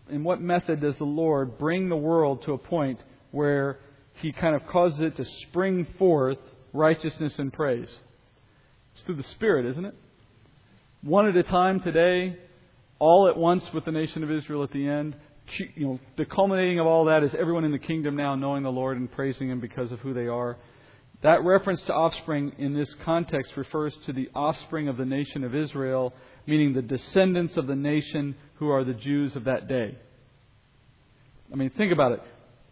In 0.09 0.23
what 0.23 0.41
method 0.41 0.81
does 0.81 0.97
the 0.97 1.05
Lord 1.05 1.57
bring 1.57 1.89
the 1.89 1.95
world 1.95 2.43
to 2.43 2.53
a 2.53 2.57
point 2.57 2.99
where 3.31 3.79
he 4.15 4.31
kind 4.31 4.55
of 4.55 4.67
causes 4.67 4.99
it 4.99 5.15
to 5.17 5.25
spring 5.47 5.87
forth 5.97 6.37
righteousness 6.73 7.33
and 7.37 7.53
praise? 7.53 7.89
It's 8.93 9.03
through 9.05 9.15
the 9.15 9.23
Spirit, 9.35 9.65
isn't 9.67 9.85
it? 9.85 9.95
One 11.01 11.27
at 11.27 11.35
a 11.35 11.43
time 11.43 11.79
today, 11.79 12.37
all 12.99 13.27
at 13.27 13.37
once 13.37 13.63
with 13.73 13.85
the 13.85 13.91
nation 13.91 14.23
of 14.23 14.31
Israel 14.31 14.63
at 14.63 14.71
the 14.71 14.87
end. 14.87 15.15
You 15.75 15.85
know, 15.85 15.99
the 16.17 16.25
culminating 16.25 16.79
of 16.79 16.87
all 16.87 17.05
that 17.05 17.23
is 17.23 17.31
everyone 17.37 17.65
in 17.65 17.71
the 17.71 17.79
kingdom 17.79 18.15
now 18.15 18.35
knowing 18.35 18.63
the 18.63 18.71
Lord 18.71 18.97
and 18.97 19.11
praising 19.11 19.49
Him 19.49 19.59
because 19.59 19.91
of 19.91 19.99
who 19.99 20.13
they 20.13 20.27
are. 20.27 20.57
That 21.23 21.43
reference 21.43 21.81
to 21.83 21.93
offspring 21.93 22.53
in 22.57 22.73
this 22.73 22.93
context 23.05 23.53
refers 23.55 23.93
to 24.05 24.13
the 24.13 24.29
offspring 24.33 24.87
of 24.87 24.97
the 24.97 25.05
nation 25.05 25.43
of 25.43 25.55
Israel, 25.55 26.13
meaning 26.45 26.73
the 26.73 26.81
descendants 26.81 27.57
of 27.57 27.67
the 27.67 27.75
nation 27.75 28.35
who 28.55 28.69
are 28.69 28.83
the 28.83 28.93
Jews 28.93 29.35
of 29.35 29.45
that 29.45 29.67
day. 29.67 29.97
I 31.51 31.55
mean, 31.55 31.71
think 31.71 31.91
about 31.91 32.13
it. 32.13 32.21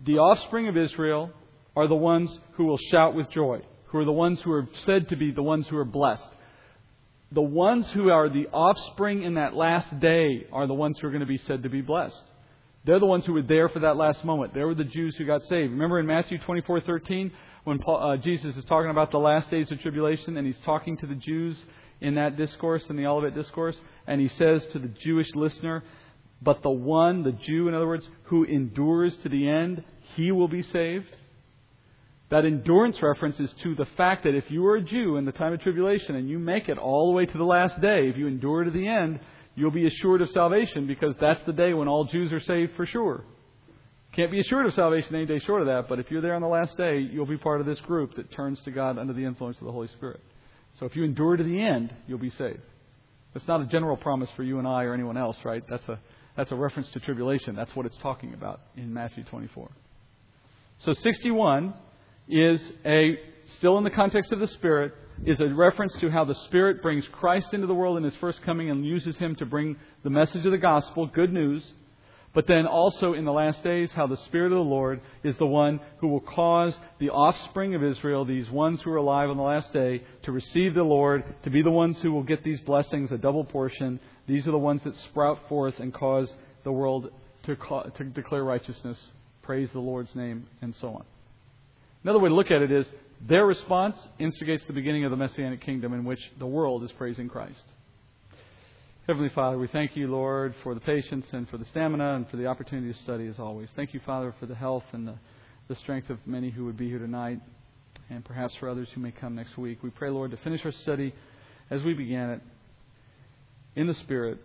The 0.06 0.20
offspring 0.20 0.68
of 0.68 0.78
Israel 0.78 1.32
are 1.76 1.88
the 1.88 1.96
ones 1.96 2.30
who 2.54 2.66
will 2.66 2.80
shout 2.92 3.16
with 3.16 3.30
joy 3.32 3.62
who 3.90 3.98
are 3.98 4.06
the 4.06 4.12
ones 4.12 4.40
who 4.42 4.52
are 4.52 4.68
said 4.86 5.10
to 5.10 5.16
be 5.16 5.32
the 5.32 5.44
ones 5.44 5.68
who 5.68 5.78
are 5.78 5.86
blessed. 5.86 6.24
the 7.32 7.42
ones 7.42 7.86
who 7.92 8.10
are 8.10 8.28
the 8.28 8.48
offspring 8.48 9.22
in 9.22 9.36
that 9.36 9.54
last 9.54 10.00
day 10.00 10.48
are 10.52 10.66
the 10.66 10.74
ones 10.74 10.98
who 11.00 11.06
are 11.06 11.12
going 11.12 11.20
to 11.20 11.28
be 11.28 11.38
said 11.38 11.62
to 11.62 11.70
be 11.70 11.82
blessed. 11.82 12.24
They're 12.86 13.00
the 13.00 13.06
ones 13.06 13.24
who 13.24 13.34
were 13.34 13.44
there 13.44 13.70
for 13.70 13.82
that 13.82 13.98
last 13.98 14.26
moment. 14.26 14.56
They 14.56 14.64
were 14.64 14.74
the 14.74 14.84
Jews 14.84 15.16
who 15.16 15.26
got 15.26 15.44
saved. 15.44 15.72
Remember 15.72 16.00
in 16.00 16.08
Matthew 16.08 16.40
24:13 16.40 17.32
when 17.66 17.78
Paul, 17.78 18.02
uh, 18.02 18.18
Jesus 18.18 18.58
is 18.58 18.66
talking 18.66 18.90
about 18.90 19.12
the 19.12 19.20
last 19.20 19.52
days 19.52 19.72
of 19.72 19.80
tribulation 19.80 20.38
and 20.38 20.48
he's 20.48 20.60
talking 20.66 20.98
to 20.98 21.06
the 21.06 21.16
Jews 21.16 21.64
in 22.02 22.16
that 22.16 22.38
discourse, 22.38 22.84
in 22.90 22.96
the 22.96 23.06
Olivet 23.06 23.36
discourse, 23.36 23.76
and 24.08 24.22
he 24.22 24.30
says 24.30 24.66
to 24.74 24.80
the 24.80 24.88
Jewish 24.88 25.28
listener, 25.36 25.84
"But 26.42 26.62
the 26.62 26.70
one, 26.70 27.24
the 27.24 27.34
Jew, 27.34 27.68
in 27.68 27.74
other 27.74 27.88
words, 27.88 28.08
who 28.24 28.44
endures 28.44 29.16
to 29.18 29.30
the 29.30 29.50
end, 29.50 29.84
he 30.16 30.32
will 30.32 30.48
be 30.48 30.62
saved." 30.62 31.14
That 32.30 32.46
endurance 32.46 33.02
reference 33.02 33.40
is 33.40 33.52
to 33.64 33.76
the 33.76 33.88
fact 33.98 34.24
that 34.24 34.36
if 34.36 34.50
you 34.52 34.66
are 34.68 34.76
a 34.76 34.82
Jew 34.82 35.18
in 35.18 35.26
the 35.26 35.32
time 35.32 35.52
of 35.52 35.62
tribulation 35.62 36.16
and 36.16 36.30
you 36.30 36.38
make 36.38 36.70
it 36.70 36.78
all 36.78 37.08
the 37.08 37.16
way 37.16 37.26
to 37.26 37.38
the 37.38 37.44
last 37.44 37.82
day, 37.82 38.08
if 38.08 38.18
you 38.18 38.28
endure 38.28 38.64
to 38.64 38.72
the 38.72 38.88
end, 38.88 39.20
you'll 39.56 39.72
be 39.72 39.88
assured 39.88 40.22
of 40.22 40.30
salvation 40.30 40.86
because 40.86 41.16
that's 41.18 41.42
the 41.44 41.54
day 41.54 41.74
when 41.74 41.88
all 41.88 42.06
Jews 42.06 42.32
are 42.32 42.40
saved 42.40 42.74
for 42.76 42.86
sure. 42.86 43.26
Can't 44.14 44.32
be 44.32 44.40
assured 44.40 44.66
of 44.66 44.74
salvation 44.74 45.16
any 45.16 45.26
day 45.26 45.40
short 45.40 45.62
of 45.62 45.68
that, 45.68 45.88
but 45.90 46.00
if 46.00 46.10
you're 46.10 46.22
there 46.22 46.36
on 46.36 46.42
the 46.42 46.48
last 46.48 46.78
day, 46.78 47.00
you'll 47.00 47.26
be 47.26 47.38
part 47.38 47.62
of 47.62 47.68
this 47.68 47.80
group 47.82 48.16
that 48.16 48.32
turns 48.32 48.60
to 48.62 48.72
God 48.72 48.98
under 48.98 49.14
the 49.14 49.26
influence 49.26 49.58
of 49.60 49.66
the 49.66 49.72
Holy 49.72 49.88
Spirit. 49.90 50.20
So 50.80 50.86
if 50.86 50.96
you 50.96 51.04
endure 51.04 51.36
to 51.36 51.44
the 51.44 51.62
end, 51.62 51.94
you'll 52.08 52.20
be 52.20 52.30
saved. 52.32 52.62
That's 53.34 53.48
not 53.48 53.62
a 53.62 53.66
general 53.66 53.98
promise 53.98 54.30
for 54.36 54.44
you 54.44 54.60
and 54.60 54.68
I 54.68 54.84
or 54.84 54.94
anyone 54.94 55.18
else, 55.18 55.38
right? 55.44 55.64
That's 55.70 55.88
a 55.88 56.00
that's 56.40 56.54
a 56.54 56.56
reference 56.56 56.90
to 56.92 57.02
tribulation. 57.02 57.54
That's 57.54 57.76
what 57.76 57.86
it's 57.86 57.98
talking 58.02 58.34
about 58.34 58.62
in 58.78 58.94
Matthew 58.94 59.26
24. 59.26 59.70
So 60.86 60.94
61 60.94 61.74
is 62.30 62.62
a, 62.86 63.20
still 63.58 63.78
in 63.78 63.84
the 63.84 63.90
context 63.90 64.32
of 64.32 64.40
the 64.40 64.48
Spirit, 64.48 64.94
is 65.26 65.42
a 65.42 65.48
reference 65.48 65.94
to 66.00 66.10
how 66.10 66.24
the 66.24 66.36
Spirit 66.46 66.82
brings 66.82 67.04
Christ 67.12 67.48
into 67.52 67.68
the 67.68 67.74
world 67.74 67.98
in 67.98 68.04
His 68.04 68.16
first 68.22 68.42
coming 68.44 68.70
and 68.70 68.86
uses 68.86 69.18
Him 69.18 69.36
to 69.36 69.46
bring 69.46 69.76
the 70.04 70.10
message 70.10 70.46
of 70.46 70.52
the 70.54 70.58
gospel, 70.58 71.08
good 71.08 71.34
news. 71.34 71.62
But 72.34 72.46
then 72.46 72.68
also 72.68 73.14
in 73.14 73.26
the 73.26 73.34
last 73.34 73.64
days, 73.64 73.92
how 73.92 74.06
the 74.06 74.18
Spirit 74.18 74.52
of 74.52 74.60
the 74.60 74.64
Lord 74.64 75.02
is 75.24 75.36
the 75.38 75.48
one 75.48 75.80
who 75.98 76.10
will 76.10 76.20
cause 76.20 76.76
the 77.00 77.10
offspring 77.10 77.74
of 77.74 77.84
Israel, 77.84 78.24
these 78.24 78.50
ones 78.50 78.82
who 78.82 78.92
are 78.92 78.98
alive 78.98 79.30
on 79.30 79.38
the 79.38 79.44
last 79.44 79.74
day, 79.74 80.04
to 80.24 80.32
receive 80.32 80.76
the 80.76 80.84
Lord, 80.84 81.24
to 81.44 81.50
be 81.50 81.64
the 81.64 81.72
ones 81.72 81.98
who 82.02 82.12
will 82.12 82.24
get 82.24 82.44
these 82.44 82.60
blessings, 82.62 83.12
a 83.12 83.18
double 83.18 83.44
portion. 83.44 84.00
These 84.28 84.48
are 84.48 84.52
the 84.52 84.60
ones 84.60 84.82
that 84.84 84.96
sprout 85.10 85.40
forth 85.50 85.80
and 85.80 85.92
cause 85.92 86.32
the 86.64 86.72
world 86.72 87.12
to, 87.44 87.56
call, 87.56 87.90
to 87.90 88.04
declare 88.04 88.44
righteousness, 88.44 88.98
praise 89.42 89.70
the 89.72 89.80
Lord's 89.80 90.14
name, 90.14 90.46
and 90.62 90.76
so 90.80 90.90
on. 90.90 91.06
Another 92.04 92.20
way 92.20 92.30
to 92.30 92.36
look 92.36 92.52
at 92.52 92.62
it 92.62 92.72
is 92.72 92.86
their 93.28 93.46
response 93.46 93.98
instigates 94.20 94.64
the 94.66 94.74
beginning 94.74 95.04
of 95.04 95.12
the 95.12 95.18
Messianic 95.18 95.62
kingdom 95.62 95.94
in 95.94 96.06
which 96.06 96.20
the 96.38 96.46
world 96.46 96.84
is 96.84 96.92
praising 96.92 97.28
Christ. 97.28 97.64
Heavenly 99.10 99.32
Father, 99.34 99.58
we 99.58 99.66
thank 99.66 99.96
you, 99.96 100.08
Lord, 100.08 100.54
for 100.62 100.76
the 100.76 100.80
patience 100.80 101.26
and 101.32 101.50
for 101.50 101.58
the 101.58 101.66
stamina 101.72 102.14
and 102.14 102.30
for 102.30 102.38
the 102.38 102.46
opportunity 102.46 102.94
to 102.94 103.00
study 103.00 103.26
as 103.26 103.40
always. 103.40 103.68
Thank 103.76 103.92
you, 103.92 104.00
Father, 104.06 104.36
for 104.40 104.46
the 104.46 104.54
health 104.54 104.84
and 104.92 105.08
the, 105.08 105.16
the 105.68 105.76
strength 105.78 106.12
of 106.12 106.20
many 106.28 106.52
who 106.52 106.64
would 106.66 106.78
be 106.78 106.88
here 106.88 107.00
tonight 107.00 107.40
and 108.12 108.24
perhaps 108.24 108.54
for 108.60 108.70
others 108.70 108.88
who 108.94 109.02
may 109.02 109.10
come 109.10 109.34
next 109.34 109.58
week. 109.58 109.80
We 109.82 109.90
pray, 109.90 110.12
Lord, 110.12 110.30
to 110.30 110.38
finish 110.38 110.62
our 110.64 110.72
study 110.84 111.12
as 111.72 111.82
we 111.82 111.96
began 111.96 112.30
it 112.30 112.42
in 113.76 113.88
the 113.88 113.96
Spirit, 113.96 114.38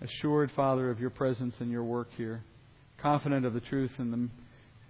assured, 0.00 0.50
Father, 0.56 0.90
of 0.90 0.98
your 0.98 1.10
presence 1.10 1.54
and 1.60 1.70
your 1.70 1.84
work 1.84 2.08
here, 2.16 2.42
confident 3.02 3.44
of 3.44 3.52
the 3.52 3.60
truth 3.60 3.92
and 3.98 4.10
the, 4.10 4.28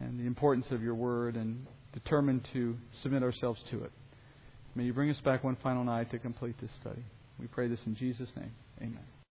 and 0.04 0.20
the 0.20 0.24
importance 0.28 0.66
of 0.70 0.84
your 0.84 0.94
word, 0.94 1.34
and 1.34 1.66
determined 1.92 2.46
to 2.52 2.76
submit 3.02 3.24
ourselves 3.24 3.60
to 3.72 3.82
it. 3.82 3.90
May 4.76 4.84
you 4.84 4.92
bring 4.92 5.10
us 5.10 5.20
back 5.24 5.42
one 5.42 5.56
final 5.64 5.82
night 5.82 6.12
to 6.12 6.20
complete 6.20 6.54
this 6.60 6.70
study. 6.80 7.02
We 7.40 7.48
pray 7.48 7.66
this 7.66 7.80
in 7.86 7.96
Jesus' 7.96 8.28
name. 8.36 8.52
Amen. 8.82 9.10